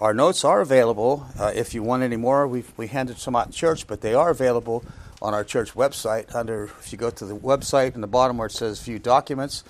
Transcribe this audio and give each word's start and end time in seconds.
Our 0.00 0.14
notes 0.14 0.44
are 0.44 0.60
available. 0.60 1.26
Uh, 1.36 1.50
if 1.52 1.74
you 1.74 1.82
want 1.82 2.04
any 2.04 2.16
more, 2.16 2.46
we 2.46 2.62
we 2.76 2.86
handed 2.86 3.18
some 3.18 3.34
out 3.34 3.46
in 3.46 3.52
church, 3.52 3.88
but 3.88 4.00
they 4.00 4.14
are 4.14 4.30
available 4.30 4.84
on 5.20 5.34
our 5.34 5.42
church 5.42 5.74
website. 5.74 6.32
Under 6.36 6.64
if 6.64 6.92
you 6.92 6.98
go 6.98 7.10
to 7.10 7.24
the 7.24 7.34
website 7.36 7.96
in 7.96 8.00
the 8.00 8.06
bottom 8.06 8.38
where 8.38 8.46
it 8.46 8.52
says 8.52 8.80
View 8.80 9.00
Documents, 9.00 9.64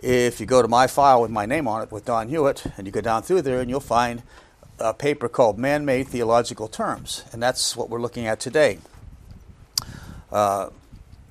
if 0.00 0.38
you 0.38 0.46
go 0.46 0.62
to 0.62 0.68
my 0.68 0.86
file 0.86 1.20
with 1.20 1.32
my 1.32 1.44
name 1.44 1.66
on 1.66 1.82
it 1.82 1.90
with 1.90 2.04
Don 2.04 2.28
Hewitt, 2.28 2.66
and 2.76 2.86
you 2.86 2.92
go 2.92 3.00
down 3.00 3.22
through 3.22 3.42
there, 3.42 3.60
and 3.60 3.68
you'll 3.68 3.80
find 3.80 4.22
a 4.78 4.94
paper 4.94 5.28
called 5.28 5.58
Man-Made 5.58 6.06
Theological 6.06 6.68
Terms, 6.68 7.24
and 7.32 7.42
that's 7.42 7.76
what 7.76 7.90
we're 7.90 8.00
looking 8.00 8.26
at 8.26 8.38
today. 8.38 8.78
Uh, 10.30 10.70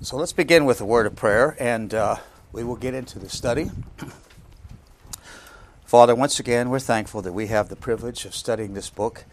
so 0.02 0.18
let's 0.18 0.34
begin 0.34 0.66
with 0.66 0.82
a 0.82 0.86
word 0.86 1.06
of 1.06 1.16
prayer, 1.16 1.56
and 1.60 1.94
uh, 1.94 2.18
we 2.52 2.64
will 2.64 2.76
get 2.76 2.94
into 2.94 3.20
the 3.20 3.30
study. 3.30 3.72
Father, 5.92 6.16
once 6.16 6.40
again, 6.40 6.70
we're 6.70 6.80
thankful 6.80 7.22
that 7.22 7.34
we 7.34 7.48
have 7.48 7.68
the 7.68 7.76
privilege 7.76 8.24
of 8.24 8.34
studying 8.34 8.74
this 8.74 8.90
book. 8.90 9.26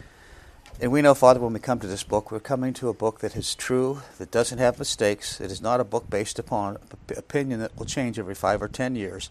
And 0.81 0.91
we 0.91 1.03
know, 1.03 1.15
Father, 1.15 1.39
when 1.39 1.53
we 1.53 1.61
come 1.61 1.79
to 1.79 1.87
this 1.87 2.03
book, 2.03 2.33
we're 2.33 2.41
coming 2.41 2.73
to 2.73 2.89
a 2.89 2.93
book 2.93 3.21
that 3.21 3.37
is 3.37 3.55
true, 3.55 4.03
that 4.19 4.33
doesn't 4.33 4.59
have 4.59 4.77
mistakes. 4.77 5.41
It 5.41 5.53
is 5.53 5.63
not 5.63 5.79
a 5.79 5.85
book 5.85 6.11
based 6.11 6.37
upon 6.37 6.79
opinion 7.17 7.61
that 7.61 7.79
will 7.79 7.87
change 7.87 8.19
every 8.19 8.35
five 8.35 8.61
or 8.61 8.67
ten 8.67 8.97
years. 8.97 9.31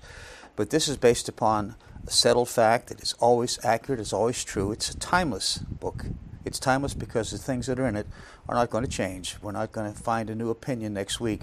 But 0.56 0.70
this 0.70 0.88
is 0.88 0.96
based 0.96 1.28
upon 1.28 1.76
a 2.08 2.12
settled 2.12 2.48
fact 2.48 2.88
that 2.88 3.02
is 3.02 3.12
always 3.20 3.60
accurate, 3.62 4.00
is 4.00 4.14
always 4.14 4.42
true. 4.46 4.72
It's 4.72 4.92
a 4.92 4.98
timeless 4.98 5.58
book. 5.58 6.06
It's 6.46 6.60
timeless 6.60 6.94
because 6.94 7.32
the 7.32 7.38
things 7.38 7.68
that 7.68 7.78
are 7.78 7.88
in 7.88 7.98
it 7.98 8.08
are 8.48 8.56
not 8.56 8.70
going 8.70 8.86
to 8.86 8.90
change. 8.90 9.36
We're 9.42 9.52
not 9.52 9.74
going 9.74 9.92
to 9.92 10.00
find 10.00 10.30
a 10.30 10.36
new 10.36 10.50
opinion 10.50 10.94
next 10.94 11.20
week 11.20 11.42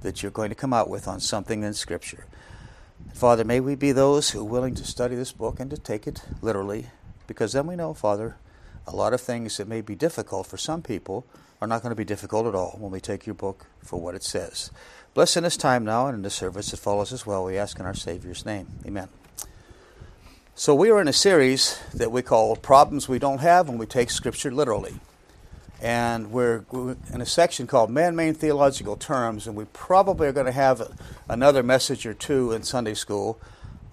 that 0.00 0.24
you're 0.24 0.32
going 0.32 0.48
to 0.48 0.56
come 0.56 0.72
out 0.72 0.90
with 0.90 1.06
on 1.06 1.20
something 1.20 1.62
in 1.62 1.72
Scripture. 1.72 2.26
Father, 3.14 3.44
may 3.44 3.60
we 3.60 3.74
be 3.74 3.92
those 3.92 4.30
who 4.30 4.40
are 4.40 4.44
willing 4.44 4.74
to 4.74 4.84
study 4.84 5.14
this 5.14 5.32
book 5.32 5.60
and 5.60 5.70
to 5.70 5.76
take 5.76 6.06
it 6.06 6.22
literally, 6.40 6.86
because 7.26 7.52
then 7.52 7.66
we 7.66 7.76
know, 7.76 7.92
Father, 7.92 8.36
a 8.86 8.96
lot 8.96 9.12
of 9.12 9.20
things 9.20 9.58
that 9.58 9.68
may 9.68 9.80
be 9.80 9.94
difficult 9.94 10.46
for 10.46 10.56
some 10.56 10.82
people 10.82 11.26
are 11.60 11.68
not 11.68 11.82
going 11.82 11.90
to 11.90 11.96
be 11.96 12.04
difficult 12.04 12.46
at 12.46 12.54
all 12.54 12.76
when 12.78 12.90
we 12.90 13.00
take 13.00 13.26
your 13.26 13.34
book 13.34 13.66
for 13.80 14.00
what 14.00 14.14
it 14.14 14.22
says. 14.22 14.70
Bless 15.12 15.36
in 15.36 15.44
this 15.44 15.56
time 15.56 15.84
now 15.84 16.06
and 16.06 16.16
in 16.16 16.22
the 16.22 16.30
service 16.30 16.70
that 16.70 16.78
follows 16.78 17.12
as 17.12 17.26
well, 17.26 17.44
we 17.44 17.58
ask 17.58 17.78
in 17.78 17.84
our 17.84 17.94
Savior's 17.94 18.46
name. 18.46 18.66
Amen. 18.86 19.08
So, 20.54 20.74
we 20.74 20.90
are 20.90 21.00
in 21.00 21.08
a 21.08 21.12
series 21.12 21.78
that 21.94 22.12
we 22.12 22.22
call 22.22 22.56
Problems 22.56 23.08
We 23.08 23.18
Don't 23.18 23.38
Have 23.38 23.68
When 23.68 23.78
We 23.78 23.86
Take 23.86 24.10
Scripture 24.10 24.50
Literally 24.50 25.00
and 25.80 26.30
we're 26.30 26.64
in 27.12 27.20
a 27.20 27.26
section 27.26 27.66
called 27.66 27.90
Man-Made 27.90 28.36
Theological 28.36 28.96
Terms, 28.96 29.46
and 29.46 29.56
we 29.56 29.64
probably 29.72 30.28
are 30.28 30.32
going 30.32 30.46
to 30.46 30.52
have 30.52 30.92
another 31.28 31.62
message 31.62 32.04
or 32.04 32.12
two 32.12 32.52
in 32.52 32.62
Sunday 32.62 32.94
school 32.94 33.40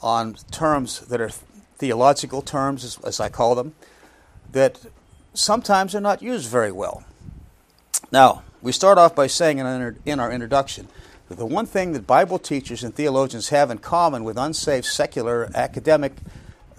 on 0.01 0.35
terms 0.51 0.99
that 1.07 1.21
are 1.21 1.29
theological 1.77 2.41
terms, 2.41 2.83
as, 2.83 2.97
as 3.05 3.19
I 3.19 3.29
call 3.29 3.55
them, 3.55 3.73
that 4.51 4.85
sometimes 5.33 5.95
are 5.95 6.01
not 6.01 6.21
used 6.21 6.49
very 6.49 6.71
well. 6.71 7.03
Now, 8.11 8.43
we 8.61 8.71
start 8.71 8.97
off 8.97 9.15
by 9.15 9.27
saying 9.27 9.59
in 9.59 9.65
our, 9.65 9.95
in 10.05 10.19
our 10.19 10.31
introduction 10.31 10.87
that 11.29 11.37
the 11.37 11.45
one 11.45 11.65
thing 11.65 11.93
that 11.93 12.05
Bible 12.05 12.39
teachers 12.39 12.83
and 12.83 12.93
theologians 12.93 13.49
have 13.49 13.71
in 13.71 13.77
common 13.77 14.23
with 14.23 14.37
unsafe 14.37 14.85
secular 14.85 15.49
academic, 15.55 16.13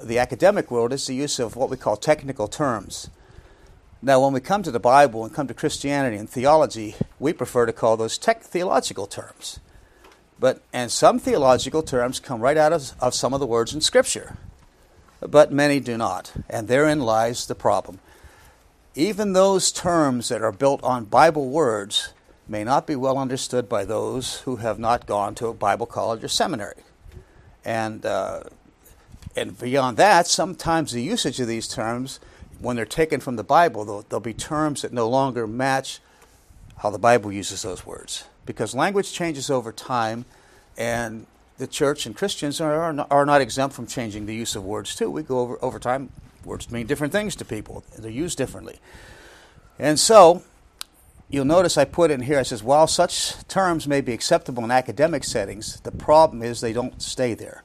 the 0.02 0.18
academic 0.18 0.70
world, 0.70 0.92
is 0.92 1.06
the 1.06 1.14
use 1.14 1.38
of 1.38 1.56
what 1.56 1.70
we 1.70 1.76
call 1.76 1.96
technical 1.96 2.48
terms. 2.48 3.08
Now, 4.00 4.22
when 4.22 4.32
we 4.32 4.40
come 4.40 4.62
to 4.62 4.70
the 4.70 4.78
Bible 4.78 5.24
and 5.24 5.34
come 5.34 5.48
to 5.48 5.54
Christianity 5.54 6.16
and 6.16 6.30
theology, 6.30 6.94
we 7.18 7.32
prefer 7.32 7.66
to 7.66 7.72
call 7.72 7.96
those 7.96 8.16
tech 8.16 8.42
theological 8.42 9.08
terms. 9.08 9.58
But 10.38 10.62
and 10.72 10.92
some 10.92 11.18
theological 11.18 11.82
terms 11.82 12.20
come 12.20 12.40
right 12.40 12.56
out 12.56 12.72
of, 12.72 12.92
of 13.00 13.12
some 13.14 13.34
of 13.34 13.40
the 13.40 13.46
words 13.46 13.74
in 13.74 13.80
Scripture, 13.80 14.36
but 15.20 15.50
many 15.50 15.80
do 15.80 15.96
not, 15.96 16.32
and 16.48 16.68
therein 16.68 17.00
lies 17.00 17.46
the 17.46 17.56
problem. 17.56 17.98
Even 18.94 19.32
those 19.32 19.72
terms 19.72 20.28
that 20.28 20.42
are 20.42 20.52
built 20.52 20.80
on 20.84 21.04
Bible 21.04 21.48
words 21.48 22.12
may 22.46 22.62
not 22.62 22.86
be 22.86 22.94
well 22.94 23.18
understood 23.18 23.68
by 23.68 23.84
those 23.84 24.40
who 24.42 24.56
have 24.56 24.78
not 24.78 25.06
gone 25.06 25.34
to 25.34 25.48
a 25.48 25.54
Bible 25.54 25.86
college 25.86 26.22
or 26.22 26.28
seminary, 26.28 26.82
and 27.64 28.06
uh, 28.06 28.44
and 29.34 29.58
beyond 29.58 29.96
that, 29.96 30.28
sometimes 30.28 30.92
the 30.92 31.02
usage 31.02 31.40
of 31.40 31.48
these 31.48 31.66
terms 31.66 32.20
when 32.60 32.76
they're 32.76 32.84
taken 32.84 33.20
from 33.20 33.36
the 33.36 33.44
Bible, 33.44 33.84
there'll, 33.84 34.02
there'll 34.08 34.20
be 34.20 34.34
terms 34.34 34.82
that 34.82 34.92
no 34.92 35.08
longer 35.08 35.46
match 35.46 36.00
how 36.78 36.90
the 36.90 36.98
Bible 36.98 37.32
uses 37.32 37.62
those 37.62 37.84
words. 37.86 38.24
Because 38.46 38.74
language 38.74 39.12
changes 39.12 39.50
over 39.50 39.72
time, 39.72 40.24
and 40.76 41.26
the 41.58 41.66
church 41.66 42.06
and 42.06 42.16
Christians 42.16 42.60
are, 42.60 42.92
not, 42.92 43.08
are 43.10 43.26
not 43.26 43.40
exempt 43.40 43.74
from 43.74 43.86
changing 43.86 44.26
the 44.26 44.34
use 44.34 44.54
of 44.56 44.64
words 44.64 44.94
too. 44.94 45.10
We 45.10 45.22
go 45.22 45.40
over, 45.40 45.58
over 45.62 45.78
time, 45.78 46.10
words 46.44 46.70
mean 46.70 46.86
different 46.86 47.12
things 47.12 47.34
to 47.36 47.44
people, 47.44 47.84
they're 47.98 48.10
used 48.10 48.38
differently. 48.38 48.78
And 49.78 49.98
so, 49.98 50.42
you'll 51.28 51.44
notice 51.44 51.76
I 51.76 51.84
put 51.84 52.10
in 52.10 52.22
here, 52.22 52.38
I 52.38 52.42
says, 52.42 52.62
while 52.62 52.86
such 52.86 53.46
terms 53.48 53.86
may 53.86 54.00
be 54.00 54.12
acceptable 54.12 54.64
in 54.64 54.70
academic 54.70 55.24
settings, 55.24 55.80
the 55.80 55.92
problem 55.92 56.42
is 56.42 56.60
they 56.60 56.72
don't 56.72 57.02
stay 57.02 57.34
there. 57.34 57.62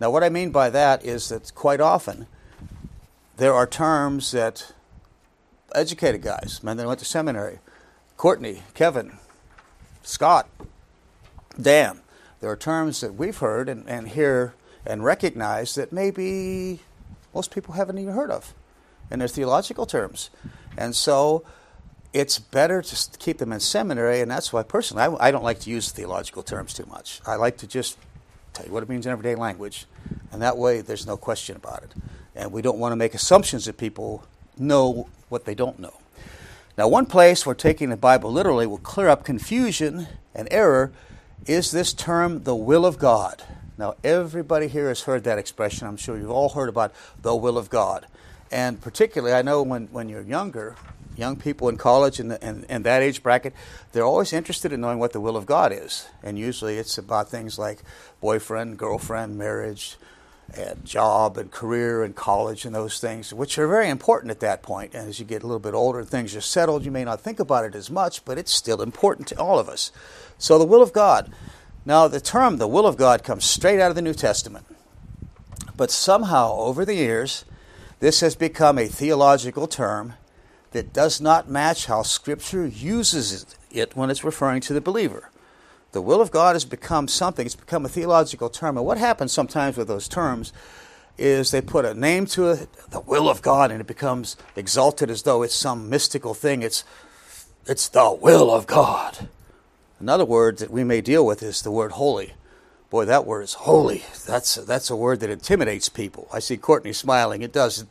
Now, 0.00 0.10
what 0.10 0.24
I 0.24 0.28
mean 0.28 0.50
by 0.50 0.70
that 0.70 1.04
is 1.04 1.28
that 1.28 1.54
quite 1.54 1.80
often, 1.80 2.26
there 3.36 3.52
are 3.54 3.66
terms 3.66 4.30
that 4.30 4.72
educated 5.74 6.22
guys, 6.22 6.60
men 6.62 6.76
that 6.76 6.86
went 6.86 7.00
to 7.00 7.04
seminary, 7.04 7.58
Courtney, 8.16 8.62
Kevin, 8.74 9.18
Scott, 10.02 10.48
Dan, 11.60 12.00
there 12.40 12.50
are 12.50 12.56
terms 12.56 13.00
that 13.00 13.14
we've 13.14 13.38
heard 13.38 13.68
and, 13.68 13.88
and 13.88 14.08
hear 14.08 14.54
and 14.86 15.04
recognize 15.04 15.74
that 15.74 15.92
maybe 15.92 16.80
most 17.34 17.52
people 17.52 17.74
haven't 17.74 17.98
even 17.98 18.14
heard 18.14 18.30
of. 18.30 18.54
And 19.10 19.20
they're 19.20 19.28
theological 19.28 19.86
terms. 19.86 20.30
And 20.76 20.94
so 20.94 21.44
it's 22.12 22.38
better 22.38 22.82
to 22.82 23.18
keep 23.18 23.38
them 23.38 23.52
in 23.52 23.60
seminary, 23.60 24.20
and 24.20 24.30
that's 24.30 24.52
why 24.52 24.62
personally 24.62 25.02
I, 25.02 25.28
I 25.28 25.30
don't 25.30 25.42
like 25.42 25.60
to 25.60 25.70
use 25.70 25.90
theological 25.90 26.42
terms 26.42 26.72
too 26.72 26.86
much. 26.86 27.20
I 27.26 27.34
like 27.34 27.56
to 27.58 27.66
just 27.66 27.98
tell 28.52 28.66
you 28.66 28.72
what 28.72 28.82
it 28.82 28.88
means 28.88 29.06
in 29.06 29.12
everyday 29.12 29.34
language, 29.34 29.86
and 30.30 30.40
that 30.40 30.56
way 30.56 30.80
there's 30.80 31.06
no 31.06 31.16
question 31.16 31.56
about 31.56 31.82
it 31.82 31.94
and 32.34 32.52
we 32.52 32.62
don't 32.62 32.78
want 32.78 32.92
to 32.92 32.96
make 32.96 33.14
assumptions 33.14 33.64
that 33.66 33.76
people 33.76 34.24
know 34.58 35.08
what 35.28 35.44
they 35.44 35.54
don't 35.54 35.78
know. 35.78 35.94
Now, 36.76 36.88
one 36.88 37.06
place 37.06 37.46
where 37.46 37.54
taking 37.54 37.90
the 37.90 37.96
Bible 37.96 38.32
literally 38.32 38.66
will 38.66 38.78
clear 38.78 39.08
up 39.08 39.24
confusion 39.24 40.08
and 40.34 40.48
error 40.50 40.92
is 41.46 41.70
this 41.70 41.92
term, 41.92 42.42
the 42.42 42.56
will 42.56 42.84
of 42.84 42.98
God. 42.98 43.42
Now, 43.78 43.94
everybody 44.02 44.68
here 44.68 44.88
has 44.88 45.02
heard 45.02 45.24
that 45.24 45.38
expression. 45.38 45.86
I'm 45.86 45.96
sure 45.96 46.16
you've 46.16 46.30
all 46.30 46.50
heard 46.50 46.68
about 46.68 46.92
the 47.20 47.34
will 47.34 47.58
of 47.58 47.70
God. 47.70 48.06
And 48.50 48.80
particularly, 48.80 49.34
I 49.34 49.42
know 49.42 49.62
when, 49.62 49.86
when 49.86 50.08
you're 50.08 50.22
younger, 50.22 50.76
young 51.16 51.36
people 51.36 51.68
in 51.68 51.76
college 51.76 52.20
and, 52.20 52.32
and, 52.40 52.64
and 52.68 52.84
that 52.84 53.02
age 53.02 53.22
bracket, 53.22 53.52
they're 53.92 54.04
always 54.04 54.32
interested 54.32 54.72
in 54.72 54.80
knowing 54.80 54.98
what 54.98 55.12
the 55.12 55.20
will 55.20 55.36
of 55.36 55.46
God 55.46 55.72
is. 55.72 56.08
And 56.22 56.38
usually 56.38 56.76
it's 56.76 56.98
about 56.98 57.28
things 57.28 57.58
like 57.58 57.80
boyfriend, 58.20 58.78
girlfriend, 58.78 59.36
marriage, 59.38 59.96
and 60.52 60.84
job 60.84 61.36
and 61.36 61.50
career 61.50 62.04
and 62.04 62.14
college 62.14 62.64
and 62.64 62.74
those 62.74 63.00
things, 63.00 63.32
which 63.32 63.58
are 63.58 63.66
very 63.66 63.88
important 63.88 64.30
at 64.30 64.40
that 64.40 64.62
point. 64.62 64.94
And 64.94 65.08
as 65.08 65.18
you 65.18 65.24
get 65.24 65.42
a 65.42 65.46
little 65.46 65.60
bit 65.60 65.74
older 65.74 66.00
and 66.00 66.08
things 66.08 66.36
are 66.36 66.40
settled, 66.40 66.84
you 66.84 66.90
may 66.90 67.04
not 67.04 67.20
think 67.20 67.40
about 67.40 67.64
it 67.64 67.74
as 67.74 67.90
much, 67.90 68.24
but 68.24 68.38
it's 68.38 68.52
still 68.52 68.82
important 68.82 69.28
to 69.28 69.38
all 69.38 69.58
of 69.58 69.68
us. 69.68 69.90
So, 70.38 70.58
the 70.58 70.66
will 70.66 70.82
of 70.82 70.92
God. 70.92 71.32
Now, 71.86 72.08
the 72.08 72.20
term 72.20 72.56
the 72.56 72.68
will 72.68 72.86
of 72.86 72.96
God 72.96 73.24
comes 73.24 73.44
straight 73.44 73.80
out 73.80 73.90
of 73.90 73.96
the 73.96 74.02
New 74.02 74.14
Testament. 74.14 74.66
But 75.76 75.90
somehow, 75.90 76.52
over 76.52 76.84
the 76.84 76.94
years, 76.94 77.44
this 78.00 78.20
has 78.20 78.36
become 78.36 78.78
a 78.78 78.86
theological 78.86 79.66
term 79.66 80.14
that 80.70 80.92
does 80.92 81.20
not 81.20 81.48
match 81.48 81.86
how 81.86 82.02
Scripture 82.02 82.66
uses 82.66 83.56
it 83.70 83.96
when 83.96 84.10
it's 84.10 84.24
referring 84.24 84.60
to 84.62 84.72
the 84.72 84.80
believer. 84.80 85.30
The 85.94 86.02
will 86.02 86.20
of 86.20 86.32
God 86.32 86.56
has 86.56 86.64
become 86.64 87.06
something, 87.06 87.46
it's 87.46 87.54
become 87.54 87.84
a 87.84 87.88
theological 87.88 88.50
term. 88.50 88.76
And 88.76 88.84
what 88.84 88.98
happens 88.98 89.30
sometimes 89.30 89.76
with 89.76 89.86
those 89.86 90.08
terms 90.08 90.52
is 91.16 91.52
they 91.52 91.60
put 91.60 91.84
a 91.84 91.94
name 91.94 92.26
to 92.26 92.48
it, 92.48 92.90
the 92.90 92.98
will 92.98 93.28
of 93.28 93.42
God, 93.42 93.70
and 93.70 93.80
it 93.80 93.86
becomes 93.86 94.36
exalted 94.56 95.08
as 95.08 95.22
though 95.22 95.44
it's 95.44 95.54
some 95.54 95.88
mystical 95.88 96.34
thing. 96.34 96.62
It's, 96.62 96.82
it's 97.66 97.88
the 97.88 98.10
will 98.20 98.50
of 98.50 98.66
God. 98.66 99.28
Another 100.00 100.24
word 100.24 100.58
that 100.58 100.72
we 100.72 100.82
may 100.82 101.00
deal 101.00 101.24
with 101.24 101.44
is 101.44 101.62
the 101.62 101.70
word 101.70 101.92
holy. 101.92 102.34
Boy, 102.90 103.04
that 103.04 103.24
word 103.24 103.42
is 103.42 103.54
holy. 103.54 104.02
That's, 104.26 104.56
that's 104.56 104.90
a 104.90 104.96
word 104.96 105.20
that 105.20 105.30
intimidates 105.30 105.88
people. 105.88 106.26
I 106.32 106.40
see 106.40 106.56
Courtney 106.56 106.92
smiling. 106.92 107.42
It 107.42 107.52
does. 107.52 107.84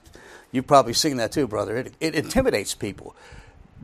You've 0.51 0.67
probably 0.67 0.91
seen 0.91 1.15
that 1.17 1.31
too, 1.31 1.47
brother. 1.47 1.77
It, 1.77 1.93
it 2.01 2.15
intimidates 2.15 2.75
people. 2.75 3.15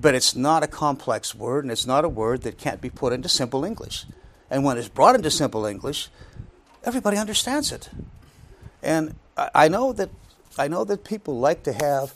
But 0.02 0.16
it's 0.16 0.34
not 0.34 0.64
a 0.64 0.68
complex 0.68 1.36
word, 1.36 1.66
and 1.66 1.72
it's 1.72 1.86
not 1.86 2.06
a 2.06 2.10
word 2.10 2.44
that 2.44 2.58
can't 2.58 2.80
be 2.80 2.90
put 2.90 3.12
into 3.12 3.28
simple 3.28 3.66
English. 3.66 4.06
And 4.50 4.64
when 4.64 4.78
it's 4.78 4.88
brought 4.88 5.16
into 5.16 5.32
simple 5.32 5.66
English, 5.66 6.10
everybody 6.84 7.18
understands 7.18 7.72
it. 7.72 7.90
And 8.82 9.16
I 9.38 9.68
know 9.68 9.94
that 9.94 10.10
I 10.58 10.68
know 10.68 10.84
that 10.84 11.04
people 11.04 11.40
like 11.40 11.64
to 11.64 11.74
have 11.74 12.14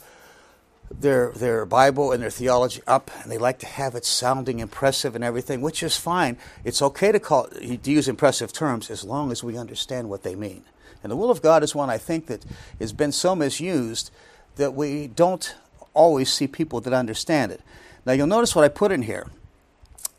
their 0.90 1.30
their 1.32 1.64
Bible 1.64 2.12
and 2.12 2.22
their 2.22 2.30
theology 2.30 2.82
up, 2.86 3.10
and 3.22 3.30
they 3.30 3.38
like 3.38 3.58
to 3.60 3.66
have 3.66 3.94
it 3.94 4.04
sounding 4.04 4.58
impressive 4.58 5.14
and 5.14 5.24
everything, 5.24 5.60
which 5.60 5.82
is 5.82 5.96
fine. 5.96 6.36
It's 6.64 6.82
okay 6.82 7.12
to 7.12 7.20
call 7.20 7.48
to 7.48 7.90
use 7.90 8.08
impressive 8.08 8.52
terms 8.52 8.90
as 8.90 9.04
long 9.04 9.32
as 9.32 9.42
we 9.42 9.56
understand 9.56 10.10
what 10.10 10.22
they 10.22 10.34
mean. 10.34 10.64
And 11.02 11.10
the 11.10 11.16
will 11.16 11.30
of 11.30 11.42
God 11.42 11.62
is 11.62 11.74
one 11.74 11.90
I 11.90 11.98
think 11.98 12.26
that 12.26 12.44
has 12.78 12.92
been 12.92 13.12
so 13.12 13.36
misused 13.36 14.10
that 14.56 14.74
we 14.74 15.06
don't 15.06 15.54
always 15.92 16.32
see 16.32 16.46
people 16.46 16.80
that 16.80 16.92
understand 16.92 17.52
it. 17.52 17.60
Now, 18.06 18.12
you'll 18.12 18.26
notice 18.26 18.54
what 18.54 18.64
I 18.64 18.68
put 18.68 18.92
in 18.92 19.02
here. 19.02 19.26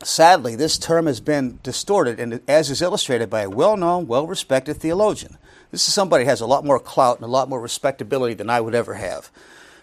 Sadly, 0.06 0.54
this 0.54 0.78
term 0.78 1.06
has 1.06 1.18
been 1.18 1.58
distorted, 1.64 2.20
and 2.20 2.40
as 2.46 2.70
is 2.70 2.80
illustrated 2.80 3.28
by 3.28 3.40
a 3.40 3.50
well 3.50 3.76
known, 3.76 4.06
well 4.06 4.24
respected 4.24 4.74
theologian. 4.74 5.36
This 5.72 5.88
is 5.88 5.92
somebody 5.92 6.22
who 6.22 6.30
has 6.30 6.40
a 6.40 6.46
lot 6.46 6.64
more 6.64 6.78
clout 6.78 7.16
and 7.16 7.24
a 7.24 7.28
lot 7.28 7.48
more 7.48 7.60
respectability 7.60 8.34
than 8.34 8.48
I 8.48 8.60
would 8.60 8.76
ever 8.76 8.94
have. 8.94 9.32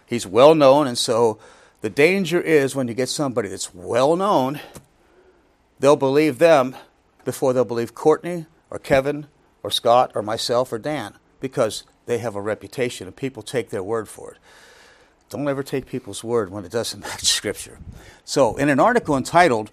He's 0.06 0.26
well 0.26 0.56
known, 0.56 0.88
and 0.88 0.98
so 0.98 1.40
the 1.82 1.90
danger 1.90 2.40
is 2.40 2.74
when 2.74 2.88
you 2.88 2.94
get 2.94 3.10
somebody 3.10 3.50
that's 3.50 3.76
well 3.76 4.16
known, 4.16 4.62
they'll 5.82 5.98
believe 5.98 6.40
them 6.40 6.78
before 7.26 7.52
they'll 7.52 7.66
believe 7.66 7.94
Courtney 7.94 8.46
or 8.70 8.80
Kevin 8.80 9.28
or 9.62 9.72
Scott 9.72 10.14
or 10.16 10.22
myself 10.22 10.72
or 10.72 10.80
Dan 10.80 11.16
because 11.42 11.84
they 12.06 12.20
have 12.20 12.38
a 12.38 12.42
reputation 12.42 13.08
and 13.08 13.16
people 13.16 13.44
take 13.44 13.72
their 13.72 13.84
word 13.84 14.08
for 14.08 14.32
it. 14.32 14.38
Don't 15.28 15.50
ever 15.50 15.64
take 15.64 15.86
people's 15.86 16.24
word 16.24 16.50
when 16.50 16.64
it 16.64 16.72
doesn't 16.72 17.02
match 17.02 17.24
Scripture. 17.24 17.80
So, 18.24 18.56
in 18.56 18.70
an 18.70 18.80
article 18.80 19.18
entitled, 19.18 19.70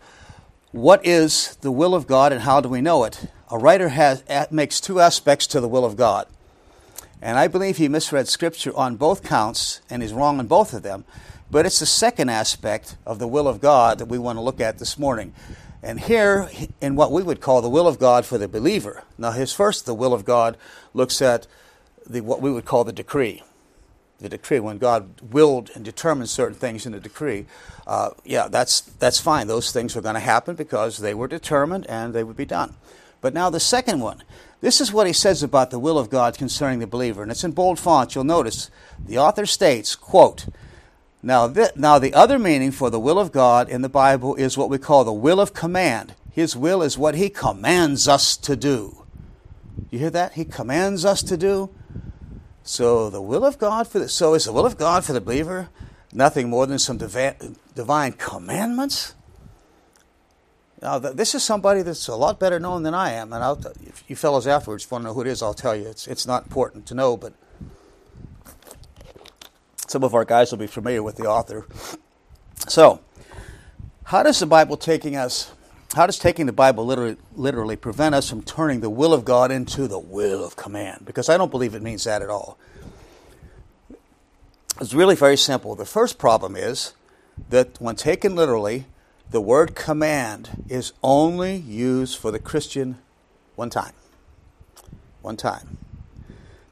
What 0.72 1.04
is 1.04 1.56
the 1.62 1.72
Will 1.72 1.94
of 1.94 2.06
God 2.06 2.32
and 2.32 2.42
How 2.42 2.60
Do 2.60 2.68
We 2.68 2.80
Know 2.80 3.04
It? 3.04 3.26
a 3.50 3.58
writer 3.58 3.88
has, 3.88 4.22
makes 4.50 4.80
two 4.80 5.00
aspects 5.00 5.46
to 5.48 5.60
the 5.60 5.68
will 5.68 5.84
of 5.84 5.96
God. 5.96 6.26
And 7.20 7.36
I 7.36 7.48
believe 7.48 7.76
he 7.76 7.88
misread 7.88 8.28
Scripture 8.28 8.74
on 8.76 8.96
both 8.96 9.22
counts 9.22 9.80
and 9.90 10.02
is 10.02 10.12
wrong 10.12 10.38
on 10.38 10.46
both 10.46 10.72
of 10.72 10.82
them. 10.82 11.04
But 11.50 11.66
it's 11.66 11.80
the 11.80 11.86
second 11.86 12.28
aspect 12.28 12.96
of 13.04 13.18
the 13.18 13.26
will 13.26 13.48
of 13.48 13.60
God 13.60 13.98
that 13.98 14.06
we 14.06 14.18
want 14.18 14.36
to 14.36 14.42
look 14.42 14.60
at 14.60 14.78
this 14.78 14.98
morning. 14.98 15.34
And 15.82 15.98
here, 15.98 16.48
in 16.80 16.94
what 16.94 17.10
we 17.10 17.22
would 17.22 17.40
call 17.40 17.60
the 17.60 17.68
will 17.68 17.88
of 17.88 17.98
God 17.98 18.24
for 18.24 18.38
the 18.38 18.46
believer. 18.46 19.02
Now, 19.18 19.32
his 19.32 19.52
first, 19.52 19.86
the 19.86 19.94
will 19.94 20.14
of 20.14 20.24
God, 20.24 20.56
looks 20.94 21.20
at 21.20 21.46
the, 22.06 22.20
what 22.20 22.40
we 22.40 22.52
would 22.52 22.64
call 22.64 22.84
the 22.84 22.92
decree. 22.92 23.42
The 24.20 24.28
decree, 24.28 24.60
when 24.60 24.78
God 24.78 25.20
willed 25.32 25.70
and 25.74 25.84
determined 25.84 26.28
certain 26.28 26.54
things 26.54 26.84
in 26.84 26.92
the 26.92 27.00
decree, 27.00 27.46
uh, 27.86 28.10
yeah, 28.24 28.48
that's, 28.48 28.82
that's 28.82 29.18
fine. 29.18 29.46
Those 29.46 29.72
things 29.72 29.96
are 29.96 30.02
going 30.02 30.14
to 30.14 30.20
happen 30.20 30.56
because 30.56 30.98
they 30.98 31.14
were 31.14 31.28
determined 31.28 31.86
and 31.88 32.12
they 32.12 32.22
would 32.22 32.36
be 32.36 32.44
done. 32.44 32.74
But 33.20 33.34
now 33.34 33.50
the 33.50 33.60
second 33.60 34.00
one. 34.00 34.22
This 34.60 34.80
is 34.80 34.92
what 34.92 35.06
he 35.06 35.14
says 35.14 35.42
about 35.42 35.70
the 35.70 35.78
will 35.78 35.98
of 35.98 36.10
God 36.10 36.36
concerning 36.36 36.80
the 36.80 36.86
believer, 36.86 37.22
and 37.22 37.30
it's 37.30 37.44
in 37.44 37.52
bold 37.52 37.78
font. 37.78 38.14
You'll 38.14 38.24
notice 38.24 38.70
the 39.02 39.16
author 39.16 39.46
states, 39.46 39.96
quote, 39.96 40.46
now, 41.22 41.48
th- 41.48 41.76
now 41.76 41.98
the 41.98 42.14
other 42.14 42.38
meaning 42.38 42.70
for 42.70 42.90
the 42.90 43.00
will 43.00 43.18
of 43.18 43.32
God 43.32 43.68
in 43.68 43.82
the 43.82 43.88
Bible 43.88 44.34
is 44.36 44.56
what 44.56 44.70
we 44.70 44.78
call 44.78 45.04
the 45.04 45.12
will 45.12 45.40
of 45.40 45.54
command. 45.54 46.14
His 46.30 46.56
will 46.56 46.82
is 46.82 46.96
what 46.96 47.14
he 47.14 47.28
commands 47.28 48.08
us 48.08 48.36
to 48.38 48.56
do. 48.56 49.04
You 49.90 49.98
hear 49.98 50.10
that? 50.10 50.34
He 50.34 50.44
commands 50.44 51.04
us 51.04 51.22
to 51.24 51.36
do. 51.36 51.70
So 52.70 53.10
the 53.10 53.20
will 53.20 53.44
of 53.44 53.58
God 53.58 53.88
for 53.88 53.98
the, 53.98 54.08
so 54.08 54.34
is 54.34 54.44
the 54.44 54.52
will 54.52 54.64
of 54.64 54.78
God 54.78 55.04
for 55.04 55.12
the 55.12 55.20
believer 55.20 55.70
nothing 56.12 56.48
more 56.48 56.68
than 56.68 56.78
some 56.78 56.98
divi- 56.98 57.34
divine 57.74 58.12
commandments? 58.12 59.16
Now, 60.80 61.00
this 61.00 61.34
is 61.34 61.42
somebody 61.42 61.82
that's 61.82 62.06
a 62.06 62.14
lot 62.14 62.38
better 62.38 62.60
known 62.60 62.84
than 62.84 62.94
I 62.94 63.10
am, 63.10 63.32
and 63.32 63.42
I'll, 63.42 63.60
if 63.84 64.04
you 64.06 64.14
fellows 64.14 64.46
afterwards 64.46 64.88
want 64.88 65.02
to 65.02 65.08
know 65.08 65.14
who 65.14 65.22
it 65.22 65.26
is, 65.26 65.42
I'll 65.42 65.52
tell 65.52 65.74
you. 65.74 65.88
It's, 65.88 66.06
it's 66.06 66.28
not 66.28 66.44
important 66.44 66.86
to 66.86 66.94
know, 66.94 67.16
but 67.16 67.32
some 69.88 70.04
of 70.04 70.14
our 70.14 70.24
guys 70.24 70.52
will 70.52 70.58
be 70.58 70.68
familiar 70.68 71.02
with 71.02 71.16
the 71.16 71.24
author. 71.24 71.66
So, 72.68 73.00
how 74.04 74.22
does 74.22 74.38
the 74.38 74.46
Bible 74.46 74.76
taking 74.76 75.16
us, 75.16 75.50
how 75.94 76.06
does 76.06 76.18
taking 76.18 76.46
the 76.46 76.52
Bible 76.52 76.86
literally, 76.86 77.16
literally 77.34 77.76
prevent 77.76 78.14
us 78.14 78.28
from 78.28 78.42
turning 78.42 78.80
the 78.80 78.90
will 78.90 79.12
of 79.12 79.24
God 79.24 79.50
into 79.50 79.88
the 79.88 79.98
will 79.98 80.44
of 80.44 80.56
command? 80.56 81.04
Because 81.04 81.28
I 81.28 81.36
don't 81.36 81.50
believe 81.50 81.74
it 81.74 81.82
means 81.82 82.04
that 82.04 82.22
at 82.22 82.30
all. 82.30 82.58
It's 84.80 84.94
really 84.94 85.16
very 85.16 85.36
simple. 85.36 85.74
The 85.74 85.84
first 85.84 86.18
problem 86.18 86.56
is 86.56 86.94
that 87.48 87.80
when 87.80 87.96
taken 87.96 88.34
literally, 88.36 88.86
the 89.30 89.40
word 89.40 89.74
command 89.74 90.64
is 90.68 90.92
only 91.02 91.56
used 91.56 92.18
for 92.18 92.30
the 92.30 92.38
Christian 92.38 92.98
one 93.56 93.70
time. 93.70 93.92
One 95.22 95.36
time. 95.36 95.76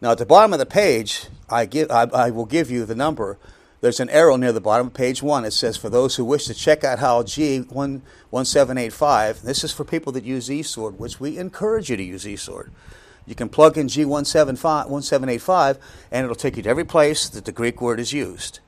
Now, 0.01 0.13
at 0.13 0.19
the 0.19 0.27
bottom 0.27 0.53
of 0.53 0.59
the 0.59 0.67
page, 0.67 1.27
I, 1.51 1.67
give, 1.67 1.91
I, 1.91 2.05
I, 2.05 2.31
will 2.31 2.47
give 2.47 2.71
you 2.71 2.85
the 2.85 2.95
number. 2.95 3.37
There's 3.81 4.01
an 4.01 4.11
arrow 4.11 4.35
near 4.37 4.53
the 4.53 4.61
bottom 4.61 4.89
of 4.89 4.95
page 4.95 5.23
one. 5.23 5.45
It 5.45 5.53
says, 5.53 5.77
for 5.77 5.89
those 5.89 6.17
who 6.17 6.25
wish 6.25 6.47
to 6.47 6.55
check 6.55 6.83
out 6.83 6.99
how 6.99 7.23
G1785, 7.23 9.43
this 9.43 9.63
is 9.63 9.73
for 9.73 9.85
people 9.85 10.11
that 10.13 10.25
use 10.25 10.49
eSword, 10.49 10.97
which 10.97 11.21
we 11.21 11.39
encourage 11.39 11.89
you 11.89 11.97
to 11.97 12.03
use 12.03 12.25
eSword. 12.25 12.71
You 13.25 13.37
can 13.37 13.49
plug 13.49 13.79
in 13.79 13.87
G1785, 13.87 15.79
and 16.11 16.25
it'll 16.25 16.35
take 16.35 16.57
you 16.57 16.65
to 16.65 16.69
every 16.69 16.85
place 16.85 17.29
that 17.29 17.45
the 17.45 17.53
Greek 17.53 17.81
word 17.81 18.01
is 18.01 18.13
used. 18.13 18.59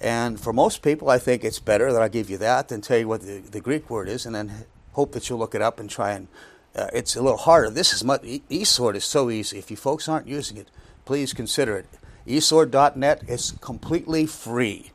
And 0.00 0.38
for 0.38 0.52
most 0.52 0.82
people, 0.82 1.10
I 1.10 1.18
think 1.18 1.42
it's 1.42 1.58
better 1.58 1.92
that 1.92 2.02
I 2.02 2.06
give 2.08 2.30
you 2.30 2.38
that 2.38 2.68
than 2.68 2.82
tell 2.82 2.98
you 2.98 3.08
what 3.08 3.22
the, 3.22 3.38
the 3.38 3.60
Greek 3.60 3.90
word 3.90 4.08
is, 4.08 4.24
and 4.26 4.34
then 4.34 4.66
hope 4.92 5.10
that 5.12 5.28
you'll 5.28 5.40
look 5.40 5.56
it 5.56 5.62
up 5.62 5.80
and 5.80 5.90
try 5.90 6.12
and. 6.12 6.28
Uh, 6.74 6.86
it's 6.94 7.16
a 7.16 7.22
little 7.22 7.36
harder. 7.36 7.68
This 7.68 7.92
is 7.92 8.02
much. 8.02 8.22
eSword 8.22 8.94
is 8.94 9.04
so 9.04 9.28
easy. 9.28 9.58
If 9.58 9.70
you 9.70 9.76
folks 9.76 10.08
aren't 10.08 10.26
using 10.26 10.56
it, 10.56 10.68
please 11.04 11.34
consider 11.34 11.76
it. 11.76 11.84
eSword.net 12.26 13.22
is 13.28 13.52
completely 13.60 14.26
free. 14.26 14.90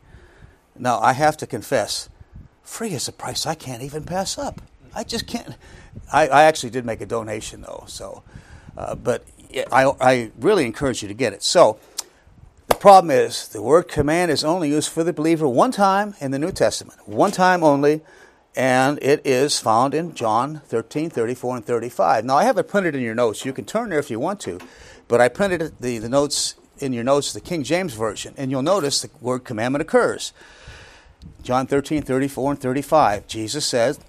Now 0.77 0.99
I 0.99 1.13
have 1.13 1.37
to 1.37 1.47
confess, 1.47 2.09
free 2.63 2.91
is 2.91 3.07
a 3.07 3.13
price 3.13 3.45
I 3.45 3.55
can't 3.55 3.81
even 3.81 4.03
pass 4.03 4.37
up. 4.37 4.61
I 4.95 5.03
just 5.03 5.27
can't. 5.27 5.55
I, 6.11 6.27
I 6.27 6.43
actually 6.43 6.69
did 6.69 6.85
make 6.85 7.01
a 7.01 7.05
donation 7.05 7.61
though, 7.61 7.83
so. 7.87 8.23
Uh, 8.77 8.95
but 8.95 9.25
I, 9.71 9.91
I 9.99 10.31
really 10.39 10.65
encourage 10.65 11.01
you 11.01 11.07
to 11.07 11.13
get 11.13 11.33
it. 11.33 11.43
So 11.43 11.79
the 12.67 12.75
problem 12.75 13.11
is 13.11 13.47
the 13.47 13.61
word 13.61 13.87
command 13.87 14.31
is 14.31 14.43
only 14.43 14.69
used 14.69 14.89
for 14.89 15.03
the 15.03 15.13
believer 15.13 15.47
one 15.47 15.71
time 15.71 16.15
in 16.19 16.31
the 16.31 16.39
New 16.39 16.51
Testament, 16.51 17.07
one 17.07 17.31
time 17.31 17.63
only, 17.63 18.01
and 18.55 18.99
it 19.01 19.25
is 19.25 19.59
found 19.59 19.93
in 19.93 20.13
John 20.13 20.61
13, 20.65 21.09
34, 21.09 21.57
and 21.57 21.65
35. 21.65 22.25
Now, 22.25 22.37
I 22.37 22.43
have 22.43 22.57
it 22.57 22.67
printed 22.67 22.95
in 22.95 23.01
your 23.01 23.15
notes. 23.15 23.45
You 23.45 23.53
can 23.53 23.65
turn 23.65 23.89
there 23.89 23.99
if 23.99 24.09
you 24.09 24.19
want 24.19 24.39
to, 24.41 24.59
but 25.07 25.21
I 25.21 25.29
printed 25.29 25.73
the, 25.79 25.99
the 25.99 26.09
notes 26.09 26.55
in 26.79 26.93
your 26.93 27.03
notes, 27.03 27.33
the 27.33 27.41
King 27.41 27.63
James 27.63 27.93
Version, 27.93 28.33
and 28.37 28.51
you'll 28.51 28.61
notice 28.61 29.01
the 29.01 29.09
word 29.21 29.43
commandment 29.43 29.81
occurs. 29.81 30.33
John 31.43 31.67
13, 31.67 32.01
34, 32.01 32.51
and 32.51 32.61
35. 32.61 33.27
Jesus 33.27 33.65
says, 33.65 33.99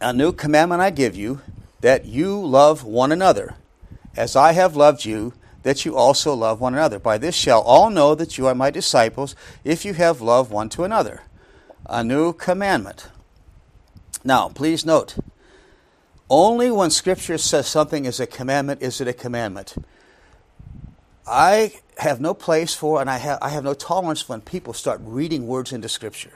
A 0.00 0.12
new 0.12 0.32
commandment 0.32 0.80
I 0.80 0.90
give 0.90 1.16
you, 1.16 1.40
that 1.80 2.04
you 2.04 2.38
love 2.38 2.84
one 2.84 3.12
another. 3.12 3.56
As 4.16 4.36
I 4.36 4.52
have 4.52 4.76
loved 4.76 5.04
you, 5.04 5.32
that 5.62 5.84
you 5.84 5.96
also 5.96 6.34
love 6.34 6.60
one 6.60 6.74
another. 6.74 6.98
By 6.98 7.18
this 7.18 7.34
shall 7.34 7.60
all 7.62 7.90
know 7.90 8.14
that 8.14 8.36
you 8.36 8.46
are 8.46 8.54
my 8.54 8.70
disciples, 8.70 9.34
if 9.64 9.84
you 9.84 9.94
have 9.94 10.20
love 10.20 10.50
one 10.50 10.68
to 10.70 10.84
another. 10.84 11.22
A 11.86 12.04
new 12.04 12.32
commandment. 12.32 13.08
Now, 14.24 14.48
please 14.48 14.84
note, 14.84 15.16
only 16.30 16.70
when 16.70 16.90
Scripture 16.90 17.38
says 17.38 17.66
something 17.66 18.04
is 18.04 18.20
a 18.20 18.26
commandment 18.26 18.82
is 18.82 19.00
it 19.00 19.08
a 19.08 19.12
commandment. 19.12 19.74
I 21.26 21.74
have 21.98 22.20
no 22.20 22.34
place 22.34 22.74
for, 22.74 23.00
and 23.00 23.08
I 23.08 23.18
have, 23.18 23.38
I 23.42 23.50
have 23.50 23.64
no 23.64 23.74
tolerance 23.74 24.28
when 24.28 24.40
people 24.40 24.72
start 24.72 25.00
reading 25.04 25.46
words 25.46 25.72
into 25.72 25.88
Scripture 25.88 26.32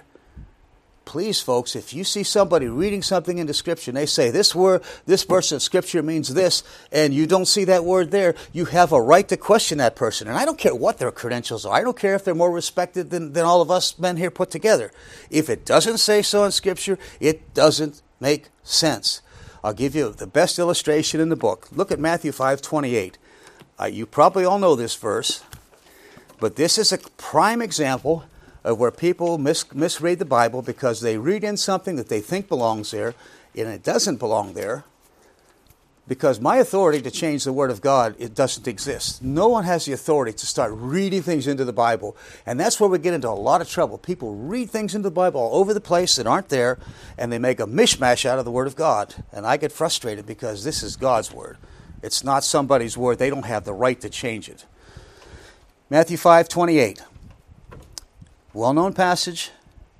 please, 1.06 1.40
folks, 1.40 1.74
if 1.74 1.94
you 1.94 2.04
see 2.04 2.22
somebody 2.22 2.66
reading 2.66 3.00
something 3.00 3.38
into 3.38 3.54
Scripture 3.54 3.90
and 3.90 3.96
they 3.96 4.04
say 4.04 4.30
this 4.30 4.54
word, 4.54 4.82
this 5.06 5.22
verse 5.22 5.52
of 5.52 5.62
Scripture 5.62 6.02
means 6.02 6.34
this, 6.34 6.62
and 6.92 7.14
you 7.14 7.26
don't 7.26 7.46
see 7.46 7.64
that 7.64 7.84
word 7.84 8.10
there, 8.10 8.34
you 8.52 8.66
have 8.66 8.92
a 8.92 9.00
right 9.00 9.26
to 9.28 9.36
question 9.36 9.78
that 9.78 9.96
person. 9.96 10.28
And 10.28 10.36
I 10.36 10.44
don't 10.44 10.58
care 10.58 10.74
what 10.74 10.98
their 10.98 11.12
credentials 11.12 11.64
are. 11.64 11.72
I 11.72 11.82
don't 11.82 11.98
care 11.98 12.14
if 12.14 12.24
they're 12.24 12.34
more 12.34 12.52
respected 12.52 13.10
than, 13.10 13.32
than 13.32 13.46
all 13.46 13.62
of 13.62 13.70
us 13.70 13.98
men 13.98 14.18
here 14.18 14.30
put 14.30 14.50
together. 14.50 14.90
If 15.30 15.48
it 15.48 15.64
doesn't 15.64 15.98
say 15.98 16.20
so 16.20 16.44
in 16.44 16.50
Scripture, 16.52 16.98
it 17.20 17.54
doesn't 17.54 18.02
make 18.20 18.48
sense. 18.62 19.22
I'll 19.64 19.72
give 19.72 19.94
you 19.94 20.12
the 20.12 20.26
best 20.26 20.58
illustration 20.58 21.20
in 21.20 21.28
the 21.28 21.36
book. 21.36 21.68
Look 21.72 21.90
at 21.90 22.00
Matthew 22.00 22.32
5 22.32 22.60
28. 22.60 23.16
Uh, 23.78 23.84
you 23.84 24.06
probably 24.06 24.44
all 24.44 24.58
know 24.58 24.74
this 24.74 24.94
verse, 24.94 25.42
but 26.40 26.56
this 26.56 26.78
is 26.78 26.92
a 26.92 26.98
prime 27.18 27.60
example 27.60 28.24
of 28.64 28.78
where 28.78 28.90
people 28.90 29.38
mis- 29.38 29.72
misread 29.72 30.18
the 30.18 30.24
Bible 30.24 30.62
because 30.62 31.00
they 31.00 31.18
read 31.18 31.44
in 31.44 31.56
something 31.56 31.96
that 31.96 32.08
they 32.08 32.20
think 32.20 32.48
belongs 32.48 32.90
there 32.90 33.14
and 33.54 33.68
it 33.68 33.82
doesn't 33.82 34.16
belong 34.16 34.54
there. 34.54 34.84
Because 36.08 36.38
my 36.40 36.58
authority 36.58 37.02
to 37.02 37.10
change 37.10 37.42
the 37.42 37.52
Word 37.52 37.70
of 37.70 37.80
God, 37.80 38.14
it 38.20 38.32
doesn't 38.32 38.68
exist. 38.68 39.22
No 39.22 39.48
one 39.48 39.64
has 39.64 39.86
the 39.86 39.92
authority 39.92 40.32
to 40.34 40.46
start 40.46 40.72
reading 40.72 41.20
things 41.20 41.48
into 41.48 41.64
the 41.64 41.72
Bible. 41.72 42.16
And 42.46 42.60
that's 42.60 42.78
where 42.78 42.88
we 42.88 42.98
get 42.98 43.12
into 43.12 43.28
a 43.28 43.30
lot 43.30 43.60
of 43.60 43.68
trouble. 43.68 43.98
People 43.98 44.36
read 44.36 44.70
things 44.70 44.94
into 44.94 45.08
the 45.08 45.14
Bible 45.14 45.40
all 45.40 45.58
over 45.58 45.74
the 45.74 45.80
place 45.80 46.14
that 46.14 46.26
aren't 46.28 46.48
there, 46.48 46.78
and 47.18 47.32
they 47.32 47.40
make 47.40 47.58
a 47.58 47.66
mishmash 47.66 48.24
out 48.24 48.38
of 48.38 48.44
the 48.44 48.52
Word 48.52 48.68
of 48.68 48.76
God. 48.76 49.16
And 49.32 49.44
I 49.44 49.56
get 49.56 49.72
frustrated 49.72 50.26
because 50.26 50.62
this 50.62 50.84
is 50.84 50.94
God's 50.94 51.32
Word. 51.32 51.56
It's 52.02 52.22
not 52.22 52.44
somebody's 52.44 52.96
Word. 52.96 53.18
They 53.18 53.30
don't 53.30 53.46
have 53.46 53.64
the 53.64 53.74
right 53.74 54.00
to 54.00 54.10
change 54.10 54.48
it. 54.48 54.64
Matthew 55.90 56.16
5 56.16 56.48
28 56.48 57.02
well 58.56 58.72
known 58.72 58.94
passage. 58.94 59.50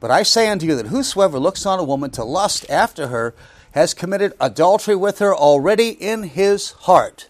But 0.01 0.11
I 0.11 0.23
say 0.23 0.49
unto 0.49 0.67
you 0.67 0.77
that 0.77 0.87
whosoever 0.87 1.39
looks 1.39 1.65
on 1.65 1.79
a 1.79 1.85
woman 1.85 2.11
to 2.13 2.25
lust 2.25 2.69
after 2.71 3.09
her 3.09 3.35
has 3.73 3.95
committed 3.95 4.33
adultery 4.41 4.97
with 4.97 5.19
her 5.19 5.35
already 5.35 5.91
in 5.91 6.25
his 6.25 6.73
heart. 6.73 7.29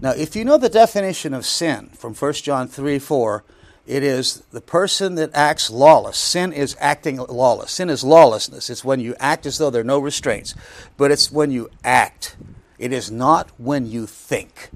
Now, 0.00 0.10
if 0.10 0.34
you 0.34 0.44
know 0.44 0.58
the 0.58 0.68
definition 0.68 1.34
of 1.34 1.44
sin 1.44 1.90
from 1.92 2.14
1 2.14 2.32
John 2.34 2.68
3 2.68 2.98
4, 2.98 3.44
It 3.86 4.02
is 4.02 4.42
the 4.52 4.60
person 4.60 5.14
that 5.16 5.30
acts 5.34 5.70
lawless. 5.70 6.18
Sin 6.18 6.52
is 6.52 6.76
acting 6.78 7.16
lawless. 7.16 7.72
Sin 7.72 7.90
is 7.90 8.04
lawlessness. 8.04 8.70
It's 8.70 8.84
when 8.84 9.00
you 9.00 9.14
act 9.18 9.46
as 9.46 9.58
though 9.58 9.70
there 9.70 9.80
are 9.80 9.84
no 9.84 9.98
restraints. 9.98 10.54
But 10.96 11.10
it's 11.10 11.32
when 11.32 11.50
you 11.50 11.70
act. 11.82 12.36
It 12.78 12.92
is 12.92 13.10
not 13.10 13.50
when 13.58 13.86
you 13.86 14.06
think. 14.06 14.70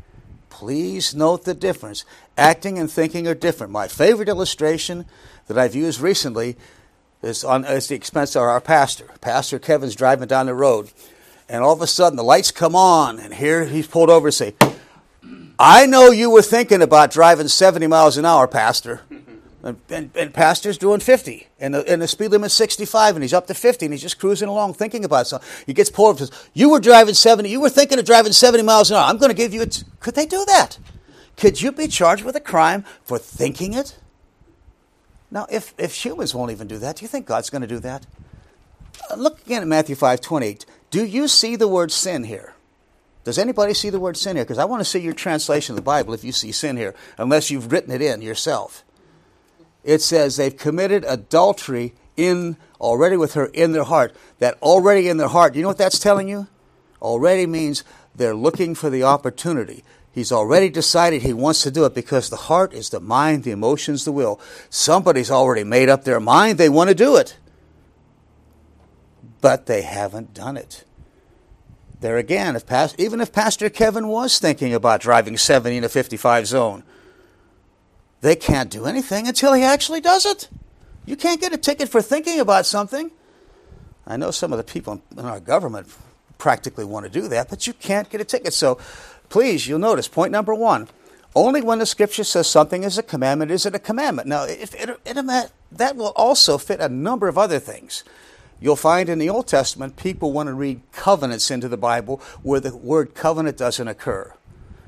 Please 0.51 1.15
note 1.15 1.45
the 1.45 1.55
difference. 1.55 2.05
Acting 2.37 2.79
and 2.79 2.91
thinking 2.91 3.27
are 3.27 3.35
different. 3.35 3.73
My 3.73 3.89
favorite 3.89 4.29
illustration 4.29 5.07
that 5.47 5.59
I've 5.59 5.75
used 5.75 6.01
recently 6.01 6.57
is 7.23 7.45
on 7.45 7.65
is 7.65 7.89
the 7.89 7.95
expense 7.95 8.35
of 8.35 8.43
our 8.43 8.61
pastor. 8.61 9.09
Pastor 9.21 9.59
Kevin's 9.59 9.95
driving 9.95 10.29
down 10.29 10.47
the 10.47 10.55
road, 10.55 10.91
and 11.49 11.63
all 11.63 11.73
of 11.73 11.83
a 11.83 11.87
sudden 11.87 12.17
the 12.17 12.25
lights 12.25 12.51
come 12.51 12.75
on, 12.75 13.19
and 13.19 13.35
here 13.35 13.65
he's 13.65 13.87
pulled 13.87 14.11
over 14.11 14.29
and 14.29 14.35
say, 14.35 14.55
I 15.59 15.87
know 15.87 16.11
you 16.11 16.31
were 16.31 16.43
thinking 16.43 16.83
about 16.83 17.13
driving 17.13 17.49
70 17.49 17.87
miles 17.87 18.17
an 18.17 18.25
hour, 18.25 18.49
Pastor. 18.49 19.03
And, 19.65 19.81
and, 19.91 20.11
and 20.17 20.35
Pastor's 20.35 20.77
doing 20.77 20.99
50, 20.99 21.47
and 21.61 21.75
the, 21.75 21.89
and 21.89 22.03
the 22.03 22.09
speed 22.09 22.33
limit's 22.33 22.55
65, 22.55 23.15
and 23.15 23.23
he's 23.23 23.33
up 23.33 23.47
to 23.47 23.55
50, 23.55 23.87
and 23.87 23.93
he's 23.95 24.03
just 24.03 24.19
cruising 24.19 24.49
along 24.49 24.75
thinking 24.75 25.05
about 25.05 25.29
something. 25.29 25.49
He 25.67 25.73
gets 25.73 25.89
pulled 25.89 26.17
over 26.17 26.25
and 26.25 26.33
says, 26.33 26.49
You 26.53 26.71
were 26.71 26.81
driving 26.81 27.15
70, 27.15 27.49
you 27.49 27.61
were 27.61 27.69
thinking 27.69 28.01
of 28.01 28.05
driving 28.05 28.33
70 28.33 28.65
miles 28.65 28.91
an 28.91 28.97
hour. 28.97 29.05
I'm 29.05 29.19
going 29.19 29.31
to 29.31 29.37
give 29.37 29.55
you 29.55 29.63
a. 29.63 29.67
T-. 29.67 29.85
Could 30.01 30.17
they 30.17 30.27
do 30.27 30.45
that? 30.47 30.79
Could 31.37 31.63
you 31.63 31.71
be 31.71 31.87
charged 31.87 32.25
with 32.25 32.35
a 32.35 32.41
crime 32.41 32.85
for 33.05 33.19
thinking 33.19 33.73
it? 33.73 33.99
Now, 35.31 35.47
if, 35.49 35.75
if 35.79 35.95
humans 36.05 36.35
won't 36.35 36.51
even 36.51 36.67
do 36.67 36.79
that, 36.79 36.97
do 36.97 37.05
you 37.05 37.09
think 37.09 37.27
God's 37.27 37.49
going 37.49 37.63
to 37.63 37.69
do 37.69 37.79
that? 37.79 38.05
Uh, 39.11 39.15
look 39.15 39.41
again 39.43 39.63
at 39.63 39.69
Matthew 39.69 39.95
5 39.95 40.21
28. 40.21 40.67
Do 40.91 41.05
you 41.05 41.29
see 41.29 41.55
the 41.55 41.69
word 41.69 41.93
sin 41.93 42.25
here? 42.25 42.55
Does 43.25 43.39
anybody 43.39 43.75
see 43.75 43.91
the 43.91 44.01
word 44.01 44.17
sin 44.17 44.37
here? 44.37 44.45
Because 44.45 44.59
I 44.59 44.65
want 44.65 44.81
to 44.81 44.85
see 44.85 44.99
your 44.99 45.13
translation 45.13 45.73
of 45.73 45.77
the 45.77 45.83
Bible 45.83 46.13
if 46.13 46.25
you 46.25 46.33
see 46.33 46.51
sin 46.51 46.77
here, 46.77 46.95
unless 47.17 47.51
you've 47.51 47.71
written 47.71 47.93
it 47.93 48.03
in 48.03 48.21
yourself. 48.21 48.85
It 49.85 50.01
says 50.01 50.37
they've 50.37 50.57
committed 50.57 51.05
adultery 51.07 51.95
in 52.17 52.57
already 52.81 53.17
with 53.17 53.35
her 53.35 53.47
in 53.47 53.73
their 53.73 53.85
heart. 53.85 54.15
That 54.39 54.59
already 54.63 55.09
in 55.09 55.17
their 55.17 55.29
heart, 55.29 55.55
you 55.55 55.63
know 55.63 55.69
what 55.69 55.79
that's 55.79 55.99
telling 55.99 56.29
you? 56.29 56.49
Already 57.01 57.47
means 57.47 57.85
they're 58.15 58.35
looking 58.35 58.75
for 58.75 58.91
the 58.91 59.03
opportunity. 59.03 59.83
He's 60.13 60.31
already 60.31 60.69
decided 60.69 61.23
he 61.23 61.33
wants 61.33 61.63
to 61.63 61.71
do 61.71 61.87
it 61.87 61.95
because 61.95 62.29
the 62.29 62.37
heart 62.37 62.75
is 62.75 62.91
the 62.91 63.01
mind, 63.01 63.45
the 63.45 63.51
emotions, 63.51 64.05
the 64.05 64.13
will. 64.13 64.39
Somebody's 64.69 65.31
already 65.31 65.65
made 65.65 65.89
up 65.89 66.05
their 66.05 66.21
mind 66.21 66.59
they 66.59 66.69
want 66.69 66.89
to 66.89 66.95
do 66.95 67.17
it. 67.17 67.39
But 69.41 69.67
they 69.67 69.83
haven't 69.83 70.35
done 70.35 70.57
it. 70.57 70.85
There 72.01 72.19
again, 72.19 72.57
if 72.57 72.67
past, 72.67 72.99
even 72.99 73.21
if 73.21 73.33
Pastor 73.33 73.71
Kevin 73.71 74.09
was 74.09 74.39
thinking 74.39 74.75
about 74.75 75.01
driving 75.01 75.39
70 75.39 75.79
in 75.79 75.85
a 75.85 75.89
55 75.89 76.47
zone, 76.47 76.83
they 78.23 78.37
can't 78.37 78.71
do 78.71 78.87
anything 78.87 79.29
until 79.29 79.53
he 79.53 79.63
actually 79.63 80.01
does 80.01 80.25
it. 80.25 80.49
You 81.05 81.17
can't 81.17 81.41
get 81.41 81.53
a 81.53 81.59
ticket 81.59 81.89
for 81.89 82.01
thinking 82.01 82.41
about 82.41 82.65
something. 82.65 83.11
I 84.07 84.17
know 84.17 84.31
some 84.31 84.53
of 84.53 84.59
the 84.59 84.65
people 84.65 85.03
in 85.17 85.25
our 85.25 85.41
government 85.41 85.89
practically 86.39 86.85
want 86.85 87.05
to 87.05 87.11
do 87.11 87.29
that, 87.29 87.51
but 87.51 87.67
you 87.67 87.73
can't 87.73 88.09
get 88.09 88.21
a 88.21 88.25
ticket. 88.25 88.55
So 88.55 88.79
please, 89.29 89.67
you'll 89.67 89.79
notice 89.79 90.09
point 90.09 90.33
number 90.33 90.55
one 90.55 90.89
only 91.35 91.63
when 91.63 91.79
the 91.79 91.87
scripture 91.87 92.25
says 92.25 92.47
something 92.47 92.83
is 92.83 92.99
a 92.99 93.03
commandment 93.03 93.51
is 93.51 93.67
it 93.67 93.75
a 93.75 93.79
commandment. 93.79 94.29
Now, 94.29 94.45
it, 94.45 94.75
it, 94.75 95.01
it, 95.05 95.53
that 95.73 95.97
will 95.97 96.13
also 96.15 96.59
fit 96.59 96.81
a 96.81 96.89
number 96.89 97.29
of 97.29 97.39
other 97.39 97.59
things. 97.59 98.05
You'll 98.61 98.77
find 98.77 99.09
in 99.09 99.19
the 99.19 99.31
Old 99.31 99.49
Testament, 99.49 99.97
people 99.97 100.33
want 100.33 100.49
to 100.49 100.55
read 100.55 100.83
covenants 100.93 101.51
into 101.51 101.69
the 101.69 101.77
Bible 101.77 102.21
where 102.43 102.61
the 102.61 102.77
word 102.77 103.15
covenant 103.15 103.57
doesn't 103.57 103.89
occur. 103.89 104.35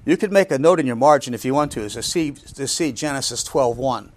You 0.04 0.16
could 0.16 0.32
make 0.32 0.50
a 0.50 0.58
note 0.58 0.80
in 0.80 0.86
your 0.86 0.96
margin 0.96 1.32
if 1.34 1.44
you 1.44 1.54
want 1.54 1.72
to, 1.72 1.80
is 1.80 1.94
to 1.94 2.02
see, 2.02 2.32
to 2.32 2.66
see 2.68 2.92
Genesis 2.92 3.42
12.1. 3.44 4.10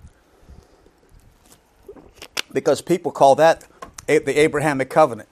Because 2.52 2.82
people 2.82 3.12
call 3.12 3.36
that 3.36 3.66
the 4.08 4.40
Abrahamic 4.40 4.90
covenant. 4.90 5.30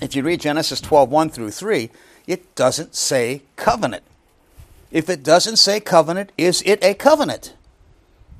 If 0.00 0.14
you 0.16 0.22
read 0.22 0.40
Genesis 0.40 0.80
12.1 0.80 1.32
through 1.32 1.50
3, 1.50 1.90
it 2.26 2.54
doesn't 2.54 2.94
say 2.94 3.42
covenant. 3.56 4.02
If 4.90 5.08
it 5.08 5.22
doesn't 5.22 5.56
say 5.56 5.80
covenant, 5.80 6.32
is 6.36 6.62
it 6.66 6.82
a 6.84 6.94
covenant? 6.94 7.54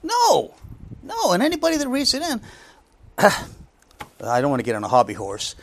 No. 0.03 0.55
No, 1.03 1.33
and 1.33 1.43
anybody 1.43 1.77
that 1.77 1.89
reads 1.89 2.15
it 2.15 2.23
in, 2.23 2.41
I 3.19 4.41
don't 4.41 4.51
want 4.51 4.61
to 4.61 4.65
get 4.65 4.77
on 4.77 4.85
a 4.85 4.89
hobby 4.89 5.15
horse. 5.15 5.55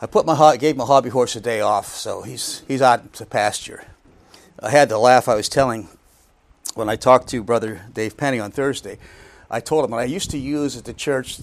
I 0.00 0.06
put 0.06 0.26
my 0.26 0.56
gave 0.56 0.76
my 0.76 0.84
hobby 0.84 1.10
horse 1.10 1.36
a 1.36 1.40
day 1.40 1.60
off, 1.60 1.94
so 1.94 2.22
he's 2.22 2.62
he's 2.66 2.82
out 2.82 3.12
to 3.14 3.26
pasture. 3.26 3.84
I 4.64 4.70
had 4.70 4.88
to 4.88 4.98
laugh. 4.98 5.28
I 5.28 5.34
was 5.34 5.50
telling 5.50 5.88
when 6.74 6.88
I 6.88 6.96
talked 6.96 7.28
to 7.28 7.42
Brother 7.42 7.82
Dave 7.92 8.16
Penny 8.16 8.40
on 8.40 8.50
Thursday. 8.50 8.98
I 9.50 9.60
told 9.60 9.84
him 9.84 9.92
I 9.92 10.04
used 10.04 10.30
to 10.30 10.38
use 10.38 10.74
at 10.78 10.86
the 10.86 10.94
church 10.94 11.38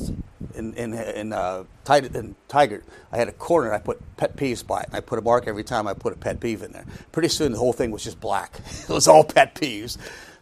in 0.55 0.73
in 0.73 0.95
in, 0.95 1.31
uh, 1.31 1.65
in 1.87 2.35
Tiger. 2.47 2.83
I 3.11 3.17
had 3.17 3.27
a 3.27 3.31
corner. 3.31 3.71
I 3.71 3.77
put 3.77 4.01
pet 4.17 4.35
peeves 4.35 4.65
by 4.65 4.81
it. 4.81 4.87
And 4.87 4.95
I 4.95 5.01
put 5.01 5.19
a 5.19 5.21
mark 5.21 5.47
every 5.47 5.63
time 5.63 5.87
I 5.87 5.93
put 5.93 6.13
a 6.13 6.15
pet 6.15 6.39
peeve 6.39 6.63
in 6.63 6.71
there. 6.71 6.85
Pretty 7.11 7.27
soon 7.27 7.51
the 7.51 7.59
whole 7.59 7.73
thing 7.73 7.91
was 7.91 8.03
just 8.03 8.19
black. 8.19 8.59
it 8.89 8.89
was 8.89 9.07
all 9.07 9.23
pet 9.23 9.53
peeves. 9.53 9.99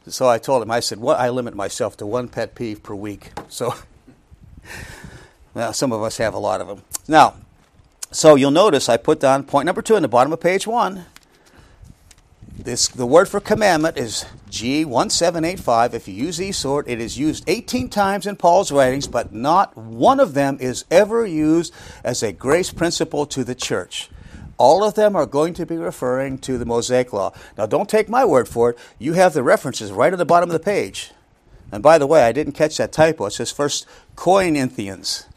So 0.08 0.30
I 0.30 0.38
told 0.38 0.64
him. 0.64 0.72
I 0.72 0.80
said, 0.80 1.00
"What? 1.00 1.20
I 1.20 1.30
limit 1.30 1.56
myself 1.56 1.98
to 1.98 2.06
one 2.06 2.30
pet 2.30 2.56
peeve 2.56 2.82
per 2.82 2.96
week." 2.96 3.32
So. 3.50 3.74
Well, 5.54 5.74
some 5.74 5.92
of 5.92 6.04
us 6.04 6.18
have 6.18 6.36
a 6.36 6.40
lot 6.40 6.62
of 6.62 6.68
them. 6.68 6.84
Now, 7.08 7.34
so 8.12 8.36
you'll 8.36 8.52
notice 8.52 8.88
I 8.88 8.98
put 8.98 9.20
down 9.20 9.44
point 9.44 9.66
number 9.66 9.82
two 9.82 9.96
in 9.96 10.04
the 10.04 10.08
bottom 10.08 10.32
of 10.32 10.40
page 10.40 10.68
one. 10.68 11.06
This, 12.64 12.90
the 12.90 13.06
word 13.06 13.30
for 13.30 13.40
commandment 13.40 13.98
is 13.98 14.26
G1785. 14.52 15.94
If 15.94 16.10
you 16.10 16.14
use 16.14 16.36
the 16.36 16.52
sort, 16.52 16.90
it 16.90 17.00
is 17.00 17.18
used 17.18 17.46
18 17.48 17.88
times 17.88 18.28
in 18.28 18.36
Paul's 18.36 18.70
writings, 18.70 19.08
but 19.08 19.34
not 19.34 19.78
one 19.78 20.20
of 20.20 20.34
them 20.34 20.58
is 20.60 20.84
ever 20.92 21.26
used 21.26 21.74
as 22.04 22.22
a 22.22 22.34
grace 22.34 22.74
principle 22.74 23.26
to 23.28 23.46
the 23.46 23.56
church. 23.56 24.10
All 24.58 24.84
of 24.84 24.96
them 24.96 25.16
are 25.16 25.26
going 25.26 25.54
to 25.54 25.66
be 25.66 25.78
referring 25.78 26.38
to 26.40 26.58
the 26.58 26.66
Mosaic 26.66 27.14
Law. 27.14 27.32
Now, 27.58 27.66
don't 27.66 27.88
take 27.88 28.10
my 28.10 28.26
word 28.26 28.50
for 28.50 28.72
it. 28.72 28.78
You 29.00 29.14
have 29.14 29.32
the 29.32 29.42
references 29.42 29.94
right 29.94 30.12
at 30.12 30.20
the 30.20 30.26
bottom 30.26 30.50
of 30.50 30.54
the 30.54 30.60
page. 30.60 31.12
And 31.72 31.82
by 31.82 31.98
the 31.98 32.08
way, 32.08 32.24
I 32.24 32.34
didn't 32.34 32.54
catch 32.54 32.76
that 32.76 32.92
typo. 32.92 33.28
It 33.28 33.32
says 33.32 33.52
first 33.52 33.86
Corinthians. 34.18 35.28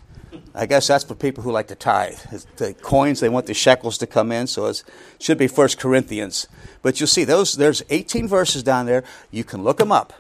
I 0.55 0.67
guess 0.67 0.87
that's 0.87 1.05
for 1.05 1.15
people 1.15 1.43
who 1.43 1.51
like 1.51 1.69
to 1.69 1.75
tithe. 1.75 2.19
The 2.57 2.75
coins, 2.75 3.21
they 3.21 3.29
want 3.29 3.47
the 3.47 3.55
shekels 3.55 3.97
to 3.99 4.07
come 4.07 4.31
in, 4.33 4.47
so 4.47 4.67
it 4.67 4.85
should 5.19 5.39
be 5.39 5.49
First 5.49 5.79
Corinthians. 5.79 6.47
But 6.83 7.01
you'll 7.01 7.07
see 7.07 7.25
those. 7.25 7.55
There's 7.55 7.83
18 7.89 8.29
verses 8.29 8.63
down 8.63 8.87
there. 8.87 9.03
You 9.31 9.45
can 9.45 9.65
look 9.65 9.79
them 9.79 9.91
up, 9.91 10.13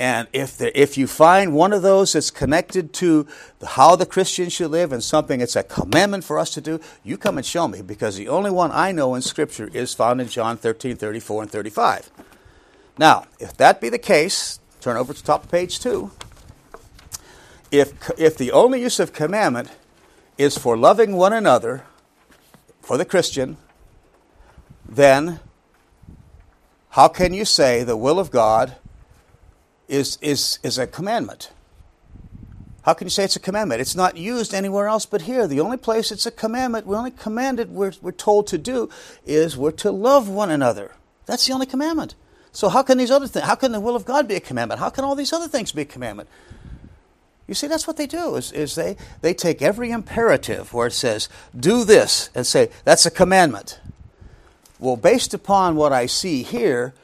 and 0.00 0.28
if 0.32 0.56
the, 0.56 0.80
if 0.80 0.96
you 0.96 1.06
find 1.06 1.52
one 1.52 1.74
of 1.74 1.82
those 1.82 2.14
that's 2.14 2.30
connected 2.30 2.94
to 2.94 3.26
how 3.64 3.96
the 3.96 4.06
Christian 4.06 4.48
should 4.48 4.70
live 4.70 4.92
and 4.92 5.04
something 5.04 5.42
it's 5.42 5.56
a 5.56 5.62
commandment 5.62 6.24
for 6.24 6.38
us 6.38 6.48
to 6.54 6.62
do, 6.62 6.80
you 7.04 7.18
come 7.18 7.36
and 7.36 7.44
show 7.44 7.68
me 7.68 7.82
because 7.82 8.16
the 8.16 8.26
only 8.26 8.50
one 8.50 8.70
I 8.72 8.92
know 8.92 9.14
in 9.14 9.20
Scripture 9.20 9.68
is 9.74 9.92
found 9.92 10.22
in 10.22 10.28
John 10.28 10.56
13, 10.56 10.96
34, 10.96 11.42
and 11.42 11.50
35. 11.50 12.10
Now, 12.96 13.26
if 13.38 13.54
that 13.58 13.82
be 13.82 13.90
the 13.90 13.98
case, 13.98 14.58
turn 14.80 14.96
over 14.96 15.12
to 15.12 15.22
top 15.22 15.44
of 15.44 15.50
page 15.50 15.78
two 15.78 16.10
if, 17.70 18.10
if 18.18 18.36
the 18.36 18.52
only 18.52 18.80
use 18.80 18.98
of 18.98 19.12
commandment 19.12 19.70
is 20.38 20.56
for 20.56 20.76
loving 20.76 21.16
one 21.16 21.32
another, 21.32 21.84
for 22.80 22.96
the 22.96 23.04
Christian, 23.04 23.56
then 24.88 25.40
how 26.90 27.08
can 27.08 27.32
you 27.32 27.44
say 27.44 27.84
the 27.84 27.96
will 27.96 28.18
of 28.18 28.30
God 28.30 28.76
is, 29.86 30.18
is, 30.20 30.58
is 30.62 30.78
a 30.78 30.86
commandment? 30.86 31.50
How 32.82 32.94
can 32.94 33.06
you 33.06 33.10
say 33.10 33.24
it's 33.24 33.36
a 33.36 33.40
commandment? 33.40 33.80
It's 33.80 33.94
not 33.94 34.16
used 34.16 34.54
anywhere 34.54 34.88
else 34.88 35.06
but 35.06 35.22
here. 35.22 35.46
The 35.46 35.60
only 35.60 35.76
place 35.76 36.10
it's 36.10 36.26
a 36.26 36.30
commandment, 36.30 36.86
we 36.86 36.96
only 36.96 37.10
commanded, 37.10 37.70
we're, 37.70 37.92
we're 38.00 38.10
told 38.10 38.46
to 38.48 38.58
do, 38.58 38.88
is 39.26 39.56
we're 39.56 39.70
to 39.72 39.92
love 39.92 40.28
one 40.28 40.50
another. 40.50 40.92
That's 41.26 41.46
the 41.46 41.52
only 41.52 41.66
commandment. 41.66 42.14
So 42.52 42.68
how 42.68 42.82
can 42.82 42.98
these 42.98 43.10
other 43.10 43.28
things, 43.28 43.46
how 43.46 43.54
can 43.54 43.72
the 43.72 43.80
will 43.80 43.94
of 43.94 44.04
God 44.04 44.26
be 44.26 44.34
a 44.34 44.40
commandment? 44.40 44.80
How 44.80 44.90
can 44.90 45.04
all 45.04 45.14
these 45.14 45.32
other 45.32 45.46
things 45.46 45.70
be 45.70 45.82
a 45.82 45.84
commandment? 45.84 46.28
You 47.50 47.54
see, 47.56 47.66
that's 47.66 47.88
what 47.88 47.96
they 47.96 48.06
do, 48.06 48.36
is, 48.36 48.52
is 48.52 48.76
they, 48.76 48.96
they 49.22 49.34
take 49.34 49.60
every 49.60 49.90
imperative 49.90 50.72
where 50.72 50.86
it 50.86 50.92
says, 50.92 51.28
do 51.58 51.82
this, 51.82 52.30
and 52.32 52.46
say, 52.46 52.70
that's 52.84 53.06
a 53.06 53.10
commandment. 53.10 53.80
Well, 54.78 54.96
based 54.96 55.34
upon 55.34 55.74
what 55.74 55.92
I 55.92 56.06
see 56.06 56.44
here, 56.44 56.94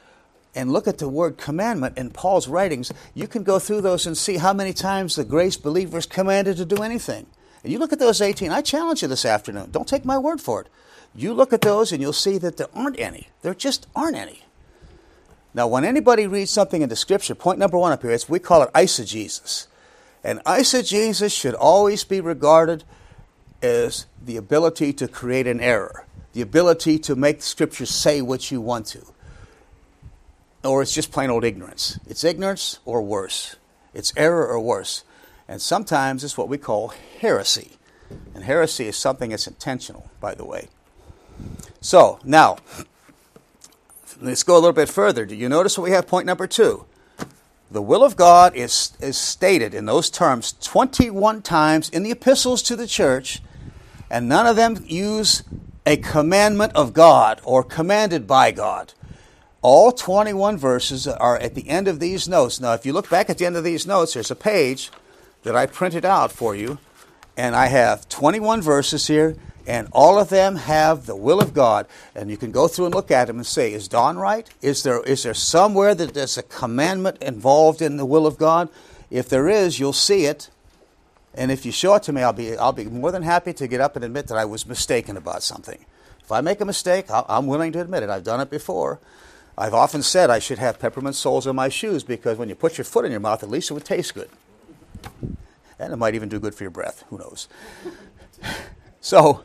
and 0.55 0.71
look 0.71 0.87
at 0.87 0.99
the 0.99 1.09
word 1.09 1.35
commandment 1.37 1.97
in 1.97 2.11
Paul's 2.11 2.47
writings, 2.47 2.93
you 3.13 3.27
can 3.27 3.43
go 3.43 3.59
through 3.59 3.81
those 3.81 4.07
and 4.07 4.17
see 4.17 4.37
how 4.37 4.53
many 4.53 4.71
times 4.71 5.17
the 5.17 5.25
grace 5.25 5.57
believers 5.57 6.05
commanded 6.05 6.55
to 6.55 6.65
do 6.65 6.81
anything. 6.81 7.25
And 7.61 7.73
you 7.73 7.77
look 7.77 7.91
at 7.91 7.99
those 7.99 8.21
18, 8.21 8.49
I 8.49 8.61
challenge 8.61 9.01
you 9.01 9.09
this 9.09 9.25
afternoon. 9.25 9.71
Don't 9.71 9.85
take 9.85 10.05
my 10.05 10.17
word 10.17 10.39
for 10.39 10.61
it. 10.61 10.67
You 11.13 11.33
look 11.33 11.51
at 11.51 11.59
those 11.59 11.91
and 11.91 12.01
you'll 12.01 12.13
see 12.13 12.37
that 12.37 12.55
there 12.55 12.69
aren't 12.73 13.01
any. 13.01 13.27
There 13.41 13.53
just 13.53 13.85
aren't 13.93 14.15
any. 14.15 14.43
Now, 15.53 15.67
when 15.67 15.83
anybody 15.83 16.25
reads 16.25 16.51
something 16.51 16.81
in 16.81 16.87
the 16.87 16.95
scripture, 16.95 17.35
point 17.35 17.59
number 17.59 17.77
one 17.77 17.91
up 17.91 18.01
here 18.01 18.11
is 18.11 18.29
we 18.29 18.39
call 18.39 18.63
it 18.63 18.71
eisegesis. 18.71 19.67
And 20.23 20.43
eisegesis 20.43 21.37
should 21.37 21.53
always 21.53 22.03
be 22.03 22.21
regarded 22.21 22.83
as 23.61 24.05
the 24.23 24.37
ability 24.37 24.93
to 24.93 25.07
create 25.07 25.47
an 25.47 25.59
error, 25.59 26.05
the 26.33 26.41
ability 26.41 26.99
to 26.99 27.15
make 27.15 27.39
the 27.39 27.45
Scripture 27.45 27.85
say 27.85 28.21
what 28.21 28.51
you 28.51 28.61
want 28.61 28.85
to. 28.87 29.05
Or 30.63 30.81
it's 30.81 30.93
just 30.93 31.11
plain 31.11 31.29
old 31.29 31.43
ignorance. 31.43 31.99
It's 32.07 32.23
ignorance 32.23 32.79
or 32.85 33.01
worse. 33.01 33.55
It's 33.93 34.13
error 34.17 34.47
or 34.47 34.59
worse. 34.59 35.03
And 35.47 35.61
sometimes 35.61 36.23
it's 36.23 36.37
what 36.37 36.49
we 36.49 36.57
call 36.57 36.93
heresy. 37.19 37.71
And 38.35 38.43
heresy 38.43 38.87
is 38.87 38.97
something 38.97 39.29
that's 39.29 39.47
intentional, 39.47 40.09
by 40.19 40.35
the 40.35 40.45
way. 40.45 40.67
So, 41.79 42.19
now, 42.23 42.57
let's 44.21 44.43
go 44.43 44.55
a 44.55 44.59
little 44.59 44.73
bit 44.73 44.89
further. 44.89 45.25
Do 45.25 45.35
you 45.35 45.47
notice 45.47 45.77
what 45.77 45.85
we 45.85 45.91
have? 45.91 46.07
Point 46.07 46.25
number 46.25 46.47
two. 46.47 46.85
The 47.69 47.81
will 47.81 48.03
of 48.03 48.15
God 48.15 48.55
is, 48.55 48.93
is 49.01 49.17
stated 49.17 49.73
in 49.73 49.85
those 49.85 50.09
terms 50.09 50.55
21 50.61 51.41
times 51.41 51.89
in 51.89 52.03
the 52.03 52.11
epistles 52.11 52.63
to 52.63 52.75
the 52.75 52.87
church, 52.87 53.41
and 54.09 54.29
none 54.29 54.47
of 54.47 54.55
them 54.55 54.83
use 54.85 55.43
a 55.85 55.97
commandment 55.97 56.73
of 56.75 56.93
God 56.93 57.41
or 57.43 57.63
commanded 57.63 58.25
by 58.25 58.51
God. 58.51 58.93
All 59.61 59.91
21 59.91 60.57
verses 60.57 61.07
are 61.07 61.37
at 61.37 61.55
the 61.55 61.67
end 61.67 61.89
of 61.89 61.99
these 61.99 62.27
notes. 62.27 62.59
Now, 62.61 62.73
if 62.73 62.85
you 62.85 62.93
look 62.93 63.09
back 63.09 63.29
at 63.29 63.37
the 63.37 63.45
end 63.45 63.57
of 63.57 63.65
these 63.65 63.85
notes, 63.85 64.13
there's 64.13 64.31
a 64.31 64.35
page 64.35 64.89
that 65.43 65.55
I 65.55 65.65
printed 65.65 66.05
out 66.05 66.31
for 66.31 66.55
you, 66.55 66.77
and 67.35 67.55
I 67.55 67.67
have 67.67 68.07
21 68.07 68.61
verses 68.61 69.07
here, 69.07 69.35
and 69.67 69.89
all 69.91 70.17
of 70.17 70.29
them 70.29 70.55
have 70.55 71.05
the 71.05 71.15
will 71.15 71.41
of 71.41 71.53
God. 71.53 71.87
And 72.15 72.31
you 72.31 72.37
can 72.37 72.51
go 72.51 72.69
through 72.69 72.85
and 72.85 72.95
look 72.95 73.11
at 73.11 73.27
them 73.27 73.35
and 73.35 73.45
say, 73.45 73.73
is 73.73 73.89
Don 73.89 74.17
right? 74.17 74.49
Is 74.61 74.81
there, 74.83 75.03
is 75.03 75.23
there 75.23 75.33
somewhere 75.33 75.93
that 75.93 76.13
there's 76.13 76.37
a 76.37 76.43
commandment 76.43 77.21
involved 77.21 77.81
in 77.81 77.97
the 77.97 78.05
will 78.05 78.25
of 78.25 78.37
God? 78.37 78.69
If 79.11 79.27
there 79.27 79.49
is, 79.49 79.77
you'll 79.77 79.91
see 79.91 80.25
it. 80.25 80.49
And 81.33 81.51
if 81.51 81.65
you 81.65 81.73
show 81.73 81.95
it 81.95 82.03
to 82.03 82.13
me, 82.13 82.23
I'll 82.23 82.31
be, 82.31 82.55
I'll 82.55 82.71
be 82.71 82.85
more 82.85 83.11
than 83.11 83.23
happy 83.23 83.51
to 83.53 83.67
get 83.67 83.81
up 83.81 83.97
and 83.97 84.05
admit 84.05 84.27
that 84.27 84.37
I 84.37 84.45
was 84.45 84.65
mistaken 84.65 85.17
about 85.17 85.43
something. 85.43 85.85
If 86.23 86.31
I 86.31 86.39
make 86.39 86.61
a 86.61 86.65
mistake, 86.65 87.05
I'm 87.09 87.45
willing 87.45 87.73
to 87.73 87.81
admit 87.81 88.03
it. 88.03 88.09
I've 88.09 88.23
done 88.23 88.39
it 88.39 88.49
before. 88.49 88.99
I've 89.57 89.73
often 89.73 90.01
said 90.01 90.29
I 90.29 90.39
should 90.39 90.59
have 90.59 90.79
peppermint 90.79 91.15
soles 91.15 91.45
in 91.45 91.55
my 91.55 91.67
shoes 91.67 92.03
because 92.03 92.37
when 92.37 92.47
you 92.47 92.55
put 92.55 92.77
your 92.77 92.85
foot 92.85 93.05
in 93.05 93.11
your 93.11 93.19
mouth, 93.19 93.43
at 93.43 93.49
least 93.49 93.69
it 93.69 93.73
would 93.73 93.85
taste 93.85 94.13
good. 94.13 94.29
And 95.77 95.93
it 95.93 95.97
might 95.97 96.15
even 96.15 96.29
do 96.29 96.39
good 96.39 96.55
for 96.55 96.63
your 96.63 96.71
breath. 96.71 97.03
Who 97.09 97.17
knows? 97.17 97.49
So, 98.99 99.43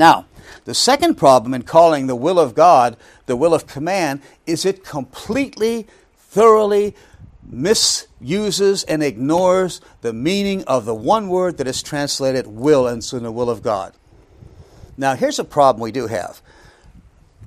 now, 0.00 0.24
the 0.64 0.72
second 0.72 1.16
problem 1.16 1.52
in 1.52 1.62
calling 1.62 2.06
the 2.06 2.16
will 2.16 2.38
of 2.38 2.54
God 2.54 2.96
the 3.26 3.36
will 3.36 3.52
of 3.52 3.66
command 3.66 4.22
is 4.46 4.64
it 4.64 4.82
completely, 4.82 5.86
thoroughly 6.16 6.96
misuses 7.46 8.82
and 8.84 9.02
ignores 9.02 9.82
the 10.00 10.14
meaning 10.14 10.64
of 10.64 10.86
the 10.86 10.94
one 10.94 11.28
word 11.28 11.58
that 11.58 11.66
is 11.66 11.82
translated 11.82 12.46
will 12.46 12.86
and 12.86 13.04
so 13.04 13.18
the 13.18 13.30
will 13.30 13.50
of 13.50 13.62
God. 13.62 13.92
Now, 14.96 15.16
here's 15.16 15.38
a 15.38 15.44
problem 15.44 15.82
we 15.82 15.92
do 15.92 16.06
have. 16.06 16.40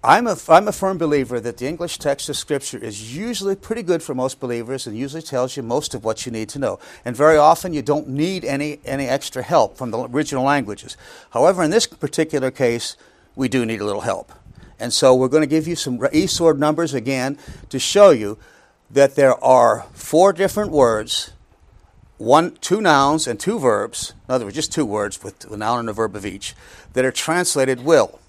I'm 0.05 0.27
a, 0.27 0.36
I'm 0.50 0.67
a 0.67 0.74
firm 0.74 0.98
believer 0.98 1.39
that 1.39 1.57
the 1.57 1.65
English 1.65 1.98
text 1.98 2.27
of 2.27 2.36
Scripture 2.36 2.77
is 2.77 3.15
usually 3.15 3.55
pretty 3.55 3.83
good 3.83 4.03
for 4.03 4.13
most 4.13 4.38
believers 4.41 4.86
and 4.86 4.98
usually 4.98 5.22
tells 5.22 5.55
you 5.55 5.63
most 5.63 5.93
of 5.93 6.03
what 6.03 6.25
you 6.25 6.31
need 6.31 6.50
to 6.50 6.60
know. 6.60 6.77
And 7.05 7.15
very 7.15 7.38
often 7.38 7.74
you 7.74 7.81
don't 7.81 8.10
need 8.10 8.43
any, 8.43 8.81
any 8.83 9.07
extra 9.07 9.41
help 9.41 9.77
from 9.77 9.91
the 9.91 10.00
original 10.00 10.43
languages. 10.43 10.98
However, 11.29 11.63
in 11.63 11.72
this 11.72 11.88
particular 11.88 12.51
case, 12.51 12.98
we 13.38 13.48
do 13.48 13.65
need 13.65 13.79
a 13.79 13.86
little 13.86 14.01
help. 14.01 14.33
And 14.77 14.91
so 14.91 15.15
we're 15.15 15.29
going 15.29 15.39
to 15.39 15.48
give 15.48 15.69
you 15.69 15.77
some 15.77 16.00
eSword 16.00 16.57
numbers 16.57 16.93
again 16.93 17.38
to 17.69 17.79
show 17.79 18.10
you 18.10 18.38
that 18.91 19.15
there 19.15 19.41
are 19.41 19.86
four 19.93 20.33
different 20.33 20.72
words, 20.72 21.31
one, 22.17 22.57
two 22.57 22.81
nouns 22.81 23.25
and 23.25 23.39
two 23.39 23.57
verbs, 23.57 24.13
in 24.27 24.36
other 24.36 24.43
words, 24.43 24.55
just 24.55 24.74
two 24.74 24.86
words 24.86 25.24
with 25.24 25.50
a 25.50 25.55
noun 25.55 25.79
and 25.79 25.89
a 25.89 25.93
verb 25.93 26.13
of 26.13 26.25
each, 26.25 26.55
that 26.91 27.05
are 27.05 27.12
translated 27.12 27.86
will. 27.86 28.19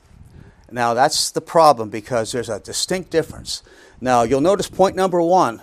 Now, 0.75 0.93
that's 0.93 1.31
the 1.31 1.41
problem 1.41 1.89
because 1.89 2.33
there's 2.33 2.49
a 2.49 2.59
distinct 2.59 3.11
difference. 3.11 3.63
Now, 4.01 4.25
you'll 4.25 4.41
notice 4.41 4.69
point 4.69 4.97
number 4.97 5.23
one. 5.23 5.63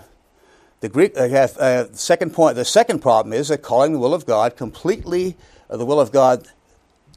The 0.80 0.88
Greek 0.88 1.18
uh, 1.18 1.24
uh, 1.24 1.88
second 1.92 2.34
point. 2.34 2.56
The 2.56 2.64
second 2.64 3.00
problem 3.00 3.34
is 3.34 3.50
that 3.50 3.62
calling 3.62 3.92
the 3.92 4.00
will 4.00 4.14
of 4.14 4.26
God 4.26 4.56
completely, 4.56 5.36
uh, 5.70 5.76
the 5.76 5.86
will 5.86 6.00
of 6.00 6.14
God, 6.14 6.48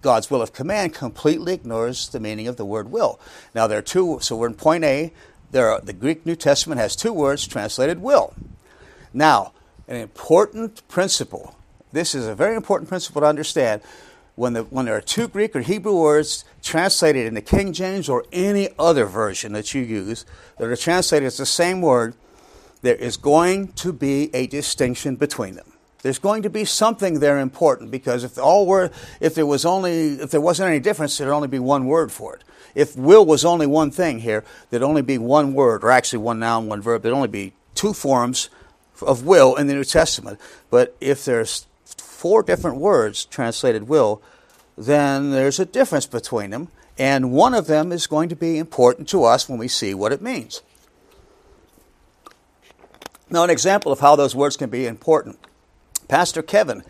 God's 0.03 0.29
will 0.29 0.43
of 0.43 0.53
command, 0.53 0.93
completely 0.93 1.55
ignores 1.55 2.09
the 2.09 2.19
meaning 2.19 2.49
of 2.49 2.57
the 2.57 2.65
word 2.65 2.91
will. 2.91 3.21
Now, 3.55 3.69
there 3.69 3.79
are 3.79 3.83
two. 3.83 4.19
So 4.21 4.35
we're 4.35 4.49
in 4.49 4.55
point 4.55 4.83
A. 4.83 5.13
There, 5.53 5.71
are, 5.71 5.81
the 5.81 5.93
Greek 5.93 6.27
New 6.27 6.35
Testament 6.35 6.81
has 6.81 6.97
two 6.97 7.13
words 7.13 7.47
translated 7.47 8.03
will. 8.03 8.35
Now, 9.13 9.53
an 9.87 9.95
important 9.95 10.87
principle. 10.89 11.55
This 11.93 12.17
is 12.17 12.27
a 12.27 12.35
very 12.35 12.57
important 12.57 12.89
principle 12.89 13.21
to 13.21 13.29
understand 13.29 13.83
when, 14.37 14.53
the, 14.55 14.63
when 14.65 14.87
there 14.87 14.97
are 14.97 15.01
two 15.01 15.29
Greek 15.29 15.55
or 15.55 15.61
Hebrew 15.61 15.99
words 15.99 16.45
translated 16.63 17.27
in 17.27 17.35
the 17.35 17.43
King 17.43 17.73
James 17.73 18.09
or 18.09 18.25
any 18.33 18.69
other 18.79 19.07
version 19.07 19.53
that 19.53 19.75
you 19.75 19.83
use 19.83 20.27
that 20.59 20.69
are 20.69 20.77
translated 20.77 21.27
as 21.27 21.37
the 21.37 21.47
same 21.47 21.81
word, 21.81 22.15
there 22.83 22.97
is 22.97 23.17
going 23.17 23.69
to 23.75 23.93
be 23.93 24.35
a 24.35 24.47
distinction 24.47 25.17
between 25.17 25.55
them. 25.55 25.73
There's 26.03 26.19
going 26.19 26.43
to 26.43 26.51
be 26.51 26.67
something 26.67 27.21
there 27.21 27.39
important 27.39 27.91
because 27.91 28.25
if 28.25 28.39
all 28.39 28.67
were, 28.67 28.91
if 29.21 29.35
there 29.35 29.47
was 29.47 29.65
only, 29.65 30.09
if 30.21 30.31
there 30.31 30.41
wasn't 30.41 30.69
any 30.69 30.81
difference, 30.81 31.17
there'd 31.17 31.33
only 31.33 31.49
be 31.49 31.59
one 31.59 31.87
word 31.87 32.13
for 32.13 32.37
it. 32.37 32.45
If 32.75 32.97
will 32.97 33.25
was 33.25 33.45
only 33.45 33.67
one 33.67 33.91
thing 33.91 34.19
here, 34.19 34.45
there'd 34.69 34.83
only 34.83 35.01
be 35.01 35.17
one 35.17 35.55
word, 35.55 35.83
or 35.83 35.91
actually 35.91 36.19
one 36.19 36.41
noun, 36.41 36.67
one 36.67 36.83
verb. 36.83 37.03
There'd 37.03 37.15
only 37.15 37.29
be 37.29 37.55
two 37.75 37.95
forms 37.95 38.51
of 39.01 39.25
will 39.25 39.55
in 39.57 39.67
the 39.67 39.75
New 39.75 39.85
Testament. 39.85 40.39
But 40.71 40.97
if 41.01 41.25
there's 41.25 41.67
four 42.25 42.43
different 42.43 42.79
words 42.79 43.27
translated 43.27 43.87
will, 43.87 44.23
then 44.79 45.31
there's 45.31 45.61
a 45.61 45.67
difference 45.67 46.07
between 46.07 46.49
them, 46.49 46.69
and 46.97 47.31
one 47.31 47.53
of 47.53 47.67
them 47.67 47.93
is 47.93 48.07
going 48.07 48.31
to 48.31 48.35
be 48.35 48.57
important 48.57 49.07
to 49.07 49.25
us 49.25 49.47
when 49.47 49.59
we 49.59 49.69
see 49.69 49.93
what 49.93 50.11
it 50.11 50.23
means. 50.23 50.63
Now, 53.29 53.45
an 53.45 53.51
example 53.51 53.93
of 53.93 54.01
how 54.01 54.17
those 54.17 54.35
words 54.35 54.57
can 54.57 54.71
be 54.71 54.87
important. 54.87 55.39
Pastor 56.09 56.41
Kevin, 56.41 56.83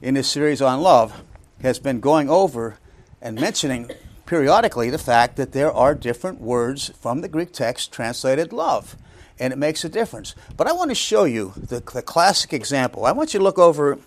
in 0.00 0.14
his 0.14 0.28
series 0.28 0.62
on 0.62 0.80
love, 0.80 1.22
has 1.60 1.78
been 1.78 2.00
going 2.00 2.30
over 2.30 2.78
and 3.20 3.38
mentioning 3.38 3.90
periodically 4.24 4.88
the 4.88 4.96
fact 4.96 5.36
that 5.36 5.52
there 5.52 5.70
are 5.70 5.94
different 5.94 6.40
words 6.40 6.90
from 6.98 7.20
the 7.20 7.28
Greek 7.28 7.52
text 7.52 7.92
translated 7.92 8.50
love 8.50 8.96
and 9.38 9.52
it 9.52 9.58
makes 9.58 9.84
a 9.84 9.88
difference. 9.88 10.34
But 10.56 10.68
I 10.68 10.72
want 10.72 10.90
to 10.90 10.94
show 10.94 11.24
you 11.24 11.52
the, 11.56 11.80
the 11.80 12.00
classic 12.00 12.52
example. 12.52 13.04
I 13.04 13.12
want 13.12 13.34
you 13.34 13.40
to 13.40 13.44
look 13.44 13.58
over 13.58 13.98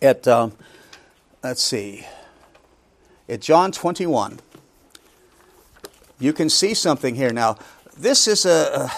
at, 0.00 0.26
um, 0.28 0.52
let's 1.42 1.62
see, 1.62 2.06
at 3.28 3.40
John 3.40 3.72
21. 3.72 4.40
You 6.18 6.32
can 6.32 6.48
see 6.48 6.74
something 6.74 7.14
here. 7.14 7.32
Now, 7.32 7.58
this 7.96 8.26
is 8.26 8.46
a, 8.46 8.90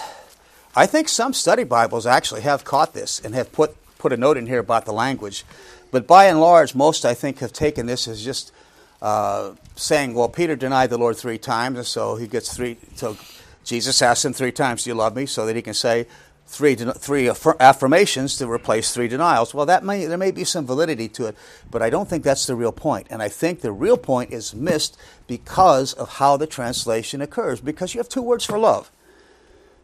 I 0.75 0.85
think 0.85 1.09
some 1.09 1.33
study 1.33 1.63
Bibles 1.63 2.05
actually 2.05 2.41
have 2.41 2.63
caught 2.63 2.93
this 2.93 3.19
and 3.19 3.33
have 3.35 3.51
put, 3.51 3.75
put 3.97 4.13
a 4.13 4.17
note 4.17 4.37
in 4.37 4.45
here 4.45 4.59
about 4.59 4.85
the 4.85 4.93
language. 4.93 5.43
But 5.91 6.07
by 6.07 6.25
and 6.25 6.39
large, 6.39 6.75
most 6.75 7.05
I 7.05 7.13
think 7.13 7.39
have 7.39 7.51
taken 7.51 7.85
this 7.85 8.07
as 8.07 8.23
just 8.23 8.53
uh, 9.01 9.53
saying, 9.75 10.13
well, 10.13 10.29
Peter 10.29 10.55
denied 10.55 10.89
the 10.89 10.97
Lord 10.97 11.17
three 11.17 11.37
times, 11.37 11.77
and 11.77 11.87
so 11.87 12.15
he 12.15 12.27
gets 12.27 12.55
three. 12.55 12.77
So 12.95 13.17
Jesus 13.63 14.01
asked 14.01 14.25
him 14.25 14.33
three 14.33 14.51
times, 14.51 14.83
Do 14.83 14.91
you 14.91 14.93
love 14.93 15.15
me? 15.15 15.25
so 15.25 15.45
that 15.45 15.55
he 15.55 15.61
can 15.61 15.73
say, 15.73 16.05
three, 16.49 16.75
three 16.75 17.31
affirmations 17.59 18.37
to 18.37 18.51
replace 18.51 18.91
three 18.91 19.07
denials. 19.07 19.53
Well, 19.53 19.67
that 19.67 19.83
may, 19.83 20.05
there 20.05 20.17
may 20.17 20.31
be 20.31 20.43
some 20.43 20.65
validity 20.65 21.07
to 21.09 21.27
it, 21.27 21.35
but 21.69 21.83
I 21.83 21.91
don't 21.91 22.09
think 22.09 22.23
that's 22.23 22.47
the 22.47 22.55
real 22.55 22.71
point. 22.71 23.05
And 23.11 23.21
I 23.21 23.29
think 23.29 23.61
the 23.61 23.71
real 23.71 23.97
point 23.97 24.33
is 24.33 24.55
missed 24.55 24.97
because 25.27 25.93
of 25.93 26.13
how 26.13 26.37
the 26.37 26.47
translation 26.47 27.21
occurs, 27.21 27.61
because 27.61 27.93
you 27.93 27.99
have 27.99 28.09
two 28.09 28.23
words 28.23 28.45
for 28.45 28.57
love. 28.57 28.91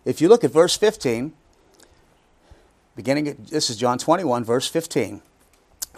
If 0.06 0.21
you 0.21 0.28
look 0.28 0.43
at 0.43 0.49
verse 0.51 0.75
15, 0.75 1.34
beginning, 2.95 3.28
at, 3.28 3.45
this 3.47 3.69
is 3.69 3.78
John 3.78 3.99
21, 3.99 4.43
verse 4.43 4.67
15. 4.67 5.21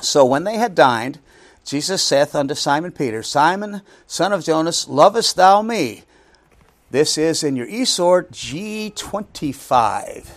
So 0.02 0.26
when 0.26 0.44
they 0.44 0.58
had 0.58 0.76
dined, 0.76 1.20
Jesus 1.64 2.04
saith 2.04 2.36
unto 2.36 2.56
Simon 2.56 2.92
Peter, 2.92 3.24
Simon, 3.24 3.84
son 4.06 4.34
of 4.34 4.44
Jonas, 4.44 4.90
lovest 4.90 5.38
thou 5.38 5.62
me? 5.62 6.04
This 6.92 7.18
is 7.18 7.42
in 7.42 7.56
your 7.56 7.68
eSword 7.68 8.32
G25. 8.32 10.28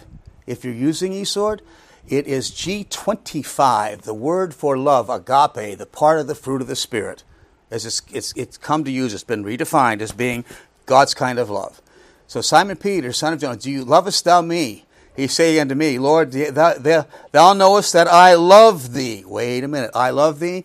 If 0.50 0.64
you're 0.64 0.74
using 0.74 1.12
eSword, 1.12 1.60
it 2.08 2.26
is 2.26 2.50
G25, 2.50 4.02
the 4.02 4.12
word 4.12 4.52
for 4.52 4.76
love, 4.76 5.08
agape, 5.08 5.78
the 5.78 5.86
part 5.86 6.18
of 6.18 6.26
the 6.26 6.34
fruit 6.34 6.60
of 6.60 6.66
the 6.66 6.74
Spirit. 6.74 7.22
As 7.70 7.86
it's, 7.86 8.02
it's, 8.12 8.32
it's 8.36 8.58
come 8.58 8.82
to 8.82 8.90
use, 8.90 9.14
it's 9.14 9.22
been 9.22 9.44
redefined 9.44 10.00
as 10.00 10.10
being 10.10 10.44
God's 10.86 11.14
kind 11.14 11.38
of 11.38 11.50
love. 11.50 11.80
So 12.26 12.40
Simon 12.40 12.76
Peter, 12.76 13.12
son 13.12 13.32
of 13.32 13.40
John, 13.40 13.58
do 13.58 13.70
you 13.70 13.84
lovest 13.84 14.24
thou 14.24 14.42
me? 14.42 14.86
He 15.14 15.28
say 15.28 15.60
unto 15.60 15.76
me, 15.76 16.00
Lord, 16.00 16.32
thou, 16.32 16.74
thou, 16.74 17.06
thou 17.30 17.52
knowest 17.52 17.92
that 17.92 18.08
I 18.08 18.34
love 18.34 18.92
thee. 18.92 19.22
Wait 19.24 19.62
a 19.62 19.68
minute, 19.68 19.92
I 19.94 20.10
love 20.10 20.40
thee. 20.40 20.64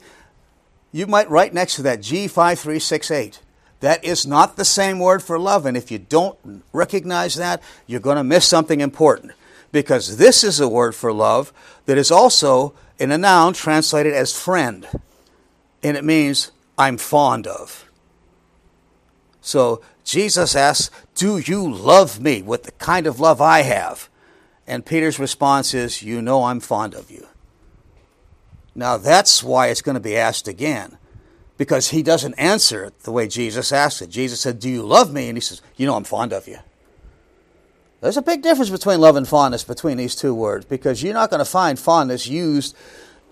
You 0.92 1.06
might 1.06 1.30
write 1.30 1.54
next 1.54 1.76
to 1.76 1.84
that 1.84 2.00
G5368. 2.00 3.38
That 3.82 4.04
is 4.04 4.26
not 4.26 4.56
the 4.56 4.66
same 4.66 4.98
word 4.98 5.22
for 5.22 5.38
love, 5.38 5.68
and 5.68 5.78
if 5.78 5.92
you 5.92 6.00
don't 6.00 6.64
recognize 6.74 7.36
that, 7.36 7.62
you're 7.86 8.00
going 8.00 8.18
to 8.18 8.24
miss 8.24 8.48
something 8.48 8.82
important 8.82 9.34
because 9.76 10.16
this 10.16 10.42
is 10.42 10.62
a 10.62 10.70
word 10.70 10.96
for 10.96 11.12
love 11.12 11.52
that 11.86 11.98
is 11.98 12.10
also 12.10 12.74
in 12.98 13.12
a 13.12 13.18
noun 13.18 13.52
translated 13.52 14.14
as 14.14 14.32
friend. 14.32 14.88
And 15.84 15.98
it 15.98 16.06
means 16.06 16.54
I'm 16.78 16.98
fond 16.98 17.46
of. 17.46 17.84
So 19.42 19.82
Jesus 20.06 20.56
asks, 20.56 20.90
Do 21.14 21.40
you 21.40 21.70
love 21.70 22.22
me 22.22 22.42
with 22.42 22.64
the 22.64 22.72
kind 22.72 23.06
of 23.06 23.20
love 23.20 23.42
I 23.42 23.64
have? 23.64 24.08
And 24.66 24.86
Peter's 24.86 25.20
response 25.20 25.74
is, 25.74 26.02
You 26.02 26.22
know 26.22 26.46
I'm 26.46 26.62
fond 26.62 26.94
of 26.94 27.12
you. 27.12 27.28
Now 28.76 28.96
that's 28.96 29.44
why 29.44 29.68
it's 29.68 29.82
going 29.82 29.96
to 29.96 30.00
be 30.00 30.16
asked 30.16 30.48
again. 30.48 30.98
Because 31.58 31.90
he 31.90 32.02
doesn't 32.02 32.36
answer 32.36 32.86
it 32.86 33.04
the 33.04 33.12
way 33.12 33.28
Jesus 33.28 33.74
asked 33.74 34.02
it. 34.02 34.10
Jesus 34.10 34.40
said, 34.40 34.62
Do 34.62 34.70
you 34.70 34.84
love 34.84 35.12
me? 35.12 35.28
And 35.28 35.36
he 35.36 35.42
says, 35.42 35.62
You 35.76 35.86
know 35.86 35.98
I'm 35.98 36.06
fond 36.06 36.32
of 36.32 36.48
you. 36.48 36.60
There's 38.02 38.18
a 38.18 38.22
big 38.22 38.42
difference 38.42 38.70
between 38.70 39.00
love 39.00 39.16
and 39.16 39.28
fondness 39.28 39.64
between 39.64 39.98
these 39.98 40.16
two 40.16 40.34
words 40.34 40.66
because 40.66 41.02
you're 41.02 41.14
not 41.14 41.30
going 41.30 41.40
to 41.40 41.46
find 41.46 41.80
fondness 41.80 42.28
used 42.28 42.76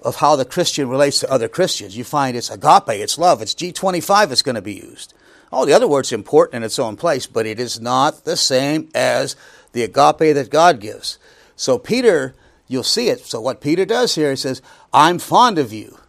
of 0.01 0.17
how 0.17 0.35
the 0.35 0.45
Christian 0.45 0.89
relates 0.89 1.19
to 1.19 1.31
other 1.31 1.47
Christians. 1.47 1.95
You 1.95 2.03
find 2.03 2.35
it's 2.35 2.49
agape, 2.49 2.89
it's 2.89 3.17
love, 3.17 3.41
it's 3.41 3.53
G25 3.53 4.29
that's 4.29 4.41
going 4.41 4.55
to 4.55 4.61
be 4.61 4.73
used. 4.73 5.13
All 5.51 5.65
the 5.65 5.73
other 5.73 5.87
words 5.87 6.11
important 6.11 6.55
in 6.55 6.63
its 6.63 6.79
own 6.79 6.95
place, 6.95 7.27
but 7.27 7.45
it 7.45 7.59
is 7.59 7.79
not 7.79 8.25
the 8.25 8.35
same 8.35 8.89
as 8.95 9.35
the 9.71 9.83
agape 9.83 10.33
that 10.35 10.49
God 10.49 10.79
gives. 10.79 11.19
So 11.55 11.77
Peter, 11.77 12.33
you'll 12.67 12.83
see 12.83 13.09
it. 13.09 13.19
So 13.19 13.39
what 13.39 13.61
Peter 13.61 13.85
does 13.85 14.15
here, 14.15 14.31
he 14.31 14.35
says, 14.35 14.61
I'm 14.91 15.19
fond 15.19 15.59
of 15.59 15.71
you. 15.71 15.99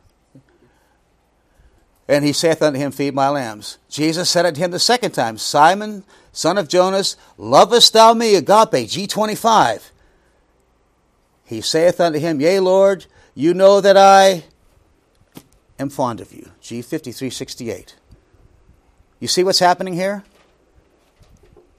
And 2.08 2.24
he 2.24 2.32
saith 2.32 2.62
unto 2.62 2.78
him, 2.78 2.92
Feed 2.92 3.14
my 3.14 3.28
lambs. 3.28 3.78
Jesus 3.88 4.28
said 4.28 4.46
unto 4.46 4.60
him 4.60 4.70
the 4.70 4.78
second 4.78 5.12
time, 5.12 5.38
Simon, 5.38 6.04
son 6.34 6.58
of 6.58 6.68
Jonas, 6.68 7.16
lovest 7.38 7.94
thou 7.94 8.12
me, 8.12 8.34
agape, 8.34 8.86
G25? 8.86 9.90
He 11.46 11.60
saith 11.60 12.00
unto 12.00 12.18
him, 12.18 12.40
Yea, 12.40 12.60
Lord, 12.60 13.06
you 13.34 13.54
know 13.54 13.80
that 13.80 13.96
I 13.96 14.44
am 15.78 15.88
fond 15.88 16.20
of 16.20 16.32
you. 16.32 16.50
G5368. 16.62 17.94
You 19.20 19.28
see 19.28 19.44
what's 19.44 19.60
happening 19.60 19.94
here? 19.94 20.24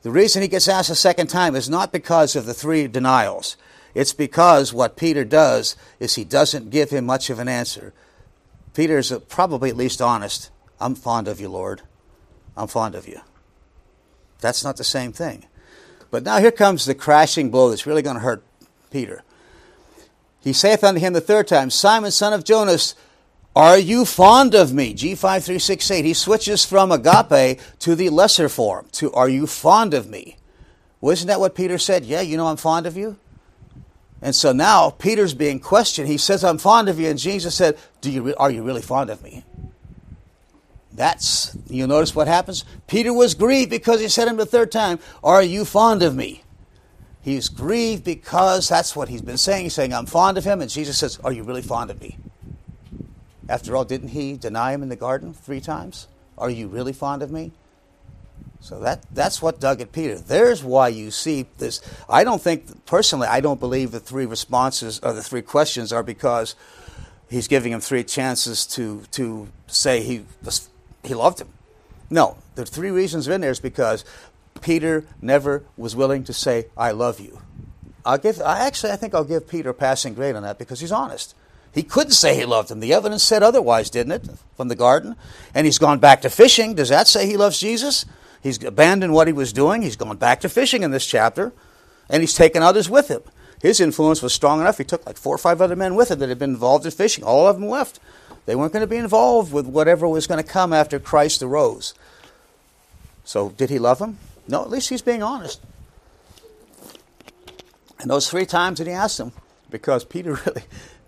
The 0.02 0.12
reason 0.12 0.42
he 0.42 0.48
gets 0.48 0.68
asked 0.68 0.90
a 0.90 0.96
second 0.96 1.28
time 1.28 1.56
is 1.56 1.70
not 1.70 1.92
because 1.92 2.36
of 2.36 2.46
the 2.46 2.54
three 2.54 2.88
denials. 2.88 3.58
It's 3.94 4.14
because 4.14 4.74
what 4.74 4.98
Peter 4.98 5.24
does 5.24 5.76
is 6.00 6.16
he 6.16 6.24
doesn't 6.24 6.70
give 6.70 6.92
him 6.92 7.06
much 7.06 7.30
of 7.30 7.40
an 7.40 7.48
answer. 7.48 7.94
Peter 8.74 8.98
is 8.98 9.14
probably 9.30 9.70
at 9.70 9.78
least 9.78 10.02
honest. 10.02 10.52
I'm 10.80 10.96
fond 10.96 11.28
of 11.28 11.40
you, 11.40 11.50
Lord. 11.50 11.82
I'm 12.56 12.68
fond 12.68 12.94
of 12.94 13.08
you. 13.08 13.22
That's 14.40 14.64
not 14.64 14.78
the 14.78 14.84
same 14.84 15.12
thing. 15.12 15.46
But 16.12 16.24
now 16.24 16.40
here 16.40 16.52
comes 16.52 16.86
the 16.86 16.96
crashing 16.96 17.50
blow 17.50 17.70
that's 17.70 17.86
really 17.86 18.02
going 18.02 18.16
to 18.16 18.22
hurt 18.22 18.44
Peter. 18.92 19.24
He 20.40 20.54
saith 20.54 20.84
unto 20.84 21.00
him 21.00 21.14
the 21.14 21.22
third 21.22 21.48
time, 21.48 21.70
Simon, 21.70 22.12
son 22.12 22.32
of 22.32 22.44
Jonas, 22.44 22.96
are 23.56 23.78
you 23.78 24.06
fond 24.06 24.54
of 24.54 24.74
me? 24.74 24.94
G5368. 24.94 26.04
He 26.04 26.14
switches 26.14 26.66
from 26.66 26.92
agape 26.92 27.60
to 27.80 27.96
the 27.96 28.10
lesser 28.10 28.50
form, 28.50 28.88
to 28.94 29.12
are 29.14 29.30
you 29.30 29.48
fond 29.48 29.94
of 29.94 30.10
me? 30.10 30.38
Well, 31.02 31.14
isn't 31.14 31.28
that 31.28 31.40
what 31.40 31.56
Peter 31.56 31.78
said? 31.78 32.06
Yeah, 32.06 32.22
you 32.22 32.38
know 32.38 32.48
I'm 32.48 32.58
fond 32.58 32.86
of 32.86 32.98
you. 32.98 33.18
And 34.22 34.36
so 34.36 34.52
now 34.52 34.90
Peter's 34.90 35.34
being 35.34 35.60
questioned. 35.60 36.08
He 36.08 36.18
says, 36.18 36.44
I'm 36.44 36.58
fond 36.58 36.90
of 36.90 37.00
you. 37.00 37.10
And 37.10 37.20
Jesus 37.20 37.56
said, 37.56 37.78
Do 38.02 38.12
you 38.12 38.22
re- 38.24 38.34
Are 38.36 38.52
you 38.52 38.64
really 38.64 38.82
fond 38.82 39.10
of 39.10 39.22
me? 39.24 39.44
That's, 40.96 41.58
you'll 41.70 41.90
notice 41.90 42.16
what 42.16 42.28
happens? 42.28 42.64
Peter 42.88 43.14
was 43.14 43.34
grieved 43.34 43.70
because 43.70 44.00
he 44.00 44.08
said 44.08 44.28
him 44.28 44.38
the 44.38 44.46
third 44.46 44.72
time, 44.72 45.00
Are 45.24 45.44
you 45.44 45.66
fond 45.66 46.02
of 46.02 46.16
me? 46.16 46.44
He's 47.22 47.50
grieved 47.50 48.04
because 48.04 48.70
that's 48.70 48.96
what 48.96 49.10
he's 49.10 49.22
been 49.22 49.38
saying. 49.38 49.64
He's 49.64 49.74
saying, 49.74 49.94
I'm 49.94 50.06
fond 50.06 50.38
of 50.38 50.46
him. 50.46 50.62
And 50.62 50.70
Jesus 50.70 50.98
says, 50.98 51.20
Are 51.24 51.32
you 51.32 51.44
really 51.44 51.62
fond 51.62 51.92
of 51.92 52.00
me? 52.00 52.18
After 53.50 53.76
all, 53.76 53.84
didn't 53.84 54.10
he 54.10 54.38
deny 54.38 54.74
him 54.74 54.84
in 54.84 54.90
the 54.90 54.96
garden 54.96 55.34
three 55.34 55.60
times? 55.60 56.08
Are 56.38 56.50
you 56.50 56.68
really 56.68 56.94
fond 56.94 57.22
of 57.22 57.32
me? 57.32 57.52
So 58.60 58.80
that 58.80 59.04
that's 59.12 59.42
what 59.42 59.60
dug 59.60 59.82
at 59.82 59.92
Peter. 59.92 60.18
There's 60.18 60.64
why 60.64 60.88
you 60.88 61.12
see 61.12 61.46
this. 61.60 61.82
I 62.10 62.24
don't 62.24 62.42
think 62.42 62.86
personally. 62.86 63.28
I 63.28 63.40
don't 63.40 63.60
believe 63.60 63.92
the 63.92 64.00
three 64.00 64.26
responses 64.26 65.00
or 65.04 65.14
the 65.14 65.22
three 65.22 65.44
questions 65.44 65.94
are 65.94 66.02
because 66.02 66.56
he's 67.30 67.48
giving 67.48 67.72
him 67.72 67.80
three 67.80 68.04
chances 68.04 68.66
to 68.68 69.04
to 69.12 69.50
say 69.68 70.02
he 70.02 70.26
was, 70.44 70.70
he 71.06 71.14
loved 71.14 71.40
him. 71.40 71.50
No, 72.10 72.38
the 72.56 72.66
three 72.66 72.92
reasons 72.92 73.28
in 73.28 73.42
there 73.42 73.52
is 73.52 73.60
because 73.60 74.06
Peter 74.62 75.06
never 75.22 75.64
was 75.78 75.96
willing 75.96 76.24
to 76.26 76.34
say, 76.34 76.68
I 76.78 76.92
love 76.92 77.20
you. 77.20 77.42
I'll 78.06 78.18
give, 78.18 78.40
I 78.42 78.60
actually, 78.60 78.92
I 78.92 78.96
think 78.96 79.14
I'll 79.16 79.24
give 79.24 79.48
Peter 79.48 79.72
a 79.72 79.74
passing 79.74 80.14
grade 80.14 80.36
on 80.36 80.44
that 80.44 80.60
because 80.60 80.80
he's 80.80 80.92
honest. 80.92 81.36
He 81.74 81.84
couldn't 81.84 82.14
say 82.14 82.36
he 82.36 82.46
loved 82.46 82.72
him. 82.72 82.80
The 82.80 82.94
evidence 82.94 83.24
said 83.24 83.44
otherwise, 83.44 83.90
didn't 83.90 84.14
it, 84.14 84.30
from 84.56 84.70
the 84.70 84.76
garden? 84.76 85.16
And 85.54 85.66
he's 85.66 85.80
gone 85.80 86.00
back 86.00 86.22
to 86.22 86.30
fishing. 86.30 86.76
Does 86.76 86.90
that 86.90 87.08
say 87.08 87.26
he 87.26 87.36
loves 87.36 87.60
Jesus? 87.60 88.06
He's 88.42 88.64
abandoned 88.64 89.14
what 89.14 89.28
he 89.28 89.34
was 89.34 89.52
doing. 89.52 89.82
He's 89.82 89.96
gone 89.96 90.18
back 90.18 90.40
to 90.42 90.50
fishing 90.50 90.84
in 90.84 90.92
this 90.92 91.06
chapter, 91.06 91.52
and 92.10 92.22
he's 92.22 92.36
taken 92.36 92.62
others 92.62 92.90
with 92.90 93.10
him. 93.10 93.24
His 93.62 93.82
influence 93.82 94.22
was 94.22 94.34
strong 94.34 94.62
enough. 94.62 94.78
He 94.78 94.84
took 94.84 95.06
like 95.06 95.18
four 95.18 95.36
or 95.36 95.40
five 95.40 95.62
other 95.62 95.76
men 95.76 95.96
with 95.96 96.12
him 96.12 96.20
that 96.20 96.30
had 96.30 96.40
been 96.40 96.52
involved 96.52 96.86
in 96.86 96.92
fishing. 96.92 97.24
All 97.24 97.48
of 97.48 97.60
them 97.60 97.68
left. 97.68 98.00
They 98.46 98.56
weren't 98.56 98.74
going 98.74 98.82
to 98.82 98.88
be 98.88 98.98
involved 98.98 99.52
with 99.52 99.66
whatever 99.66 100.08
was 100.08 100.28
going 100.28 100.44
to 100.44 100.50
come 100.50 100.72
after 100.72 101.00
Christ 101.00 101.42
arose. 101.42 101.94
So, 103.24 103.50
did 103.50 103.70
he 103.70 103.80
love 103.80 104.00
him? 104.00 104.20
No, 104.48 104.62
at 104.62 104.70
least 104.70 104.90
he's 104.90 105.02
being 105.02 105.24
honest. 105.24 105.62
And 108.00 108.10
those 108.10 108.30
three 108.30 108.46
times 108.46 108.78
that 108.78 108.88
he 108.88 108.94
asked 108.94 109.20
him, 109.20 109.32
because 109.72 110.06
Peter 110.06 110.34
really, 110.46 110.64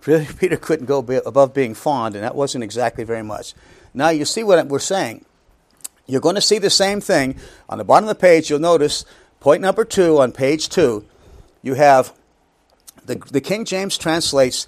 really 0.05 0.25
Peter 0.25 0.57
couldn't 0.57 0.87
go 0.87 0.99
above 0.99 1.53
being 1.53 1.75
fond, 1.75 2.15
and 2.15 2.23
that 2.23 2.35
wasn't 2.35 2.63
exactly 2.63 3.03
very 3.03 3.23
much. 3.23 3.53
Now 3.93 4.09
you 4.09 4.25
see 4.25 4.43
what 4.43 4.65
we're 4.67 4.79
saying. 4.79 5.23
You're 6.07 6.21
going 6.21 6.35
to 6.35 6.41
see 6.41 6.57
the 6.57 6.69
same 6.69 7.01
thing 7.01 7.35
on 7.69 7.77
the 7.77 7.83
bottom 7.83 8.09
of 8.09 8.15
the 8.15 8.19
page. 8.19 8.49
You'll 8.49 8.59
notice 8.59 9.05
point 9.39 9.61
number 9.61 9.83
two 9.85 10.19
on 10.19 10.31
page 10.31 10.69
two. 10.69 11.05
You 11.61 11.75
have 11.75 12.13
the 13.05 13.15
the 13.15 13.41
King 13.41 13.65
James 13.65 13.97
translates 13.97 14.67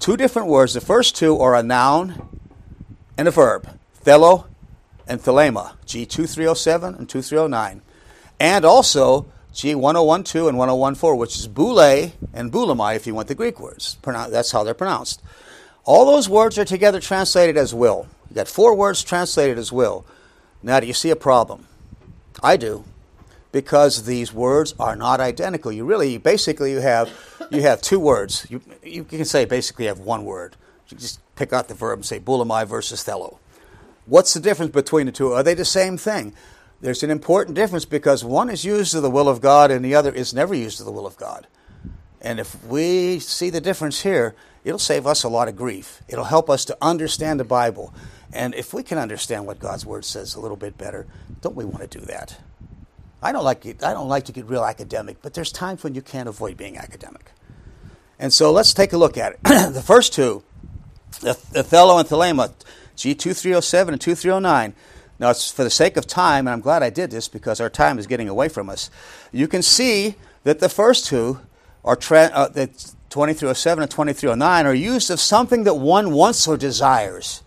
two 0.00 0.16
different 0.16 0.48
words. 0.48 0.74
The 0.74 0.80
first 0.80 1.14
two 1.14 1.38
are 1.38 1.54
a 1.54 1.62
noun 1.62 2.28
and 3.16 3.28
a 3.28 3.30
verb, 3.30 3.68
thelo 4.04 4.46
and 5.06 5.20
thelema, 5.20 5.76
G2307 5.86 6.98
and 6.98 7.08
2309 7.08 7.82
and 8.40 8.64
also 8.64 9.26
G 9.52 9.74
1012 9.74 10.48
and 10.48 10.58
1014, 10.58 11.18
which 11.18 11.36
is 11.36 11.46
boule 11.46 11.78
and 12.32 12.50
boulemai 12.50 12.96
if 12.96 13.06
you 13.06 13.14
want 13.14 13.28
the 13.28 13.34
Greek 13.34 13.60
words. 13.60 13.98
That's 14.02 14.50
how 14.50 14.64
they're 14.64 14.74
pronounced. 14.74 15.22
All 15.84 16.06
those 16.06 16.28
words 16.28 16.58
are 16.58 16.64
together 16.64 17.00
translated 17.00 17.56
as 17.56 17.74
will. 17.74 18.06
You 18.30 18.36
got 18.36 18.48
four 18.48 18.74
words 18.74 19.02
translated 19.02 19.58
as 19.58 19.70
will. 19.70 20.06
Now, 20.62 20.80
do 20.80 20.86
you 20.86 20.92
see 20.92 21.10
a 21.10 21.16
problem? 21.16 21.66
I 22.42 22.56
do, 22.56 22.84
because 23.52 24.04
these 24.04 24.32
words 24.32 24.74
are 24.78 24.96
not 24.96 25.20
identical. 25.20 25.72
You 25.72 25.84
really, 25.84 26.18
basically, 26.18 26.72
you 26.72 26.80
have 26.80 27.10
you 27.50 27.62
have 27.62 27.80
two 27.80 27.98
words. 27.98 28.46
You 28.48 28.60
you 28.82 29.04
can 29.04 29.24
say 29.24 29.44
basically 29.44 29.84
you 29.84 29.88
have 29.88 30.00
one 30.00 30.24
word. 30.24 30.56
You 30.88 30.96
just 30.96 31.20
pick 31.36 31.52
out 31.52 31.68
the 31.68 31.74
verb 31.74 31.98
and 31.98 32.06
say 32.06 32.18
boulemai 32.18 32.66
versus 32.66 33.04
thelo. 33.04 33.38
What's 34.06 34.34
the 34.34 34.40
difference 34.40 34.72
between 34.72 35.06
the 35.06 35.12
two? 35.12 35.32
Are 35.32 35.42
they 35.42 35.54
the 35.54 35.64
same 35.64 35.96
thing? 35.96 36.34
There's 36.80 37.02
an 37.02 37.10
important 37.10 37.54
difference 37.54 37.84
because 37.84 38.24
one 38.24 38.48
is 38.48 38.64
used 38.64 38.92
to 38.92 39.00
the 39.00 39.10
will 39.10 39.28
of 39.28 39.40
God 39.40 39.70
and 39.70 39.84
the 39.84 39.94
other 39.94 40.12
is 40.12 40.32
never 40.32 40.54
used 40.54 40.78
to 40.78 40.84
the 40.84 40.90
will 40.90 41.06
of 41.06 41.16
God. 41.16 41.46
And 42.20 42.40
if 42.40 42.64
we 42.64 43.18
see 43.18 43.50
the 43.50 43.60
difference 43.60 44.02
here, 44.02 44.34
it'll 44.64 44.78
save 44.78 45.06
us 45.06 45.22
a 45.22 45.28
lot 45.28 45.48
of 45.48 45.56
grief. 45.56 46.02
It'll 46.08 46.24
help 46.24 46.50
us 46.50 46.64
to 46.66 46.76
understand 46.80 47.38
the 47.38 47.44
Bible. 47.44 47.94
And 48.32 48.54
if 48.54 48.72
we 48.72 48.82
can 48.82 48.98
understand 48.98 49.46
what 49.46 49.58
God's 49.58 49.84
word 49.84 50.04
says 50.04 50.34
a 50.34 50.40
little 50.40 50.56
bit 50.56 50.78
better, 50.78 51.06
don't 51.40 51.56
we 51.56 51.64
want 51.64 51.88
to 51.88 51.98
do 51.98 52.04
that? 52.06 52.38
I 53.22 53.32
don't 53.32 53.44
like 53.44 53.66
it, 53.66 53.82
I 53.82 53.92
don't 53.92 54.08
like 54.08 54.24
to 54.26 54.32
get 54.32 54.46
real 54.46 54.64
academic, 54.64 55.22
but 55.22 55.34
there's 55.34 55.52
times 55.52 55.82
when 55.84 55.94
you 55.94 56.02
can't 56.02 56.28
avoid 56.28 56.56
being 56.56 56.76
academic. 56.76 57.32
And 58.18 58.32
so 58.32 58.52
let's 58.52 58.74
take 58.74 58.92
a 58.92 58.98
look 58.98 59.16
at 59.16 59.32
it. 59.32 59.42
the 59.44 59.82
first 59.84 60.12
two, 60.12 60.42
thelo 61.10 61.98
and 61.98 62.08
Thelema, 62.08 62.52
G2307 62.96 63.88
and 63.88 64.00
2309 64.00 64.74
now, 65.20 65.28
it's 65.28 65.52
for 65.52 65.64
the 65.64 65.70
sake 65.70 65.98
of 65.98 66.06
time, 66.06 66.46
and 66.46 66.54
I'm 66.54 66.62
glad 66.62 66.82
I 66.82 66.88
did 66.88 67.10
this 67.10 67.28
because 67.28 67.60
our 67.60 67.68
time 67.68 67.98
is 67.98 68.06
getting 68.06 68.30
away 68.30 68.48
from 68.48 68.70
us. 68.70 68.90
You 69.32 69.46
can 69.48 69.60
see 69.60 70.14
that 70.44 70.60
the 70.60 70.70
first 70.70 71.04
two 71.04 71.40
are 71.84 71.94
tra- 71.94 72.30
uh, 72.32 72.48
the 72.48 72.68
2307 73.10 73.82
and 73.82 73.90
2309 73.90 74.66
are 74.66 74.74
used 74.74 75.10
of 75.10 75.20
something 75.20 75.64
that 75.64 75.74
one 75.74 76.12
wants 76.12 76.48
or 76.48 76.56
desires. 76.56 77.42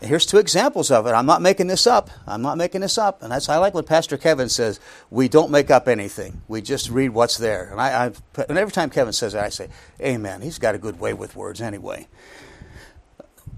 Here's 0.00 0.24
two 0.24 0.38
examples 0.38 0.90
of 0.90 1.06
it. 1.06 1.10
I'm 1.10 1.26
not 1.26 1.42
making 1.42 1.66
this 1.66 1.86
up. 1.86 2.10
I'm 2.26 2.40
not 2.40 2.56
making 2.56 2.80
this 2.80 2.96
up. 2.96 3.22
And 3.22 3.30
that's 3.30 3.50
I 3.50 3.58
like 3.58 3.74
what 3.74 3.84
Pastor 3.84 4.16
Kevin 4.16 4.48
says. 4.48 4.80
We 5.10 5.28
don't 5.28 5.50
make 5.50 5.70
up 5.70 5.88
anything. 5.88 6.40
We 6.48 6.62
just 6.62 6.88
read 6.88 7.10
what's 7.10 7.36
there. 7.36 7.68
And 7.70 7.80
I, 7.80 8.06
I've, 8.06 8.22
and 8.48 8.56
every 8.56 8.72
time 8.72 8.88
Kevin 8.88 9.12
says 9.12 9.34
that, 9.34 9.44
I 9.44 9.50
say, 9.50 9.68
"Amen." 10.00 10.40
He's 10.40 10.58
got 10.58 10.74
a 10.74 10.78
good 10.78 10.98
way 11.00 11.12
with 11.12 11.36
words, 11.36 11.60
anyway. 11.60 12.08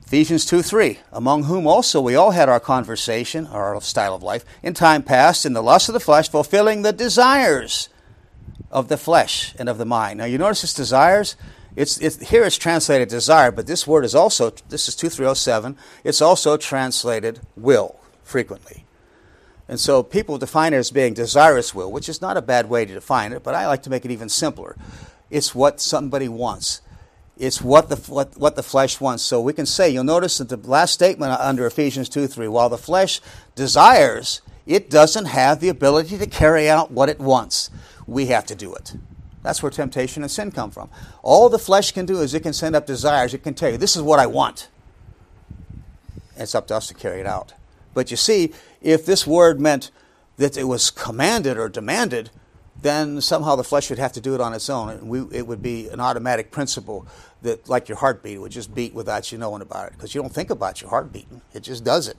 Ephesians 0.05 0.45
2 0.45 0.61
3, 0.61 0.99
among 1.13 1.45
whom 1.45 1.67
also 1.67 1.99
we 1.99 2.17
all 2.17 2.33
had 2.33 2.49
our 2.49 2.61
conversation, 2.61 3.47
our 3.47 3.81
style 3.81 4.15
of 4.15 4.23
life, 4.23 4.45
in 4.63 4.75
time 4.75 5.03
past, 5.03 5.47
in 5.47 5.55
the 5.55 5.63
lust 5.63 5.89
of 5.89 5.95
the 5.95 6.01
flesh, 6.01 6.29
fulfilling 6.29 6.83
the 6.83 6.93
desires 6.93 7.89
of 8.71 8.89
the 8.89 8.99
flesh 8.99 9.55
and 9.59 9.71
of 9.71 9.79
the 9.79 9.87
mind. 9.87 10.19
Now 10.19 10.27
you 10.27 10.37
notice 10.37 10.61
this 10.61 10.75
desires, 10.75 11.35
it's, 11.75 11.99
it's, 11.99 12.31
here 12.31 12.45
it's 12.45 12.59
translated 12.59 13.09
desire, 13.09 13.51
but 13.51 13.67
this 13.67 13.87
word 13.87 14.05
is 14.05 14.15
also, 14.15 14.51
this 14.69 14.89
is 14.89 14.97
2307, 14.97 15.77
it's 16.05 16.21
also 16.21 16.57
translated 16.57 17.41
will 17.57 17.99
frequently. 18.23 18.85
And 19.69 19.81
so 19.81 20.03
people 20.03 20.37
define 20.39 20.75
it 20.75 20.79
as 20.79 20.91
being 20.91 21.15
desirous 21.15 21.75
will, 21.75 21.91
which 21.91 22.09
is 22.09 22.21
not 22.21 22.37
a 22.37 22.43
bad 22.43 22.69
way 22.69 22.85
to 22.85 22.93
define 22.93 23.33
it, 23.33 23.43
but 23.43 23.55
I 23.55 23.67
like 23.67 23.83
to 23.85 23.91
make 23.91 24.05
it 24.05 24.11
even 24.11 24.29
simpler. 24.29 24.77
It's 25.31 25.55
what 25.55 25.81
somebody 25.81 26.29
wants. 26.29 26.83
It's 27.39 27.63
what 27.63 27.89
the, 27.89 27.97
what, 28.13 28.37
what 28.37 28.55
the 28.57 28.63
flesh 28.63 29.01
wants. 29.01 29.23
So 29.23 29.41
we 29.41 29.55
can 29.55 29.65
say, 29.65 29.89
you'll 29.89 30.05
notice 30.05 30.39
that 30.39 30.49
the 30.51 30.59
last 30.59 30.93
statement 30.93 31.33
under 31.41 31.67
Ephesians 31.67 32.11
2 32.11 32.27
3, 32.27 32.49
while 32.49 32.69
the 32.69 32.77
flesh 32.77 33.21
desires, 33.55 34.43
it 34.67 34.91
doesn't 34.91 35.25
have 35.25 35.61
the 35.61 35.71
ability 35.71 36.19
to 36.19 36.27
carry 36.27 36.69
out 36.69 36.91
what 36.91 37.09
it 37.09 37.19
wants. 37.19 37.71
We 38.07 38.27
have 38.27 38.45
to 38.47 38.55
do 38.55 38.75
it. 38.75 38.95
That's 39.43 39.63
where 39.63 39.71
temptation 39.71 40.23
and 40.23 40.31
sin 40.31 40.53
come 40.53 40.71
from. 40.71 40.89
All 41.23 41.49
the 41.49 41.59
flesh 41.59 41.93
can 41.93 42.07
do 42.07 42.21
is 42.21 42.33
it 42.33 42.41
can 42.41 42.53
send 42.53 42.77
up 42.77 42.87
desires. 42.87 43.35
It 43.35 43.43
can 43.43 43.55
tell 43.55 43.71
you, 43.71 43.77
this 43.77 43.97
is 43.97 44.03
what 44.03 44.19
I 44.19 44.27
want. 44.27 44.69
It's 46.37 46.55
up 46.55 46.69
to 46.69 46.77
us 46.77 46.87
to 46.89 46.95
carry 46.95 47.21
it 47.21 47.27
out. 47.27 47.55
But 47.95 48.11
you 48.11 48.17
see, 48.17 48.53
if 48.81 49.05
this 49.05 49.27
word 49.27 49.61
meant 49.61 49.91
that 50.37 50.57
it 50.57 50.65
was 50.65 50.91
commanded 50.91 51.59
or 51.59 51.69
demanded, 51.69 52.31
then 52.81 53.21
somehow 53.21 53.55
the 53.55 53.65
flesh 53.65 53.91
would 53.91 53.99
have 53.99 54.13
to 54.13 54.21
do 54.21 54.35
it 54.35 54.41
on 54.41 54.55
its 54.55 54.71
own. 54.71 54.89
And 54.91 55.09
we, 55.09 55.21
it 55.37 55.47
would 55.47 55.63
be 55.63 55.89
an 55.89 56.01
automatic 56.01 56.51
principle 56.51 57.07
that, 57.43 57.69
like 57.69 57.89
your 57.89 57.99
heartbeat, 57.99 58.41
would 58.41 58.53
just 58.53 58.75
beat 58.75 58.95
without 58.95 59.31
you 59.31 59.39
knowing 59.39 59.63
about 59.63 59.89
it. 59.89 59.93
Because 59.93 60.15
you 60.15 60.23
don't 60.23 60.33
think 60.33 60.51
about 60.51 60.81
your 60.81 60.91
heart 60.91 61.13
beating, 61.13 61.43
it 61.53 61.63
just 61.63 61.85
does 61.85 62.09
it. 62.09 62.19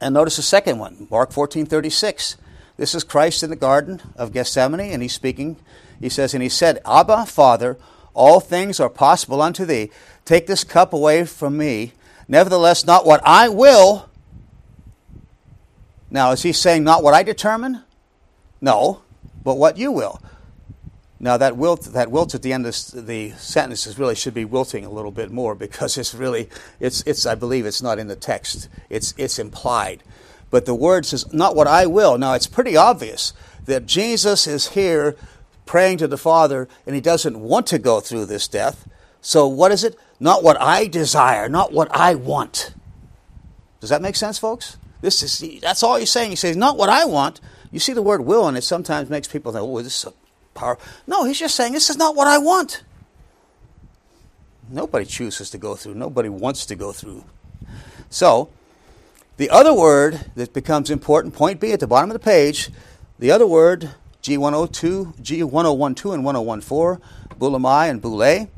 And 0.00 0.12
notice 0.12 0.36
the 0.36 0.42
second 0.42 0.78
one, 0.78 1.06
Mark 1.10 1.32
14 1.32 1.66
36. 1.66 2.36
This 2.76 2.94
is 2.94 3.04
Christ 3.04 3.42
in 3.42 3.50
the 3.50 3.56
Garden 3.56 4.02
of 4.16 4.32
Gethsemane, 4.32 4.92
and 4.92 5.02
he's 5.02 5.14
speaking. 5.14 5.56
He 6.00 6.08
says, 6.08 6.34
And 6.34 6.42
he 6.42 6.48
said, 6.48 6.80
Abba, 6.84 7.26
Father, 7.26 7.78
all 8.12 8.40
things 8.40 8.80
are 8.80 8.90
possible 8.90 9.40
unto 9.40 9.64
thee. 9.64 9.90
Take 10.24 10.46
this 10.46 10.64
cup 10.64 10.92
away 10.92 11.24
from 11.24 11.56
me. 11.56 11.92
Nevertheless, 12.28 12.84
not 12.84 13.06
what 13.06 13.20
I 13.24 13.48
will. 13.48 14.08
Now, 16.10 16.32
is 16.32 16.42
he 16.42 16.52
saying 16.52 16.84
not 16.84 17.02
what 17.02 17.14
I 17.14 17.22
determine? 17.22 17.82
No, 18.60 19.02
but 19.42 19.58
what 19.58 19.76
you 19.76 19.92
will. 19.92 20.20
Now 21.18 21.38
that 21.38 21.56
wilt, 21.56 21.82
that 21.84 22.10
wilt 22.10 22.34
at 22.34 22.42
the 22.42 22.52
end 22.52 22.66
of 22.66 22.74
the 23.06 23.30
sentence 23.38 23.86
is 23.86 23.98
really 23.98 24.14
should 24.14 24.34
be 24.34 24.44
wilting 24.44 24.84
a 24.84 24.90
little 24.90 25.10
bit 25.10 25.30
more 25.30 25.54
because 25.54 25.96
it's 25.96 26.14
really, 26.14 26.50
it's, 26.78 27.02
it's, 27.06 27.24
I 27.24 27.34
believe 27.34 27.64
it's 27.64 27.80
not 27.80 27.98
in 27.98 28.06
the 28.06 28.16
text. 28.16 28.68
It's, 28.90 29.14
it's 29.16 29.38
implied. 29.38 30.02
But 30.56 30.64
the 30.64 30.74
word 30.74 31.04
says, 31.04 31.30
not 31.34 31.54
what 31.54 31.66
I 31.66 31.84
will. 31.84 32.16
Now 32.16 32.32
it's 32.32 32.46
pretty 32.46 32.78
obvious 32.78 33.34
that 33.66 33.84
Jesus 33.84 34.46
is 34.46 34.68
here 34.68 35.14
praying 35.66 35.98
to 35.98 36.08
the 36.08 36.16
Father 36.16 36.66
and 36.86 36.94
he 36.94 37.00
doesn't 37.02 37.38
want 37.38 37.66
to 37.66 37.78
go 37.78 38.00
through 38.00 38.24
this 38.24 38.48
death. 38.48 38.88
So 39.20 39.46
what 39.46 39.70
is 39.70 39.84
it? 39.84 39.98
Not 40.18 40.42
what 40.42 40.58
I 40.58 40.86
desire, 40.86 41.50
not 41.50 41.74
what 41.74 41.94
I 41.94 42.14
want. 42.14 42.72
Does 43.80 43.90
that 43.90 44.00
make 44.00 44.16
sense, 44.16 44.38
folks? 44.38 44.78
This 45.02 45.22
is 45.22 45.60
that's 45.60 45.82
all 45.82 45.96
he's 45.96 46.10
saying. 46.10 46.30
He 46.30 46.36
says, 46.36 46.56
not 46.56 46.78
what 46.78 46.88
I 46.88 47.04
want. 47.04 47.42
You 47.70 47.78
see 47.78 47.92
the 47.92 48.00
word 48.00 48.22
will, 48.22 48.48
and 48.48 48.56
it 48.56 48.64
sometimes 48.64 49.10
makes 49.10 49.28
people 49.28 49.52
think, 49.52 49.62
oh, 49.62 49.82
this 49.82 50.06
is 50.06 50.10
a 50.10 50.58
power. 50.58 50.78
No, 51.06 51.26
he's 51.26 51.38
just 51.38 51.54
saying, 51.54 51.74
this 51.74 51.90
is 51.90 51.98
not 51.98 52.16
what 52.16 52.28
I 52.28 52.38
want. 52.38 52.82
Nobody 54.70 55.04
chooses 55.04 55.50
to 55.50 55.58
go 55.58 55.76
through. 55.76 55.96
Nobody 55.96 56.30
wants 56.30 56.64
to 56.64 56.74
go 56.74 56.92
through. 56.92 57.24
So, 58.08 58.48
the 59.36 59.50
other 59.50 59.74
word 59.74 60.30
that 60.34 60.52
becomes 60.52 60.90
important, 60.90 61.34
point 61.34 61.60
B 61.60 61.72
at 61.72 61.80
the 61.80 61.86
bottom 61.86 62.10
of 62.10 62.14
the 62.14 62.24
page, 62.24 62.70
the 63.18 63.30
other 63.30 63.46
word, 63.46 63.90
G102, 64.22 65.20
G1012 65.20 66.14
and 66.14 66.24
1014, 66.24 67.02
boulemai 67.38 67.90
and 67.90 68.00
boule, 68.00 68.48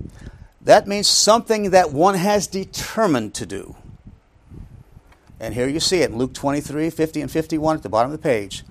that 0.63 0.87
means 0.87 1.09
something 1.09 1.71
that 1.71 1.93
one 1.93 2.15
has 2.15 2.47
determined 2.47 3.35
to 3.35 3.47
do. 3.47 3.75
And 5.41 5.55
here 5.55 5.69
you 5.69 5.81
see 5.81 6.03
it 6.03 6.11
in 6.11 6.19
Luke 6.19 6.35
23, 6.35 6.91
50 6.91 7.21
and 7.21 7.31
51 7.31 7.77
at 7.77 7.83
the 7.83 7.89
bottom 7.89 8.13
of 8.13 8.21
the 8.21 8.23
page. 8.23 8.65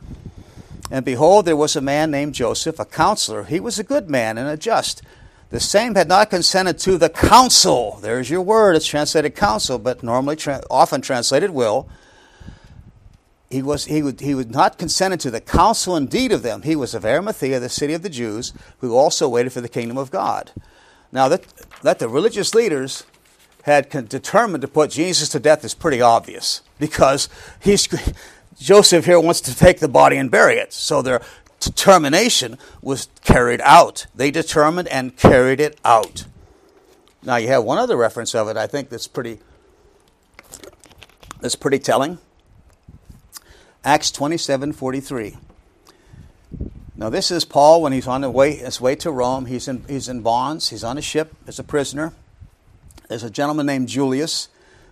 And 0.89 1.03
behold, 1.03 1.45
there 1.45 1.55
was 1.55 1.75
a 1.75 1.81
man 1.81 2.11
named 2.11 2.33
Joseph, 2.33 2.79
a 2.79 2.85
counselor. 2.85 3.43
He 3.43 3.59
was 3.59 3.79
a 3.79 3.83
good 3.83 4.09
man 4.09 4.37
and 4.37 4.47
a 4.47 4.57
just. 4.57 5.01
The 5.49 5.59
same 5.59 5.95
had 5.95 6.09
not 6.09 6.29
consented 6.29 6.77
to 6.79 6.97
the 6.97 7.09
counsel. 7.09 7.99
There's 8.01 8.29
your 8.29 8.41
word. 8.41 8.75
It's 8.75 8.87
translated 8.87 9.35
counsel, 9.35 9.79
but 9.79 10.03
normally, 10.03 10.35
tra- 10.35 10.63
often 10.69 11.01
translated 11.01 11.51
will. 11.51 11.87
He 13.49 13.61
was, 13.61 13.85
he, 13.85 14.01
would, 14.01 14.19
he 14.19 14.35
would 14.35 14.51
not 14.51 14.77
consented 14.77 15.21
to 15.21 15.31
the 15.31 15.39
counsel 15.39 15.95
and 15.95 16.09
deed 16.09 16.33
of 16.33 16.43
them. 16.43 16.63
He 16.63 16.75
was 16.75 16.93
of 16.93 17.05
Arimathea, 17.05 17.61
the 17.61 17.69
city 17.69 17.93
of 17.93 18.03
the 18.03 18.09
Jews, 18.09 18.53
who 18.79 18.95
also 18.95 19.29
waited 19.29 19.53
for 19.53 19.61
the 19.61 19.69
kingdom 19.69 19.97
of 19.97 20.11
God. 20.11 20.51
Now, 21.13 21.29
that, 21.29 21.45
that 21.81 21.99
the 21.99 22.09
religious 22.09 22.53
leaders 22.53 23.05
had 23.63 23.89
determined 24.09 24.61
to 24.61 24.67
put 24.67 24.91
Jesus 24.91 25.29
to 25.29 25.39
death 25.39 25.63
is 25.63 25.73
pretty 25.73 26.01
obvious 26.01 26.61
because 26.77 27.29
he's, 27.61 27.87
Joseph 28.59 29.05
here 29.05 29.19
wants 29.19 29.39
to 29.41 29.55
take 29.55 29.79
the 29.79 29.87
body 29.87 30.17
and 30.17 30.29
bury 30.29 30.57
it. 30.57 30.73
So 30.73 31.01
their 31.01 31.21
determination 31.67 32.57
was 32.81 33.09
carried 33.23 33.61
out. 33.61 34.07
They 34.15 34.31
determined 34.31 34.87
and 34.87 35.15
carried 35.17 35.59
it 35.59 35.79
out. 35.83 36.25
Now 37.23 37.35
you 37.35 37.49
have 37.49 37.63
one 37.63 37.77
other 37.77 37.97
reference 37.97 38.33
of 38.33 38.47
it 38.47 38.57
I 38.57 38.67
think 38.67 38.89
that's 38.89 39.07
pretty 39.07 39.39
that's 41.41 41.55
pretty 41.55 41.79
telling. 41.79 42.19
Acts 43.83 44.11
27:43. 44.11 45.37
Now 46.95 47.09
this 47.09 47.29
is 47.31 47.45
Paul 47.45 47.81
when 47.81 47.93
he's 47.93 48.07
on 48.07 48.21
the 48.21 48.31
way 48.31 48.55
his 48.55 48.81
way 48.81 48.95
to 48.95 49.11
Rome. 49.11 49.45
He's 49.45 49.67
in 49.67 49.83
he's 49.87 50.07
in 50.07 50.21
bonds, 50.21 50.69
he's 50.69 50.83
on 50.83 50.97
a 50.97 51.01
ship 51.01 51.35
as 51.45 51.59
a 51.59 51.63
prisoner. 51.63 52.13
There's 53.09 53.23
a 53.23 53.29
gentleman 53.29 53.65
named 53.65 53.89
Julius 53.89 54.49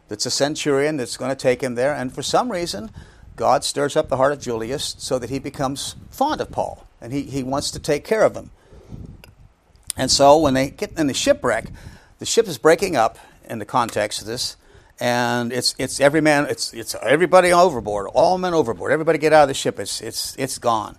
that's 0.08 0.26
a 0.26 0.32
centurion 0.32 0.98
that's 0.98 1.18
going 1.18 1.30
to 1.30 1.36
take 1.36 1.62
him 1.62 1.76
there 1.76 1.94
and 1.94 2.14
for 2.14 2.22
some 2.22 2.52
reason 2.52 2.92
God 3.36 3.64
stirs 3.64 3.96
up 3.96 4.10
the 4.10 4.18
heart 4.18 4.32
of 4.32 4.40
Julius 4.40 4.96
so 4.98 5.20
that 5.20 5.30
he 5.30 5.40
becomes 5.40 5.96
fond 6.10 6.42
of 6.42 6.52
Paul 6.52 6.88
and 7.02 7.12
he, 7.12 7.24
he 7.24 7.44
wants 7.44 7.72
to 7.72 7.80
take 7.80 8.04
care 8.04 8.24
of 8.24 8.36
him. 8.36 8.52
And 9.98 10.12
so 10.12 10.38
when 10.38 10.54
they 10.54 10.70
get 10.70 10.98
in 10.98 11.08
the 11.08 11.14
shipwreck, 11.14 11.68
the 12.20 12.26
ship 12.26 12.48
is 12.48 12.58
breaking 12.58 12.96
up 12.96 13.18
in 13.50 13.60
the 13.60 13.66
context 13.66 14.22
of 14.22 14.28
this, 14.28 14.58
and 15.00 15.54
it's 15.54 15.76
it's 15.78 16.00
every 16.00 16.22
man 16.22 16.48
it's 16.50 16.74
it's 16.74 16.96
everybody 17.02 17.52
overboard, 17.52 18.08
all 18.14 18.38
men 18.38 18.54
overboard, 18.54 18.92
everybody 18.92 19.18
get 19.18 19.34
out 19.34 19.44
of 19.44 19.48
the 19.50 19.54
ship, 19.54 19.80
it's 19.80 20.02
it's 20.02 20.36
it's 20.38 20.58
gone. 20.58 20.98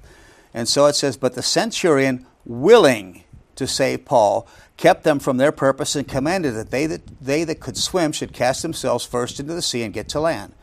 And 0.55 0.69
so 0.69 0.87
it 0.87 0.95
says, 0.95 1.17
But 1.17 1.35
the 1.35 1.43
centurion 1.43 2.27
willing 2.45 3.25
to 3.57 3.67
save 3.67 4.05
Paul 4.05 4.47
kept 4.77 5.05
them 5.05 5.19
from 5.19 5.39
their 5.39 5.53
purpose 5.53 5.97
and 5.97 6.07
commanded 6.07 6.55
that 6.55 6.71
they 6.71 6.87
that 6.87 7.03
they 7.21 7.45
that 7.45 7.61
could 7.61 7.77
swim 7.77 8.13
should 8.13 8.33
cast 8.33 8.63
themselves 8.63 9.05
first 9.05 9.41
into 9.41 9.55
the 9.55 9.63
sea 9.63 9.83
and 9.83 9.93
get 9.93 10.09
to 10.11 10.21
land. 10.21 10.55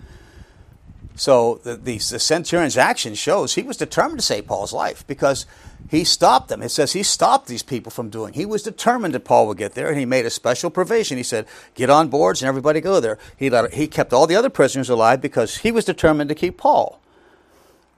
So 1.15 1.60
the, 1.63 1.76
the, 1.76 1.97
the, 1.97 2.19
centurion's 2.19 2.78
action 2.78 3.13
shows 3.13 3.54
he 3.54 3.62
was 3.62 3.78
determined 3.78 4.19
to 4.19 4.26
save 4.26 4.47
Paul's 4.47 4.73
life 4.73 5.06
because 5.06 5.45
he 5.89 6.04
stopped 6.04 6.49
them. 6.49 6.63
It 6.63 6.69
says 6.69 6.93
he 6.93 7.04
stopped 7.04 7.47
these 7.47 7.62
people 7.62 7.91
from 7.91 8.10
doing. 8.10 8.34
He 8.34 8.45
was 8.45 8.63
determined 8.63 9.13
that 9.13 9.23
Paul 9.23 9.47
would 9.47 9.58
get 9.58 9.76
there, 9.76 9.89
and 9.89 9.99
he 9.99 10.06
made 10.06 10.26
a 10.26 10.32
special 10.32 10.71
provision. 10.71 11.17
He 11.17 11.23
said, 11.23 11.45
"Get 11.76 11.89
on 11.89 12.08
boards 12.08 12.41
and 12.41 12.49
everybody 12.49 12.82
go 12.82 12.99
there." 12.99 13.19
He 13.38 13.49
let, 13.49 13.73
he 13.76 13.88
kept 13.88 14.12
all 14.12 14.26
the 14.26 14.36
other 14.36 14.49
prisoners 14.49 14.89
alive 14.89 15.21
because 15.21 15.58
he 15.58 15.71
was 15.71 15.86
determined 15.86 16.30
to 16.30 16.36
keep 16.36 16.58
Paul. 16.58 16.99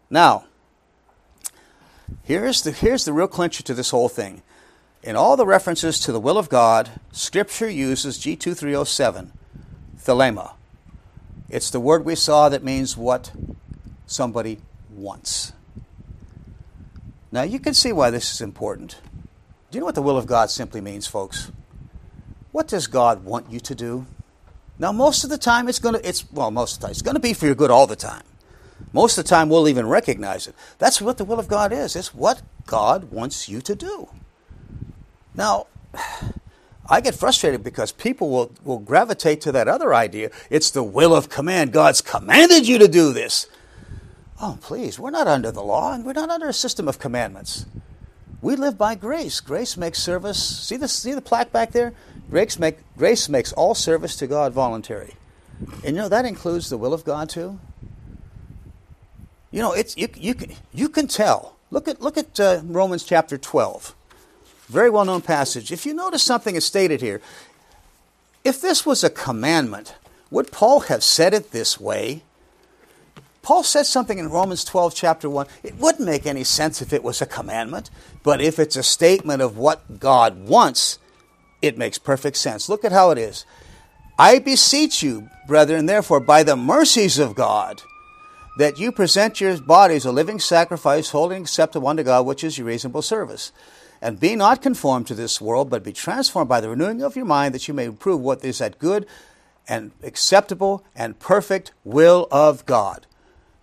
Now, 0.10 0.46
here's 2.24 2.64
the 2.64 2.72
here's 2.72 3.06
the 3.06 3.14
real 3.14 3.28
clincher 3.28 3.64
to 3.64 3.74
this 3.74 3.92
whole 3.92 4.10
thing. 4.10 4.42
In 5.02 5.16
all 5.16 5.38
the 5.38 5.46
references 5.46 6.00
to 6.00 6.12
the 6.12 6.20
will 6.20 6.38
of 6.38 6.50
God, 6.50 6.90
Scripture 7.14 7.70
uses 7.70 8.18
G2307, 8.18 9.30
thelema 9.98 10.56
it's 11.50 11.70
the 11.70 11.80
word 11.80 12.06
we 12.06 12.16
saw 12.16 12.50
that 12.50 12.64
means 12.64 12.98
what 12.98 13.32
somebody 14.08 14.60
wants. 14.90 15.54
Now, 17.32 17.44
you 17.44 17.60
can 17.60 17.74
see 17.74 17.92
why 17.92 18.10
this 18.10 18.34
is 18.34 18.42
important. 18.42 18.98
Do 19.70 19.78
you 19.78 19.80
know 19.82 19.86
what 19.86 19.96
the 19.96 20.02
will 20.02 20.18
of 20.18 20.26
God 20.26 20.50
simply 20.50 20.82
means, 20.82 21.06
folks? 21.06 21.52
What 22.52 22.68
does 22.68 22.88
God 22.88 23.26
want 23.26 23.52
you 23.52 23.60
to 23.60 23.76
do? 23.76 24.06
Now, 24.80 24.92
most 24.92 25.24
of 25.24 25.30
the 25.30 25.38
time, 25.38 25.68
it's 25.68 25.80
going 25.80 25.96
to, 25.96 26.08
it's, 26.08 26.32
well, 26.32 26.52
most 26.52 26.76
of 26.76 26.80
the 26.80 26.88
time, 26.88 26.92
it's 26.92 27.02
going 27.02 27.16
to 27.16 27.22
be 27.22 27.34
for 27.34 27.46
your 27.46 27.56
good 27.56 27.72
all 27.72 27.88
the 27.88 27.96
time. 27.96 28.24
Most 28.94 29.18
of 29.18 29.26
the 29.26 29.30
time, 29.30 29.50
we'll 29.50 29.68
even 29.68 29.88
recognize 29.88 30.48
it. 30.48 30.56
That's 30.78 31.02
what 31.02 31.18
the 31.18 31.26
will 31.26 31.40
of 31.40 31.48
God 31.48 31.74
is. 31.74 31.96
It's 31.96 32.14
what 32.14 32.42
God 32.66 33.12
wants 33.12 33.50
you 33.50 33.62
to 33.62 33.76
do. 33.76 34.10
Now, 35.34 35.68
I 36.88 37.02
get 37.02 37.16
frustrated 37.16 37.64
because 37.64 37.92
people 37.92 38.30
will, 38.30 38.52
will 38.64 38.80
gravitate 38.80 39.42
to 39.42 39.52
that 39.54 39.68
other 39.68 39.94
idea. 39.94 40.30
It's 40.50 40.70
the 40.70 40.84
will 40.84 41.16
of 41.16 41.30
command. 41.30 41.72
God's 41.72 42.02
commanded 42.02 42.68
you 42.68 42.78
to 42.78 42.88
do 42.88 43.12
this. 43.12 43.48
Oh, 44.42 44.58
please, 44.62 45.00
we're 45.00 45.12
not 45.12 45.28
under 45.28 45.52
the 45.52 45.64
law 45.64 45.94
and 45.94 46.06
we're 46.06 46.14
not 46.14 46.30
under 46.30 46.48
a 46.48 46.54
system 46.54 46.88
of 46.88 47.00
commandments. 47.00 47.66
We 48.42 48.56
live 48.56 48.78
by 48.78 48.94
grace. 48.96 49.40
Grace 49.40 49.78
makes 49.78 49.98
service. 49.98 50.38
See 50.38 50.78
the, 50.78 50.88
see 50.88 51.14
the 51.14 51.22
plaque 51.22 51.52
back 51.52 51.72
there? 51.72 51.94
Grace, 52.30 52.60
make, 52.60 52.78
grace 52.98 53.30
makes 53.30 53.54
all 53.54 53.74
service 53.74 54.16
to 54.18 54.28
God 54.28 54.54
voluntary. 54.54 55.16
And 55.84 55.96
you 55.96 56.02
know, 56.04 56.10
that 56.10 56.26
includes 56.26 56.70
the 56.70 56.78
will 56.78 56.94
of 56.94 57.04
God 57.06 57.30
too. 57.30 57.60
You 59.52 59.62
know, 59.62 59.72
it's, 59.72 59.96
you, 59.98 60.10
you, 60.16 60.36
can, 60.36 60.52
you 60.74 60.90
can 60.90 61.08
tell. 61.08 61.56
Look 61.72 61.88
at, 61.88 62.02
look 62.02 62.18
at 62.18 62.40
uh, 62.40 62.62
Romans 62.66 63.04
chapter 63.04 63.38
12. 63.38 63.95
Very 64.68 64.90
well 64.90 65.06
known 65.06 65.22
passage. 65.22 65.72
If 65.72 65.86
you 65.86 65.94
notice 65.94 66.24
something 66.24 66.56
is 66.56 66.66
stated 66.66 67.02
here, 67.02 67.22
if 68.44 68.62
this 68.62 68.86
was 68.86 69.04
a 69.04 69.10
commandment, 69.10 69.96
would 70.32 70.52
Paul 70.52 70.82
have 70.82 71.04
said 71.04 71.34
it 71.34 71.52
this 71.52 71.80
way? 71.80 72.24
Paul 73.42 73.64
said 73.64 73.84
something 73.84 74.18
in 74.18 74.30
Romans 74.30 74.64
12, 74.64 74.96
chapter 74.96 75.30
1. 75.30 75.46
It 75.62 75.76
wouldn't 75.76 76.06
make 76.06 76.26
any 76.26 76.44
sense 76.44 76.82
if 76.82 76.92
it 76.92 77.04
was 77.04 77.22
a 77.22 77.28
commandment, 77.28 77.92
but 78.24 78.42
if 78.42 78.58
it's 78.58 78.76
a 78.76 78.82
statement 78.82 79.44
of 79.44 79.56
what 79.56 80.00
God 80.00 80.48
wants, 80.48 80.98
it 81.62 81.78
makes 81.78 82.00
perfect 82.00 82.38
sense. 82.38 82.70
Look 82.70 82.84
at 82.84 82.92
how 82.92 83.12
it 83.12 83.20
is. 83.20 83.46
I 84.18 84.40
beseech 84.40 85.04
you, 85.04 85.30
brethren, 85.48 85.86
therefore, 85.86 86.20
by 86.22 86.42
the 86.42 86.56
mercies 86.56 87.20
of 87.20 87.36
God, 87.36 87.84
that 88.58 88.80
you 88.80 88.92
present 88.92 89.40
your 89.40 89.62
bodies 89.62 90.06
a 90.06 90.12
living 90.12 90.40
sacrifice, 90.40 91.10
holy 91.10 91.36
and 91.36 91.46
acceptable 91.46 91.88
unto 91.88 92.02
God, 92.02 92.26
which 92.26 92.44
is 92.44 92.58
your 92.58 92.66
reasonable 92.66 93.04
service. 93.04 93.52
And 94.06 94.20
be 94.20 94.36
not 94.36 94.62
conformed 94.62 95.08
to 95.08 95.16
this 95.16 95.42
world, 95.42 95.72
but 95.72 95.84
be 95.84 95.92
transformed 95.92 96.48
by 96.48 96.62
the 96.62 96.70
renewing 96.70 97.02
of 97.02 97.16
your 97.16 97.26
mind, 97.26 97.56
that 97.56 97.68
you 97.68 97.74
may 97.74 97.90
prove 97.90 98.22
what 98.22 98.46
is 98.46 98.60
that 98.60 98.78
good 98.78 99.08
and 99.68 99.94
acceptable 100.04 100.86
and 100.96 101.18
perfect 101.18 101.72
will 101.84 102.28
of 102.30 102.68
God. 102.68 103.08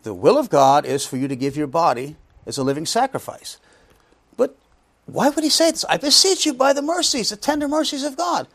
The 0.02 0.12
will 0.12 0.36
of 0.36 0.50
God 0.50 0.84
is 0.84 1.06
for 1.06 1.16
you 1.16 1.28
to 1.28 1.36
give 1.36 1.56
your 1.56 1.68
body 1.68 2.16
as 2.44 2.58
a 2.58 2.64
living 2.64 2.86
sacrifice. 2.86 3.58
But 4.36 4.56
why 5.06 5.28
would 5.28 5.44
he 5.44 5.48
say 5.48 5.70
this? 5.70 5.84
I 5.84 5.96
beseech 5.96 6.44
you 6.44 6.54
by 6.54 6.72
the 6.72 6.82
mercies, 6.82 7.30
the 7.30 7.36
tender 7.36 7.68
mercies 7.68 8.02
of 8.02 8.16
God. 8.16 8.48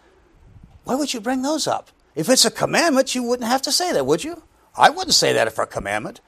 Why 0.84 0.96
would 0.96 1.14
you 1.14 1.22
bring 1.22 1.42
those 1.42 1.68
up? 1.68 1.92
If 2.16 2.28
it's 2.28 2.44
a 2.44 2.52
commandment, 2.52 3.16
you 3.16 3.24
wouldn't 3.24 3.48
have 3.48 3.62
to 3.62 3.72
say 3.72 3.94
that, 3.94 4.06
would 4.06 4.26
you? 4.26 4.44
I 4.76 4.90
wouldn't 4.90 5.14
say 5.14 5.32
that 5.32 5.54
for 5.54 5.64
a 5.64 5.68
commandment. 5.68 6.20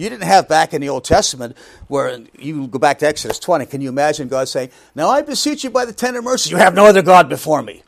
You 0.00 0.08
didn't 0.08 0.24
have 0.24 0.48
back 0.48 0.72
in 0.72 0.80
the 0.80 0.88
Old 0.88 1.04
Testament 1.04 1.54
where 1.88 2.20
you 2.38 2.66
go 2.68 2.78
back 2.78 3.00
to 3.00 3.06
Exodus 3.06 3.38
20. 3.38 3.66
Can 3.66 3.82
you 3.82 3.90
imagine 3.90 4.28
God 4.28 4.48
saying, 4.48 4.70
Now 4.94 5.10
I 5.10 5.20
beseech 5.20 5.62
you 5.62 5.68
by 5.68 5.84
the 5.84 5.92
tender 5.92 6.22
mercy, 6.22 6.48
you 6.48 6.56
have 6.56 6.74
no 6.74 6.86
other 6.86 7.02
God 7.02 7.28
before 7.28 7.60
me? 7.60 7.82